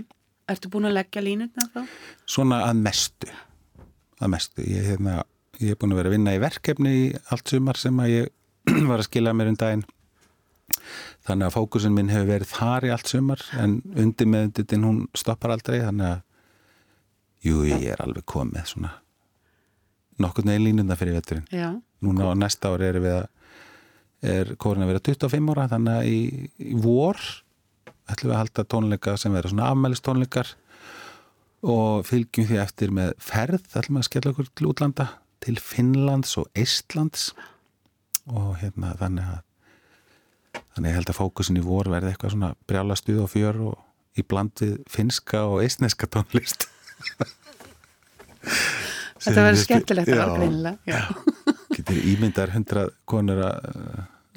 Ertu 0.49 0.69
búin 0.73 0.89
að 0.89 0.97
leggja 0.99 1.23
línutna 1.25 1.67
þá? 1.73 1.81
svona 2.29 2.61
að 2.67 2.81
mestu 2.85 3.31
að 4.21 4.31
mestu, 4.31 4.63
ég, 4.65 4.85
hérna, 4.91 5.19
ég 5.59 5.73
er 5.73 5.79
búin 5.79 5.93
að 5.93 6.01
vera 6.01 6.11
að 6.11 6.17
vinna 6.17 6.35
í 6.35 6.41
verkefni 6.43 6.95
í 6.95 7.05
allt 7.33 7.51
sumar 7.51 7.79
sem 7.79 8.01
að 8.01 8.13
ég 8.13 8.31
var 8.89 9.01
að 9.01 9.07
skila 9.09 9.35
mér 9.37 9.51
um 9.53 9.59
daginn 9.59 9.85
þannig 11.25 11.47
að 11.47 11.55
fókusin 11.55 11.93
minn 11.93 12.09
hefur 12.09 12.29
verið 12.29 12.53
þar 12.53 12.87
í 12.87 12.93
allt 12.95 13.11
sumar 13.11 13.41
en 13.61 13.79
undir 13.93 14.29
með 14.29 14.47
undir 14.49 14.85
hún 14.85 15.01
stoppar 15.17 15.53
aldrei 15.55 15.79
þannig 15.83 16.11
að 16.11 16.21
jú, 17.45 17.61
ég 17.69 17.85
er 17.93 18.01
alveg 18.01 18.25
komið 18.29 18.71
svona 18.73 18.93
nokkur 20.21 20.47
neginn 20.47 20.69
línunda 20.69 20.97
fyrir 20.97 21.17
veturinn 21.19 21.47
Já. 21.51 21.73
núna 22.05 22.31
á 22.31 22.33
næsta 22.37 22.71
ári 22.73 22.89
erum 22.89 23.05
við 23.05 23.17
að 23.19 23.25
er 24.25 24.53
kórin 24.61 24.85
að 24.85 24.93
vera 24.93 25.03
25 25.05 25.51
ára 25.53 25.67
þannig 25.69 25.99
að 25.99 26.09
í, 26.09 26.19
í 26.71 26.77
vor 26.81 27.19
ætlum 28.11 28.29
við 28.29 28.35
að 28.35 28.41
halda 28.43 28.65
tónleika 28.73 29.15
sem 29.19 29.33
vera 29.35 29.51
svona 29.51 29.71
afmælist 29.71 30.05
tónleikar 30.05 30.53
og 31.65 32.05
fylgjum 32.05 32.49
því 32.49 32.59
eftir 32.61 32.93
með 32.93 33.15
ferð 33.23 33.63
ætlum 33.73 33.97
við 33.97 34.03
að 34.03 34.09
skella 34.09 34.33
okkur 34.33 34.51
til 34.53 34.69
útlanda 34.69 35.07
til 35.45 35.57
Finnlands 35.61 36.37
og 36.41 36.49
Eistlands 36.57 37.31
og 38.25 38.55
hérna 38.61 38.93
þannig 38.99 39.33
að 39.35 39.41
þannig 40.75 40.85
að 40.85 40.89
ég 40.89 40.97
held 40.99 41.11
að 41.11 41.19
fókusin 41.19 41.59
í 41.59 41.65
vor 41.65 41.89
verði 41.91 42.13
eitthvað 42.13 42.35
svona 42.35 42.53
brjála 42.69 42.97
stuð 42.99 43.25
og 43.25 43.31
fjör 43.31 43.61
og 43.71 44.19
í 44.19 44.23
bland 44.23 44.61
við 44.61 44.77
finska 44.91 45.45
og 45.49 45.61
eistneska 45.65 46.09
tónlist 46.11 46.69
Þetta 49.25 49.41
verður 49.41 49.61
skemmtilegt 49.63 50.11
ágreinilega. 50.13 50.77
Já. 50.85 51.01
getur 51.73 51.97
ímyndar 52.11 52.51
hundra 52.53 52.85
konur 53.09 53.41
að 53.47 53.57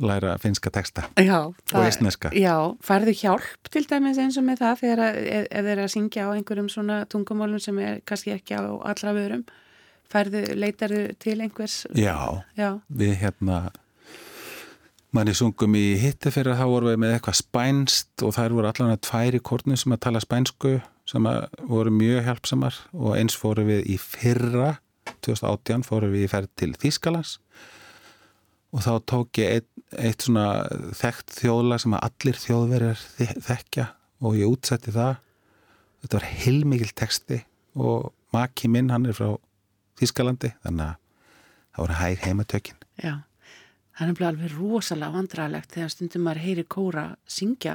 læra 0.01 0.37
finska 0.43 0.71
texta 0.71 1.03
Já, 1.19 1.53
það- 1.71 1.85
eistneska. 1.89 2.31
Já, 2.37 2.55
færðu 2.85 3.15
hjálp 3.23 3.71
til 3.71 3.85
dæmis 3.91 4.19
eins 4.23 4.39
og 4.39 4.45
með 4.49 4.63
það 4.63 4.81
þegar 4.83 5.03
að, 5.09 5.17
ef, 5.39 5.49
þeir 5.53 5.73
eru 5.75 5.83
að 5.87 5.93
syngja 5.95 6.27
á 6.27 6.31
einhverjum 6.37 6.69
svona 6.73 7.01
tungumálum 7.11 7.61
sem 7.61 7.79
er 7.79 8.01
kannski 8.07 8.35
ekki 8.37 8.55
á 8.59 8.63
allra 8.65 9.13
vörum 9.17 9.45
færðu, 10.13 10.45
leitarðu 10.57 11.03
til 11.21 11.39
einhvers? 11.45 11.83
Já, 11.95 12.43
Já, 12.57 12.79
við 12.89 13.17
hérna 13.21 13.69
manni 15.17 15.33
sungum 15.37 15.75
í 15.79 15.97
hitti 16.01 16.31
fyrir 16.33 16.53
að 16.53 16.61
þá 16.63 16.67
vorum 16.69 16.91
við 16.93 16.99
með 17.03 17.15
eitthvað 17.17 17.39
spænst 17.41 18.25
og 18.27 18.35
þær 18.37 18.55
voru 18.59 18.69
allan 18.71 18.93
að 18.95 19.01
tværi 19.09 19.41
kórnum 19.41 19.79
sem 19.81 19.95
að 19.97 20.03
tala 20.05 20.21
spænsku 20.21 20.75
sem 21.09 21.29
voru 21.69 21.91
mjög 21.95 22.27
hjálpsamar 22.27 22.77
og 22.93 23.15
eins 23.17 23.37
fórum 23.41 23.71
við 23.71 23.87
í 23.89 23.97
fyrra 24.01 24.75
2018 25.25 25.87
fórum 25.89 26.13
við 26.13 26.27
í 26.27 26.31
ferð 26.35 26.51
til 26.61 26.75
Þýskalands 26.77 27.39
og 28.73 28.83
þá 28.85 28.91
tók 29.09 29.41
ég 29.41 29.55
eitt, 29.59 29.69
eitt 29.97 30.25
svona 30.27 30.47
þekkt 30.99 31.37
þjóðlag 31.41 31.81
sem 31.85 31.95
að 31.97 32.05
allir 32.09 32.41
þjóðverjar 32.43 33.05
þe- 33.17 33.39
þekkja 33.49 33.87
og 34.21 34.37
ég 34.37 34.51
útsetti 34.53 34.93
það. 34.95 35.17
Þetta 36.03 36.19
var 36.21 36.27
heilmikil 36.45 36.91
texti 36.95 37.39
og 37.79 38.13
maki 38.35 38.69
minn 38.71 38.91
hann 38.93 39.07
er 39.09 39.17
frá 39.17 39.37
Þýskalandi 39.99 40.53
þannig 40.63 40.85
að 40.85 40.99
það 41.75 41.81
voru 41.83 41.97
hær 41.99 42.21
heimatökin. 42.27 42.77
Já 43.03 43.15
Það 43.99 44.11
er 44.13 44.27
alveg 44.29 44.53
rosalega 44.55 45.11
vandræðilegt 45.17 45.73
þegar 45.75 45.89
stundum 45.91 46.23
maður 46.23 46.39
heyri 46.45 46.63
kóra 46.71 47.03
syngja 47.27 47.73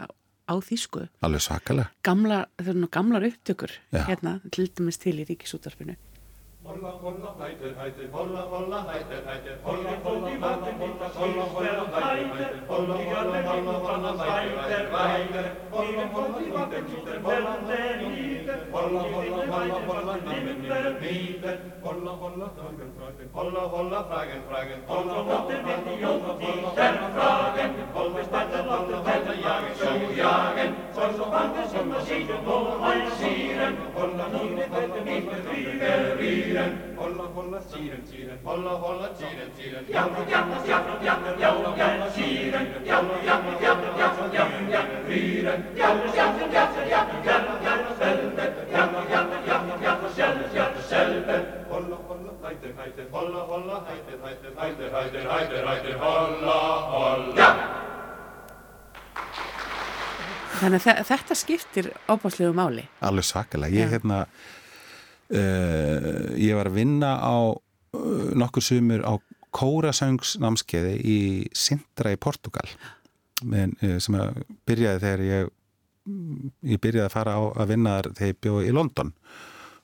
á 0.47 0.53
þýsku. 0.63 1.01
Alveg 1.19 1.41
svakalega. 1.43 1.89
Gamla, 2.07 2.37
það 2.61 2.69
eru 2.71 2.79
nú 2.79 2.87
gamlar 2.95 3.25
upptökur 3.27 3.73
Já. 3.91 4.05
hérna, 4.07 4.37
til 4.55 4.69
dæmis 4.71 4.97
til 5.03 5.17
í 5.19 5.25
ríkisútarpinu 5.27 5.97
Holla, 6.65 6.91
holla, 7.03 7.29
hættir, 7.39 7.73
hættir, 7.79 8.07
holla, 8.11 8.41
holla, 8.51 8.77
hættir, 8.89 9.21
hættir, 9.27 9.55
holla, 9.63 9.89
holla, 10.03 10.29
holla, 10.43 10.69
holla, 10.73 11.07
holla, 11.17 11.45
holla, 11.53 11.73
hættir, 11.79 12.33
hættir, 12.33 12.61
holla, 12.67 12.95
holla, 13.09 13.39
holla, 13.47 13.73
holla, 13.87 14.11
hættir, 14.19 14.85
hættir, 14.95 15.45
holla, 15.73 16.03
holla, 16.13 16.37
nýter, 16.39 16.81
nýter, 16.87 17.17
holla, 17.25 17.53
nýter, 17.67 18.59
holla, 18.71 19.01
holla, 19.13 19.39
holla, 19.51 19.77
holla, 19.87 20.15
nýter, 20.15 20.55
nýter, 20.63 20.95
nýter, 21.03 21.57
holla, 21.83 22.11
holla, 22.21 22.47
fragen, 22.57 22.91
fragen, 22.97 23.27
holla, 23.33 23.63
holla, 23.73 23.99
fragen, 24.09 24.41
fragen, 24.49 24.79
holla, 24.87 25.13
holla, 25.13 25.47
fragen, 25.49 26.13
holla, 26.13 26.71
fragen, 27.17 27.71
holla, 27.93 28.23
spatten, 28.29 28.65
holla, 28.71 28.97
holla, 29.09 29.33
jagen, 29.45 29.75
så 29.83 29.91
jagen, 30.21 30.71
så 30.95 31.11
så 31.17 31.25
fangen 31.35 31.67
som 31.75 31.91
er 31.91 32.01
siden 32.07 32.39
på 32.47 32.57
siren, 33.19 33.77
holla, 33.95 34.23
holla, 34.35 34.63
holla, 34.73 34.99
nýter, 35.09 35.43
nýter, 35.51 36.52
nýter, 36.53 36.71
Holla, 36.97 37.23
holla, 37.35 37.59
síren, 37.71 38.01
síren, 38.09 38.37
holla, 38.45 38.69
holla, 38.83 39.07
síren, 39.19 39.49
síren, 39.57 39.85
jafn, 39.89 40.29
jafn, 40.29 40.51
jafn, 40.69 40.91
jafn, 41.05 41.39
jafn, 41.41 41.65
jafn, 41.79 42.03
síren, 42.15 42.67
jafn, 42.85 43.09
jafn, 43.27 43.49
jafn, 43.63 43.87
jafn, 43.99 44.27
jafn, 44.35 44.69
jafn, 44.73 44.93
fýren, 45.07 45.61
jafn, 45.75 46.05
jafn, 46.17 46.51
jafn, 46.53 46.81
jafn, 46.93 47.17
jafn, 47.27 47.53
jafn, 47.65 47.89
selven, 47.99 48.53
jafn, 48.71 48.95
jafn, 49.11 49.33
jafn, 49.49 49.83
jafn, 49.83 50.07
sjálf, 50.15 50.45
sjálf, 50.53 50.77
selven, 50.89 51.43
holla, 51.73 51.97
holla, 52.07 52.31
hættir, 52.45 52.73
hættir, 52.79 53.07
holla, 53.11 53.41
holla, 53.51 53.81
hættir, 53.89 54.17
hættir, 54.25 54.51
hættir, 54.61 54.89
hættir, 54.95 55.29
hættir, 55.33 55.67
hættir, 55.67 55.97
holla, 56.05 56.59
holla. 56.95 57.49
Þannig 60.61 60.79
að 60.79 60.85
þe- 60.87 61.03
þetta 61.09 61.35
skiptir 61.35 61.87
ábáslegu 62.07 62.53
máli 62.55 62.85
alveg 63.03 63.25
svakalega 63.27 63.73
ég 63.81 63.89
hérna 63.91 64.25
uh, 65.33 66.33
ég 66.39 66.57
var 66.57 66.69
að 66.69 66.77
vinna 66.79 67.15
á 67.19 67.37
uh, 67.53 68.29
nokkur 68.37 68.65
sumur 68.65 69.05
á 69.05 69.13
kórasöngsnámskeiði 69.53 70.93
í 70.97 71.19
Sintra 71.53 72.13
í 72.13 72.19
Portugal 72.21 72.67
Men, 73.43 73.75
uh, 73.83 73.97
sem 74.01 74.15
að 74.17 74.43
byrjaði 74.67 75.03
þegar 75.03 75.27
ég 75.27 75.51
ég 76.03 76.81
byrjaði 76.83 77.07
að 77.07 77.13
fara 77.13 77.35
á 77.39 77.41
að 77.63 77.69
vinna 77.71 77.97
þar 77.97 78.09
þegar 78.17 78.31
ég 78.31 78.39
bjóði 78.43 78.69
í 78.69 78.75
London 78.75 79.11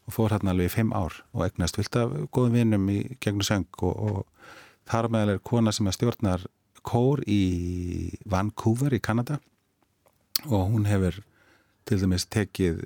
og 0.10 0.16
fór 0.16 0.34
hérna 0.34 0.54
alveg 0.54 0.68
í 0.68 0.74
fimm 0.74 0.92
ár 0.96 1.16
og 1.32 1.46
egnast 1.46 1.80
vilt 1.80 1.96
af 2.00 2.16
góðum 2.36 2.58
vinnum 2.58 2.90
í 2.92 3.00
gegnum 3.24 3.46
söng 3.46 3.84
og, 3.86 3.94
og 3.96 4.60
þar 4.90 5.10
meðal 5.14 5.36
er 5.36 5.44
kona 5.48 5.74
sem 5.76 5.88
stjórnar 5.94 6.44
kór 6.84 7.24
í 7.28 8.18
Vancouver 8.30 8.96
í 8.96 9.02
Kanada 9.04 9.40
og 10.48 10.72
hún 10.74 10.88
hefur 10.90 11.22
til 11.88 12.00
dæmis 12.02 12.28
tekið 12.32 12.84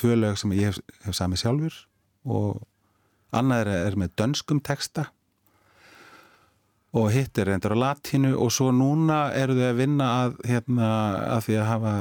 tvö 0.00 0.18
lög 0.18 0.40
sem 0.40 0.52
ég 0.56 0.70
hef, 0.70 0.82
hef 1.04 1.16
samið 1.16 1.44
sjálfur 1.44 1.80
og 2.24 2.60
annað 3.36 3.64
er, 3.64 3.72
er 3.90 3.98
með 4.00 4.14
dönskum 4.18 4.60
texta 4.64 5.10
og 6.96 7.10
hitt 7.14 7.38
er 7.38 7.50
reyndur 7.52 7.76
á 7.78 7.82
latinu 7.84 8.32
og 8.42 8.50
svo 8.54 8.70
núna 8.74 9.28
eru 9.38 9.54
þau 9.58 9.68
að 9.68 9.78
vinna 9.78 10.08
að, 10.24 10.40
hérna, 10.50 10.88
að 11.36 11.44
því 11.46 11.58
að 11.60 11.68
hafa 11.68 11.92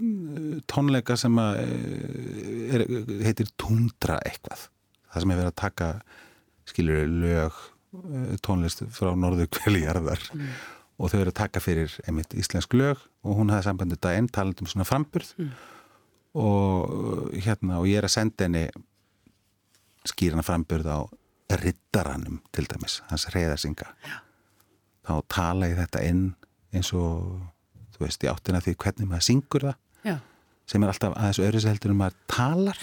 mm, 0.00 0.62
tónleika 0.70 1.16
sem 1.20 1.40
að 1.40 1.60
eh, 1.64 2.76
er, 2.76 2.86
heitir 3.26 3.52
Tundra 3.60 4.20
eitthvað 4.24 4.68
það 5.10 5.24
sem 5.24 5.34
er 5.34 5.40
verið 5.42 5.52
að 5.52 5.60
taka 5.60 5.90
skilur 6.70 7.14
lög 7.26 7.60
eh, 8.00 8.34
tónlist 8.46 8.84
frá 8.96 9.12
norður 9.18 9.50
kveljarðar 9.58 10.24
mm. 10.32 10.54
og 10.96 11.12
þau 11.12 11.18
eru 11.20 11.34
að 11.34 11.40
taka 11.42 11.64
fyrir 11.64 11.98
einmitt 12.06 12.36
íslensk 12.38 12.78
lög 12.78 13.04
og 13.26 13.36
hún 13.42 13.52
hafði 13.52 13.68
sambandið 13.68 14.02
daginn 14.06 14.32
taland 14.32 14.64
um 14.64 14.70
svona 14.70 14.88
framburð 14.88 15.34
mm. 15.36 15.52
Og 16.38 17.32
hérna 17.34 17.80
og 17.80 17.88
ég 17.90 17.98
er 17.98 18.06
að 18.06 18.14
senda 18.14 18.46
henni 18.46 18.66
skýrana 20.06 20.44
framburð 20.46 20.90
á 20.90 20.98
rittaranum 21.60 22.38
til 22.54 22.68
dæmis, 22.70 23.00
hans 23.10 23.26
reyðarsinga 23.34 23.88
þá 25.06 25.14
tala 25.32 25.70
ég 25.70 25.80
þetta 25.80 26.04
inn 26.06 26.26
eins 26.70 26.92
og 26.94 27.40
þú 27.94 28.06
veist, 28.06 28.24
í 28.24 28.30
áttina 28.30 28.62
því 28.64 28.76
hvernig 28.80 29.10
maður 29.10 29.26
syngur 29.26 29.66
það 29.68 30.10
Já. 30.10 30.16
sem 30.70 30.82
er 30.84 30.92
alltaf 30.92 31.16
aðeins 31.16 31.42
öðru 31.44 31.62
seldur 31.64 31.94
um 31.94 32.00
maður 32.00 32.20
talar. 32.30 32.82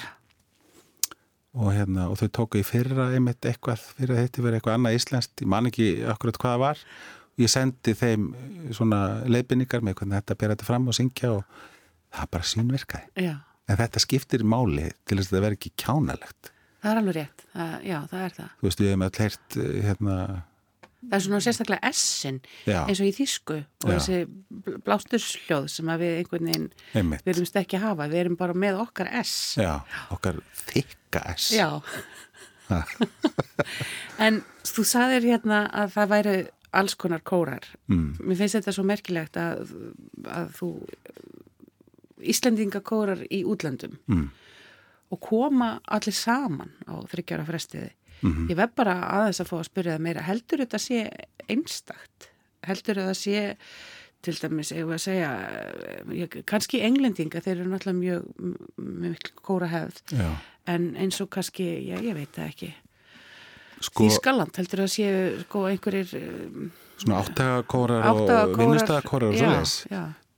Og 1.58 1.72
hérna 1.74 2.10
og 2.12 2.20
þau 2.20 2.28
tóku 2.38 2.60
í 2.62 2.66
fyrra 2.68 3.08
einmitt 3.16 3.48
eitthvað, 3.50 3.82
fyrir 3.98 4.14
að 4.14 4.28
þetta 4.28 4.44
verið 4.46 4.60
eitthvað 4.60 4.76
annað 4.78 4.98
íslenskt, 5.00 5.42
ég 5.42 5.50
man 5.50 5.70
ekki 5.70 5.88
akkurat 6.12 6.38
hvað 6.38 6.54
það 6.54 6.62
var. 6.66 6.84
Ég 7.42 7.54
sendi 7.54 7.94
þeim 7.98 8.28
svona 8.78 9.00
leifinningar 9.26 9.82
með 9.86 9.98
hvernig 9.98 10.20
þetta 10.20 10.38
ber 10.38 10.54
þetta 10.54 10.68
fram 10.68 10.86
og 10.92 10.98
syngja 10.98 11.34
og 11.34 11.66
það 12.18 12.32
bara 12.36 12.50
sínverkaði 12.52 13.26
Já. 13.28 13.34
en 13.68 13.82
þetta 13.82 14.04
skiptir 14.04 14.46
máli 14.48 14.90
til 15.06 15.20
þess 15.20 15.32
að 15.32 15.38
það 15.38 15.48
verði 15.48 15.60
ekki 15.62 15.74
kjánalegt. 15.84 16.52
Það 16.78 16.92
er 16.92 17.02
alveg 17.02 17.18
rétt, 17.18 17.48
það, 17.54 17.74
já 17.88 17.98
það 18.12 18.22
er 18.28 18.38
það. 18.38 18.54
Þú 18.60 18.68
veist, 18.70 18.84
við 18.84 18.92
hefum 18.94 19.08
alltaf 19.08 19.26
heyrt 19.26 19.58
hérna 19.88 20.18
það 20.98 21.16
er 21.18 21.24
svona 21.24 21.40
sérstaklega 21.46 21.90
essin 21.92 22.38
eins 22.68 23.02
og 23.02 23.08
í 23.08 23.14
þýsku 23.16 23.58
og 23.58 23.92
Já. 23.92 23.98
þessi 23.98 24.78
blástursljóð 24.86 25.68
sem 25.72 25.92
við 26.02 26.14
einhvern 26.22 26.50
veginn 26.50 26.68
Einmitt. 26.98 27.24
við 27.26 27.34
erum 27.36 27.50
stekki 27.50 27.78
að 27.78 27.86
hafa, 27.86 28.08
við 28.12 28.22
erum 28.24 28.38
bara 28.40 28.58
með 28.58 28.82
okkar 28.82 29.12
ess 29.22 29.36
Já, 29.62 29.74
okkar 30.14 30.42
þykka 30.68 31.24
ess 31.34 31.52
Já. 31.56 31.70
En 34.26 34.42
þú 34.68 34.84
saðir 34.88 35.28
hérna 35.30 35.66
að 35.72 35.94
það 35.96 36.12
væri 36.12 36.36
alls 36.78 36.98
konar 37.00 37.22
kórar. 37.26 37.64
Mm. 37.88 38.18
mér 38.20 38.42
finnst 38.42 38.58
þetta 38.58 38.74
svo 38.76 38.84
merkilegt 38.86 39.38
að, 39.40 39.70
að 40.28 40.50
þú 40.58 40.72
Íslandingakórar 42.22 43.24
í 43.30 43.44
útlandum 43.46 43.98
mm. 44.08 44.28
og 45.14 45.20
koma 45.22 45.78
allir 45.86 46.16
saman 46.16 46.74
á 46.90 46.98
þryggjara 47.12 47.46
frestiði 47.46 47.92
Mm 48.22 48.34
-hmm. 48.34 48.50
Ég 48.50 48.56
vef 48.56 48.74
bara 48.76 48.94
aðeins 48.94 49.42
að 49.42 49.50
fá 49.52 49.58
að 49.60 49.70
spyrja 49.70 49.94
það 49.96 50.02
meira. 50.02 50.22
Heldur 50.22 50.60
þetta 50.64 50.78
sé 50.78 51.10
einstakt? 51.48 52.30
Heldur 52.66 52.96
þetta 52.96 53.14
sé, 53.14 53.56
til 54.22 54.34
dæmis, 54.42 54.72
ég 54.72 54.86
var 54.86 54.94
að 54.94 55.06
segja, 55.06 55.32
ég, 56.12 56.44
kannski 56.46 56.82
englendinga, 56.82 57.42
þeir 57.42 57.60
eru 57.60 57.70
náttúrulega 57.70 58.00
mjög, 58.00 58.24
mjög 58.78 59.32
kóra 59.36 59.68
hefð, 59.68 60.02
Já. 60.12 60.30
en 60.66 60.96
eins 60.96 61.22
og 61.22 61.30
kannski, 61.30 61.64
já, 61.88 62.02
ég 62.02 62.14
veit 62.16 62.34
það 62.34 62.48
ekki. 62.48 62.74
Sko, 63.80 64.04
Þískaland, 64.04 64.58
heldur 64.58 64.80
það 64.80 64.88
sé, 64.88 65.40
sko, 65.42 65.66
einhverjir... 65.66 66.08
Svona 66.98 67.20
áttagakórar 67.22 68.10
og 68.10 68.58
vinnustagakórar 68.58 69.30
og 69.30 69.38
svoleiðis. 69.38 69.86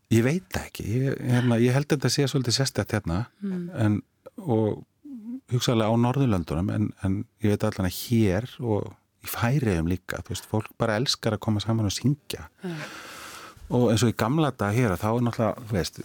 Ég 0.09 0.23
veit 0.25 0.45
það 0.49 0.63
ekki. 0.65 0.85
Ég, 0.89 1.19
hérna, 1.29 1.59
ég 1.61 1.75
held 1.75 1.85
að 1.85 1.97
þetta 1.97 2.13
sé 2.13 2.27
svolítið 2.29 2.55
sérstætt 2.55 2.95
hérna, 2.97 3.19
mm. 3.45 3.65
en, 3.77 3.99
og 4.41 4.79
hugsaðlega 5.53 5.93
á 5.93 6.01
Norðurlöndunum 6.05 6.71
en, 6.73 6.89
en 7.05 7.21
ég 7.43 7.53
veit 7.53 7.65
allan 7.65 7.89
að 7.89 7.99
hér 7.99 8.49
og 8.61 8.89
í 9.25 9.29
færiðum 9.29 9.89
líka, 9.91 10.21
þú 10.23 10.33
veist, 10.33 10.49
fólk 10.49 10.73
bara 10.79 10.97
elskar 10.99 11.35
að 11.35 11.43
koma 11.45 11.63
saman 11.63 11.89
og 11.89 11.95
syngja 11.95 12.45
mm. 12.63 12.83
og 13.75 13.87
eins 13.91 14.05
og 14.05 14.13
í 14.13 14.17
gamla 14.19 14.51
dag 14.55 14.75
hér 14.77 14.95
þá 14.99 15.09
er 15.11 15.25
náttúrulega, 15.25 15.65
þú 15.67 15.77
veist 15.77 16.01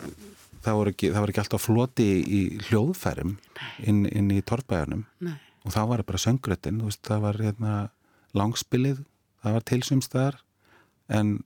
það 0.64 0.78
voru 0.80 0.94
ekki, 0.94 1.10
það 1.12 1.24
voru 1.24 1.34
ekki 1.34 1.42
alltaf 1.44 1.64
floti 1.64 2.08
í 2.24 2.42
hljóðfærum 2.68 3.34
inn, 3.84 4.04
inn 4.08 4.30
í 4.32 4.40
torfbæðunum 4.48 5.04
og 5.28 5.72
þá 5.72 5.80
var 5.80 6.02
það 6.02 6.08
bara 6.10 6.22
söngröttin, 6.24 6.80
þú 6.80 6.90
veist, 6.90 7.02
það 7.06 7.26
var 7.28 7.40
hérna, 7.44 7.74
langspilið, 8.36 9.02
það 9.44 9.58
var 9.58 9.68
tilsumstæðar 9.70 10.40
en 11.14 11.36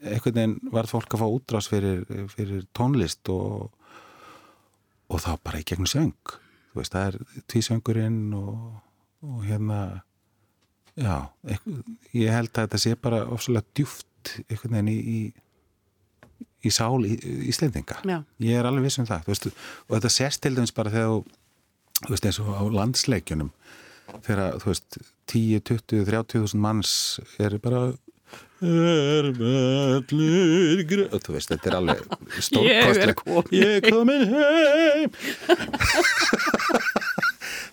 einhvern 0.00 0.36
veginn 0.36 0.72
var 0.72 0.88
fólk 0.90 1.14
að 1.14 1.22
fá 1.22 1.26
útrás 1.28 1.68
fyrir, 1.70 2.04
fyrir 2.32 2.64
tónlist 2.76 3.28
og, 3.32 3.70
og 5.10 5.22
þá 5.22 5.32
bara 5.44 5.60
í 5.60 5.66
gegnum 5.66 5.90
söng 5.90 6.14
þú 6.70 6.80
veist, 6.80 6.94
það 6.94 7.08
er 7.08 7.42
tvísöngurinn 7.50 8.22
og, 8.38 8.80
og 9.26 9.42
hérna 9.44 9.80
já, 10.96 11.16
ég 12.16 12.32
held 12.32 12.52
að 12.54 12.64
þetta 12.64 12.82
sé 12.82 12.96
bara 13.00 13.24
ofsalega 13.28 13.66
djúft 13.76 14.34
einhvern 14.46 14.76
veginn 14.78 14.92
í, 14.92 14.98
í, 15.00 15.20
í 16.68 16.72
sál 16.74 17.04
í, 17.08 17.16
Íslendinga 17.50 18.00
já. 18.04 18.18
ég 18.44 18.56
er 18.56 18.68
alveg 18.68 18.88
viss 18.88 19.00
um 19.02 19.08
það 19.08 19.30
veist, 19.30 19.50
og 19.88 19.96
þetta 19.96 20.14
sést 20.16 20.44
til 20.44 20.56
dæmis 20.56 20.74
bara 20.76 20.92
þegar 20.94 21.24
þú 22.00 22.14
veist 22.14 22.28
eins 22.28 22.40
og 22.42 22.52
á 22.56 22.62
landsleikjunum 22.80 23.52
þegar 24.26 24.60
þú 24.62 24.72
veist 24.72 25.00
10, 25.30 25.60
20, 25.68 26.06
30.000 26.08 26.60
manns 26.60 26.92
eru 27.38 27.60
bara 27.62 27.90
er 28.60 29.30
mellur 29.40 30.82
gröð 30.90 31.16
þú 31.24 31.34
veist, 31.36 31.52
þetta 31.52 31.70
er 31.70 31.76
alveg 31.78 32.02
stórkostleg. 32.46 33.22
ég 33.56 33.76
er 33.78 33.84
komin 33.86 34.24
heim. 34.30 35.14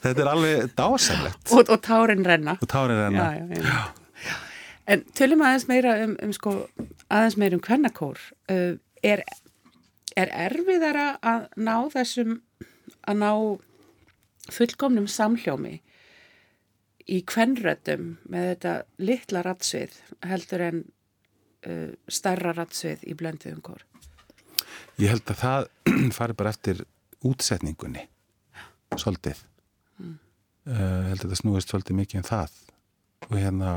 Þetta 0.04 0.24
er 0.24 0.30
alveg 0.32 0.74
dásamlegt. 0.78 1.52
Og, 1.52 1.70
og 1.74 1.80
tárin 1.84 2.24
renna. 2.26 2.58
Og 2.62 2.70
tárin 2.72 3.02
renna. 3.02 3.30
Já, 3.34 3.42
já, 3.42 3.64
já. 3.66 4.34
en 4.88 5.04
tölum 5.18 5.44
aðeins 5.44 5.68
meira 5.68 5.96
um, 6.06 6.16
um 6.24 6.34
sko, 6.36 6.56
aðeins 7.12 7.38
meira 7.42 7.58
um 7.58 7.64
kvennakór. 7.64 8.22
Uh, 8.48 8.78
er, 9.04 9.24
er 10.16 10.32
erfiðara 10.48 11.10
að 11.20 11.50
ná 11.60 11.76
þessum 11.94 12.38
að 13.08 13.20
ná 13.24 13.32
fullkomnum 14.54 15.08
samhljómi 15.12 15.82
í 17.08 17.22
kvennröddum 17.28 18.14
með 18.32 18.48
þetta 18.52 18.74
litla 19.08 19.44
ratsvið 19.46 19.96
heldur 20.28 20.64
en 20.66 20.84
uh, 20.84 21.92
starra 22.12 22.54
ratsvið 22.58 23.06
í 23.08 23.16
blönduðum 23.18 23.64
kór? 23.66 23.84
Ég 25.00 25.14
held 25.14 25.28
að 25.32 25.42
það 25.44 25.68
fari 26.18 26.38
bara 26.38 26.54
eftir 26.56 26.84
útsetningunni 27.28 28.08
svolítið 28.98 29.40
mm. 30.00 30.18
uh, 30.72 31.04
held 31.12 31.24
að 31.24 31.30
það 31.30 31.40
snúist 31.42 31.72
svolítið 31.74 32.02
mikið 32.02 32.22
um 32.22 32.28
það 32.28 32.60
og 33.28 33.36
hérna 33.38 33.72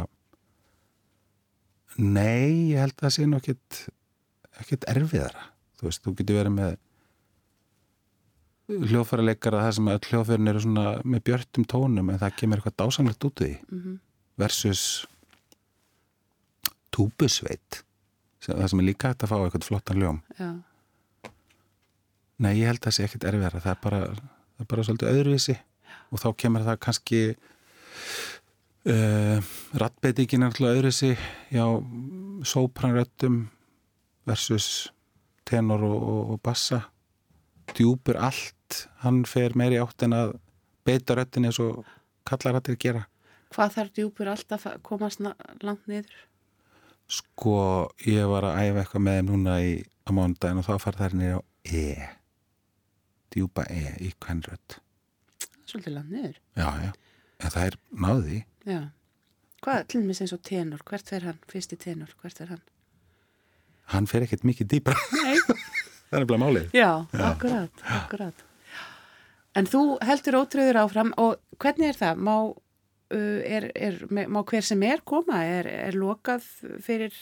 nei, 1.99 2.73
ég 2.73 2.83
held 2.83 2.95
að 2.97 3.07
það 3.07 3.17
sé 3.17 3.27
nú 3.29 3.41
ekkert 3.41 4.87
erfiðara 4.91 5.51
þú 5.81 5.89
veist, 5.89 6.05
þú 6.05 6.15
getur 6.19 6.41
verið 6.41 6.57
með 6.57 6.79
hljóðfæra 8.71 9.25
leikara 9.25 9.63
það 9.65 9.77
sem 9.77 9.91
öll 9.93 10.09
hljóðfærin 10.09 10.51
eru 10.53 10.63
svona 10.65 10.87
með 11.05 11.23
björnum 11.29 11.67
tónum 11.71 12.11
en 12.13 12.21
það 12.21 12.37
kemur 12.41 12.61
eitthvað 12.61 12.79
dásamlegt 12.83 13.27
út 13.27 13.43
í 13.47 13.53
mm 13.57 13.79
-hmm. 13.81 13.97
versus 14.41 14.83
túbusveit 16.95 17.83
það 18.41 18.69
sem 18.69 18.83
er 18.83 18.89
líka 18.89 19.09
hægt 19.11 19.25
að 19.25 19.33
fá 19.33 19.37
eitthvað 19.39 19.69
flottan 19.69 20.03
ljóm 20.03 20.21
Já. 20.39 20.51
Nei, 22.41 22.55
ég 22.59 22.67
held 22.71 22.81
að 22.81 22.85
það 22.89 22.97
sé 22.97 23.05
ekkert 23.05 23.25
erfiðara 23.25 23.61
það 23.61 23.75
er 23.75 23.81
bara, 23.83 24.01
það 24.57 24.65
er 24.65 24.71
bara 24.73 24.83
svolítið 24.83 25.13
öðruvísi 25.13 25.57
Já. 25.57 25.97
og 26.11 26.23
þá 26.23 26.29
kemur 26.37 26.67
það 26.69 26.79
kannski 26.87 27.21
uh, 28.87 29.39
rattbeitíkin 29.83 30.43
er 30.43 30.47
alltaf 30.47 30.71
öðruvísi 30.71 31.17
já, 31.51 31.67
sópranröttum 32.43 33.49
versus 34.27 34.93
tenor 35.45 35.83
og, 35.85 36.01
og, 36.03 36.31
og 36.31 36.41
bassa 36.43 36.85
djúpur 37.75 38.17
allt 38.17 38.55
hann 39.05 39.23
fer 39.29 39.55
meiri 39.59 39.79
átt 39.81 40.03
en 40.07 40.15
að 40.17 40.35
beita 40.87 41.17
röttin 41.19 41.47
eins 41.49 41.59
og 41.63 41.85
kallar 42.29 42.59
hættir 42.59 42.77
að 42.77 42.83
gera. 42.85 43.03
Hvað 43.51 43.73
þarf 43.77 43.95
djúpur 43.97 44.31
alltaf 44.31 44.67
að 44.71 44.83
komast 44.87 45.23
langt 45.23 45.87
niður? 45.91 46.13
Sko, 47.11 47.55
ég 48.07 48.29
var 48.31 48.47
að 48.47 48.61
æfa 48.69 48.85
eitthvað 48.85 49.05
með 49.07 49.17
þeim 49.19 49.31
núna 49.33 49.57
í 49.67 49.73
á 50.07 50.11
mándagin 50.15 50.61
og 50.63 50.67
þá 50.69 50.75
far 50.85 50.99
það 51.01 51.17
niður 51.19 51.41
á 51.41 51.43
E. 51.71 51.87
Djúpa 53.35 53.65
E 53.71 53.83
í 54.03 54.13
hvern 54.23 54.41
rött 54.47 54.79
Svolítið 55.69 55.95
langt 55.97 56.11
niður. 56.15 56.39
Já, 56.59 56.69
já, 56.83 56.93
en 57.43 57.53
það 57.55 57.67
er 57.67 57.77
náði 58.05 58.39
Já, 58.67 58.81
hvað, 59.65 59.83
til 59.91 60.01
og 60.01 60.07
með 60.09 60.23
eins 60.25 60.35
og 60.37 60.43
tenor 60.47 60.85
hvert 60.87 61.11
fer 61.13 61.27
hann, 61.27 61.43
fyrsti 61.51 61.79
tenor, 61.81 62.15
hvert 62.23 62.41
fer 62.43 62.53
hann? 62.55 62.63
Hann 63.91 64.07
fer 64.11 64.27
ekkert 64.27 64.47
mikið 64.47 64.71
dýbra 64.77 64.97
Nei. 65.19 65.37
Það 66.11 66.17
er 66.19 66.25
nefnilega 66.25 66.43
málið. 66.43 66.65
Já, 66.75 66.89
akkurat, 67.31 67.83
akkurat. 67.87 68.41
En 69.59 69.67
þú 69.67 69.99
heldur 70.07 70.39
ótröður 70.45 70.79
áfram 70.85 71.13
og 71.19 71.41
hvernig 71.59 71.91
er 71.91 71.99
það? 71.99 72.21
Má, 72.23 72.35
uh, 72.55 73.41
er, 73.45 73.71
er, 73.75 74.01
má 74.31 74.41
hver 74.47 74.63
sem 74.67 74.83
er 74.87 75.03
koma? 75.05 75.43
Er, 75.45 75.67
er 75.91 75.99
lokað 75.99 76.47
fyrir 76.85 77.15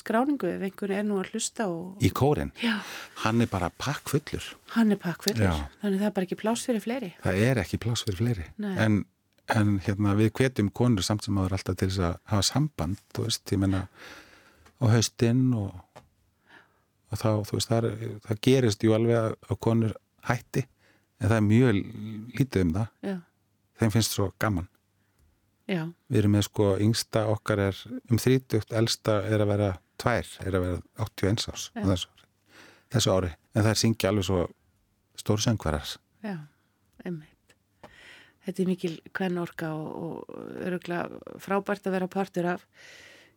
skráningu 0.00 0.46
ef 0.46 0.62
einhvern 0.62 0.94
er 0.94 1.06
nú 1.08 1.16
að 1.18 1.32
hlusta 1.34 1.66
og 1.68 1.98
Í 2.06 2.12
kórin, 2.14 2.52
Já. 2.62 2.76
hann 3.24 3.42
er 3.42 3.48
bara 3.50 3.72
pakkfullur. 3.74 4.44
hann 4.76 4.94
er 4.94 5.00
pakkfullur? 5.02 5.64
Þannig 5.82 5.98
það 5.98 6.06
er 6.06 6.14
bara 6.14 6.28
ekki 6.28 6.38
pláss 6.38 6.62
fyrir 6.68 6.84
fleiri? 6.84 7.10
Það 7.24 7.40
er 7.48 7.60
ekki 7.64 7.80
pláss 7.82 8.06
fyrir 8.06 8.20
fleiri. 8.22 8.46
En, 8.86 9.00
en 9.50 9.72
hérna, 9.82 10.14
við 10.14 10.30
hvetjum 10.38 10.70
konur 10.70 11.02
samt 11.02 11.26
sem 11.26 11.36
áður 11.42 11.58
alltaf 11.58 11.76
til 11.80 11.90
þess 11.90 12.04
að 12.06 12.16
hafa 12.30 12.46
samband, 12.46 13.02
þú 13.16 13.26
veist, 13.26 13.42
ég 13.50 13.60
menna 13.64 13.82
á 14.78 14.84
haustinn 14.94 15.42
og, 15.58 15.74
og 17.10 17.18
þá, 17.18 17.30
þú 17.50 17.58
veist, 17.58 17.74
það, 17.74 17.90
það 18.28 18.42
gerist 18.46 18.86
jú 18.86 18.94
alveg 18.94 19.34
að 19.50 19.58
konur 19.66 19.96
hætti, 20.30 20.64
en 21.20 21.28
það 21.30 21.36
er 21.36 21.46
mjög 21.46 21.80
lítið 22.38 22.62
um 22.66 22.72
það. 22.78 22.86
Já, 23.10 23.16
Þeim 23.80 23.92
finnst 23.94 24.12
svo 24.16 24.26
gaman. 24.42 24.66
já, 25.70 25.82
Við 26.10 26.18
erum 26.20 26.32
með 26.36 26.42
sko, 26.48 26.64
yngsta 26.84 27.22
okkar 27.32 27.58
er 27.70 27.76
um 28.10 28.18
30, 28.20 28.66
elsta 28.76 29.20
er 29.28 29.40
að 29.44 29.48
vera 29.54 29.68
tvær, 30.00 30.26
er 30.44 30.56
að 30.58 30.64
vera 30.66 30.80
81 31.06 31.46
árs 31.52 31.66
þessu, 31.74 32.08
ári. 32.08 32.26
þessu 32.92 33.12
ári. 33.14 33.30
En 33.54 33.62
það 33.64 33.70
er 33.70 33.80
syngja 33.80 34.08
alveg 34.10 34.24
svo 34.28 34.40
stóru 35.20 35.44
söngvarar. 35.44 35.96
já, 36.24 36.36
einmitt. 37.04 37.54
Þetta 38.44 38.62
er 38.62 38.66
mikil 38.70 38.94
kvennorka 39.12 39.68
og, 39.76 39.88
og 40.26 40.60
öruglega 40.64 41.38
frábært 41.38 41.86
að 41.86 41.92
vera 41.98 42.08
partur 42.08 42.46
af 42.56 42.62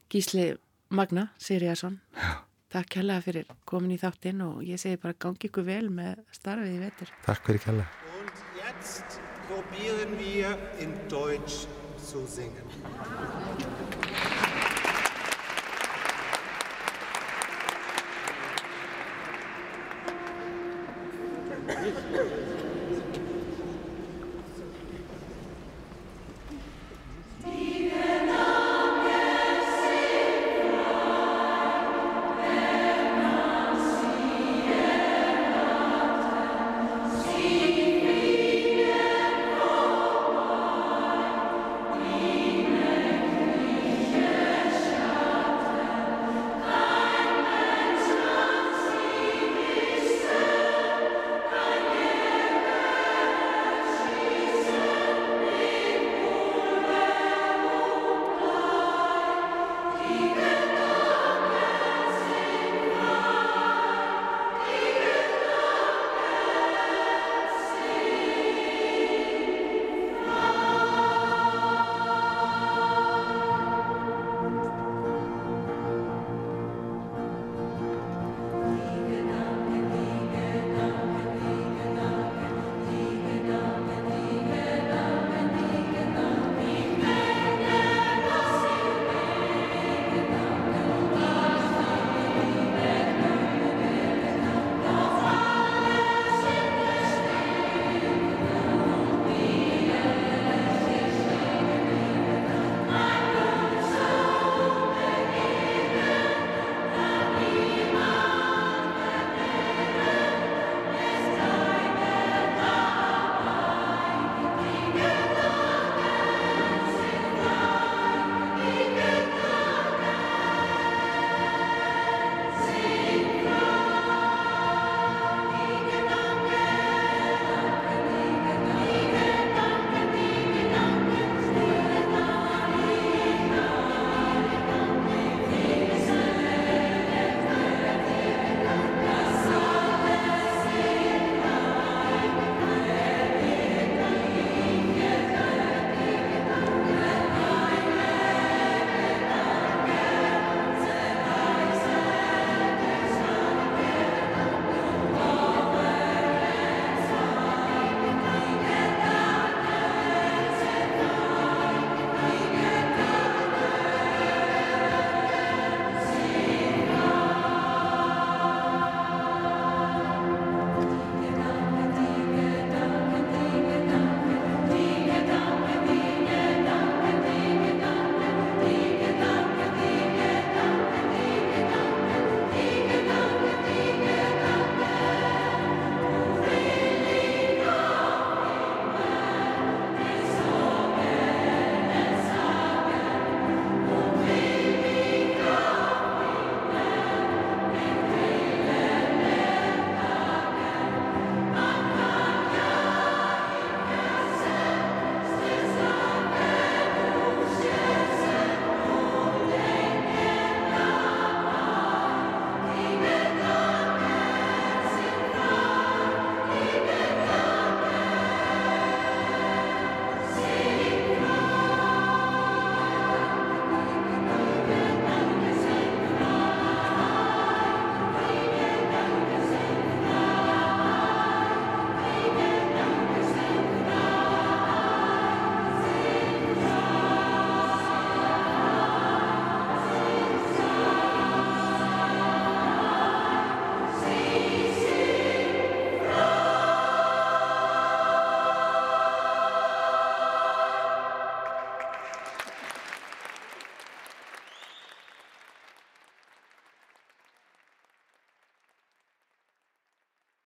Gísli 0.10 0.54
Magna 0.90 1.30
Siriasson. 1.38 2.00
Já. 2.16 2.40
Takk 2.74 2.88
kjalla 2.96 3.20
fyrir 3.22 3.46
komin 3.70 3.92
í 3.94 4.00
þáttinn 4.02 4.40
og 4.42 4.64
ég 4.66 4.80
segi 4.82 4.98
bara 4.98 5.14
gangi 5.14 5.46
ykkur 5.46 5.66
vel 5.68 5.92
með 5.94 6.24
starfið 6.34 6.74
í 6.74 6.80
vetur. 6.82 7.12
Takk 7.28 7.46
fyrir 7.46 7.62
kjalla. 7.68 7.86
Und 8.18 8.34
jetzt 8.58 9.20
probieren 9.46 10.18
wir 10.18 10.58
in 10.82 10.98
Deutsch 11.08 11.68
zu 12.02 12.26
singen. 12.26 12.66